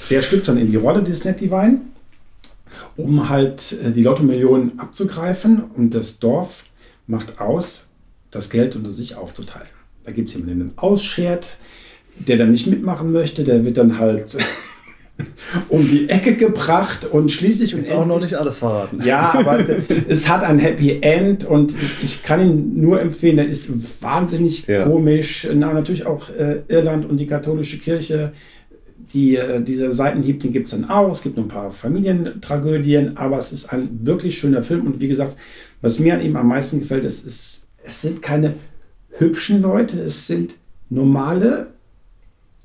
Der 0.10 0.22
schlüpft 0.22 0.48
dann 0.48 0.58
in 0.58 0.70
die 0.70 0.78
Rolle 0.78 1.02
des 1.04 1.26
Ned 1.26 1.42
Divine, 1.42 1.82
um 2.98 3.30
halt 3.30 3.76
äh, 3.86 3.92
die 3.92 4.04
Lotto-Millionen 4.04 4.80
abzugreifen 4.80 5.64
und 5.76 5.94
das 5.94 6.20
Dorf 6.20 6.66
macht 7.08 7.40
aus, 7.40 7.88
das 8.32 8.50
Geld 8.50 8.76
unter 8.76 8.92
sich 8.92 9.16
aufzuteilen. 9.16 9.68
Da 10.04 10.12
gibt 10.12 10.30
es 10.30 10.36
jemanden, 10.36 10.58
der 10.60 10.68
dann 10.68 10.78
ausschert, 10.78 11.58
der 12.18 12.38
dann 12.38 12.52
nicht 12.52 12.68
mitmachen 12.68 13.12
möchte, 13.12 13.44
der 13.44 13.66
wird 13.66 13.78
dann 13.78 14.00
halt 14.00 14.38
um 15.70 15.88
die 15.88 16.10
Ecke 16.10 16.36
gebracht 16.36 17.06
und 17.06 17.32
schließlich 17.32 17.74
Jetzt 17.74 17.92
auch 17.92 18.06
noch 18.06 18.20
nicht 18.22 18.34
alles 18.36 18.58
verraten. 18.58 19.02
ja, 19.04 19.34
aber 19.36 19.60
es 20.08 20.28
hat 20.30 20.44
ein 20.44 20.58
Happy 20.60 21.00
End 21.02 21.44
und 21.44 21.74
ich, 21.76 22.04
ich 22.04 22.24
kann 22.24 22.42
ihn 22.42 22.82
nur 22.82 23.00
empfehlen. 23.02 23.38
Er 23.38 23.46
ist 23.48 24.02
wahnsinnig 24.02 24.66
Ja. 24.68 24.84
komisch. 24.84 25.48
Na, 25.54 25.74
natürlich 25.74 26.06
auch 26.06 26.30
äh, 26.30 26.62
Irland 26.70 27.06
und 27.08 27.18
die 27.18 27.28
katholische 27.28 27.78
Kirche. 27.78 28.32
Die, 29.14 29.36
äh, 29.36 29.62
dieser 29.62 29.92
Seitenhieb, 29.92 30.40
den 30.42 30.54
gibt 30.54 30.68
es 30.68 30.72
dann 30.72 30.90
auch. 30.90 31.12
Es 31.12 31.22
gibt 31.22 31.38
noch 31.38 31.44
ein 31.44 31.50
paar 31.50 31.72
Familientragödien, 31.72 33.18
aber 33.18 33.38
es 33.38 33.52
ist 33.52 33.72
ein 33.74 34.00
wirklich 34.04 34.38
schöner 34.38 34.64
Film. 34.64 34.86
Und 34.88 35.00
wie 35.00 35.08
gesagt, 35.08 35.36
was 35.82 36.00
mir 36.00 36.14
an 36.14 36.22
ihm 36.22 36.36
am 36.36 36.48
meisten 36.48 36.80
gefällt, 36.80 37.06
ist, 37.06 37.26
ist 37.26 37.68
es 37.84 38.02
sind 38.02 38.22
keine 38.22 38.54
hübschen 39.18 39.62
Leute, 39.62 40.00
es 40.02 40.28
sind 40.28 40.54
normale, 40.90 41.68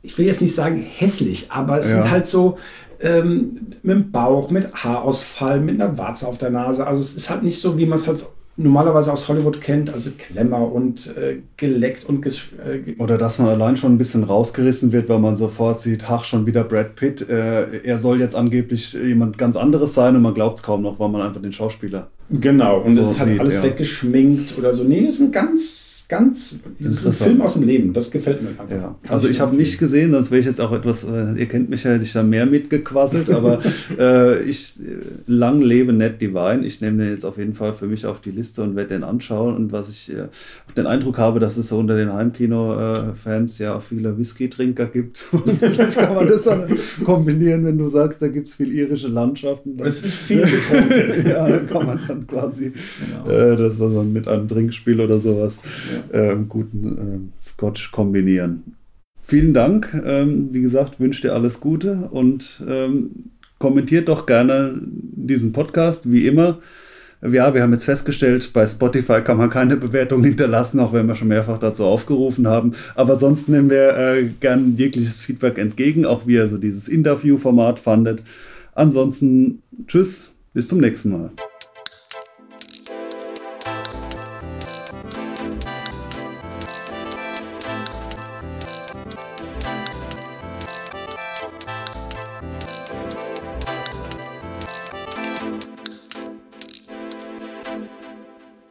ich 0.03 0.17
will 0.19 0.27
jetzt 0.27 0.43
nicht 0.43 0.55
sagen 0.55 0.83
hässlich, 0.83 1.51
aber 1.51 1.79
es 1.79 1.91
Ja. 1.91 2.03
sind 2.03 2.11
halt 2.11 2.27
so 2.27 2.59
ähm, 3.01 3.61
mit 3.83 3.95
dem 3.95 4.11
Bauch, 4.13 4.51
mit 4.51 4.73
Haarausfall, 4.73 5.61
mit 5.61 5.81
einer 5.81 5.97
Warze 5.99 6.27
auf 6.29 6.39
der 6.39 6.51
Nase. 6.51 6.87
Also 6.87 7.01
es 7.03 7.15
ist 7.15 7.29
halt 7.31 7.43
nicht 7.43 7.59
so, 7.61 7.79
wie 7.79 7.87
man 7.87 7.97
es 7.99 8.07
halt 8.07 8.25
normalerweise 8.57 9.13
aus 9.13 9.29
Hollywood 9.29 9.61
kennt, 9.61 9.91
also 9.91 10.11
Klemmer 10.17 10.73
und 10.73 11.15
äh, 11.17 11.39
geleckt 11.57 12.05
und 12.05 12.23
ges 12.23 12.49
äh, 12.65 12.95
Oder 12.99 13.19
dass 13.19 13.39
man 13.39 13.49
allein 13.49 13.77
schon 13.77 13.95
ein 13.95 13.99
bisschen 13.99 14.25
rausgerissen 14.25 14.93
wird, 14.93 15.09
weil 15.09 15.19
man 15.19 15.37
sofort 15.37 15.81
sieht, 15.81 16.09
ach, 16.09 16.25
schon 16.25 16.47
wieder 16.47 16.65
Brad 16.65 16.97
Pitt. 16.97 17.29
Äh, 17.29 17.81
er 17.83 17.99
soll 17.99 18.21
jetzt 18.21 18.35
angeblich 18.35 18.95
jemand 18.95 19.39
ganz 19.39 19.57
anderes 19.57 19.95
sein 19.95 20.17
und 20.17 20.23
man 20.23 20.35
glaubt 20.35 20.59
es 20.59 20.65
kaum 20.65 20.83
noch, 20.83 20.99
weil 20.99 21.09
man 21.09 21.23
einfach 21.23 21.43
den 21.43 21.53
Schauspieler. 21.53 22.11
genau. 22.31 22.81
Und 22.81 22.95
So 22.95 23.01
es 23.03 23.15
sieht, 23.15 23.41
alles 23.41 23.59
ja. 23.59 23.65
weggeschminkt 23.65 24.57
oder 24.59 24.73
so. 24.73 24.85
Nee, 24.85 25.07
es 25.07 25.15
ist 25.15 25.21
ein 25.21 25.33
ganz, 25.33 25.96
ganz, 26.09 26.59
das 26.79 26.93
ist 26.93 27.07
ein. 27.07 27.13
Film 27.13 27.41
aus 27.41 27.55
dem 27.55 27.63
Leben. 27.63 27.93
Das 27.93 28.11
gefällt 28.11 28.43
mir 28.43 28.51
einfach. 28.51 28.71
Ja. 28.71 28.95
Also 29.09 29.29
ich 29.29 29.41
habe 29.41 29.57
nicht 29.57 29.79
gesehen, 29.79 30.13
sonst 30.13 30.31
wäre 30.31 30.41
ich 30.41 30.47
jetzt 30.47 30.61
auch 30.61 30.73
etwas, 30.73 31.05
äh, 31.05 31.39
ihr 31.39 31.47
kennt 31.47 31.71
mich 31.71 31.85
ja, 31.85 31.93
hätte 31.93 32.05
ich 32.05 32.13
da 32.13 32.23
mehr 32.23 32.47
mitgequasselt, 32.47 33.31
aber 33.31 33.61
äh, 33.99 34.43
ich 34.43 34.75
äh, 34.79 34.99
lang 35.27 35.61
lebe 35.61 35.93
Ned 35.93 36.21
Divine. 36.21 36.65
Ich 36.65 36.81
nehme 36.81 37.03
den 37.05 37.13
jetzt 37.13 37.25
auf 37.25 37.39
jeden 37.39 37.55
Fall 37.55 37.73
für 37.73 37.87
mich 37.87 38.07
auf 38.07 38.21
die 38.21 38.31
Liste 38.31 38.63
und 38.63 38.77
werde 38.77 38.95
den 38.95 39.05
anschauen. 39.05 39.57
Und 39.57 39.73
was 39.73 39.89
ich 39.89 40.13
äh, 40.13 40.29
den 40.77 40.87
Eindruck 40.87 41.19
habe, 41.19 41.41
dass 41.41 41.57
es 41.57 41.69
so 41.69 41.79
unter 41.79 41.97
den 41.97 42.13
Heimkino-Fans 42.13 43.59
ja 43.59 43.77
auch 43.77 43.83
viele 43.83 44.17
Whisky-Trinker 44.19 44.87
gibt. 44.87 45.21
Und 45.33 45.59
vielleicht 45.59 45.99
kann 45.99 46.15
man 46.15 46.29
das 46.29 46.45
dann 46.45 46.67
kombinieren, 47.05 47.65
wenn 47.65 47.79
du 47.79 47.89
sagst, 47.89 48.21
da 48.23 48.29
gibt 48.29 48.49
es 48.49 48.55
viel 48.55 48.73
irische 48.73 49.09
Landschaften. 49.09 49.79
Es 49.85 50.03
wird 50.03 50.13
viel 50.13 50.43
getrunken. 50.43 51.29
ja, 51.31 51.49
dann 51.49 51.67
kann 51.69 51.87
man 51.87 52.01
dann 52.07 52.27
quasi 52.27 52.73
Genau. 52.99 53.31
äh, 53.31 53.57
das 53.57 53.81
also 53.81 54.03
mit 54.03 54.29
einem 54.29 54.49
Trinkspiel 54.49 55.01
oder 55.01 55.19
sowas 55.19 55.61
äh, 56.13 56.37
guten 56.49 57.33
äh, 57.41 57.43
Scotch 57.43 57.93
kombinieren. 57.93 58.75
Vielen 59.23 59.53
Dank. 59.53 59.93
Ähm, 60.05 60.49
wie 60.53 60.63
gesagt, 60.63 61.01
wünsche 61.01 61.23
dir 61.23 61.35
alles 61.35 61.61
Gute 61.61 62.09
und 62.11 62.63
ähm, 62.69 63.11
kommentiert 63.59 64.09
doch 64.09 64.27
gerne 64.27 64.81
diesen 64.81 65.53
Podcast, 65.53 66.11
wie 66.11 66.27
immer. 66.27 66.59
Ja, 67.23 67.55
wir 67.55 67.63
haben 67.63 67.73
jetzt 67.73 67.87
festgestellt, 67.87 68.53
bei 68.53 68.67
Spotify 68.67 69.23
kann 69.23 69.39
man 69.39 69.51
keine 69.51 69.77
Bewertung 69.77 70.23
hinterlassen, 70.23 70.79
auch 70.81 70.93
wenn 70.93 71.07
wir 71.07 71.15
schon 71.15 71.29
mehrfach 71.29 71.59
dazu 71.59 71.85
aufgerufen 71.85 72.47
haben. 72.47 72.73
Aber 72.95 73.17
sonst 73.17 73.49
nehmen 73.49 73.71
wir 73.71 73.97
äh, 73.97 74.25
gern 74.41 74.77
jegliches 74.77 75.21
Feedback 75.21 75.59
entgegen, 75.59 76.05
auch 76.05 76.27
wie 76.27 76.35
ihr 76.35 76.47
so 76.47 76.59
dieses 76.59 76.89
Interview-Format 76.89 77.81
fandet. 77.81 78.23
Ansonsten, 78.75 79.63
tschüss, 79.89 80.35
bis 80.53 80.69
zum 80.69 80.79
nächsten 80.79 81.11
Mal. 81.11 81.31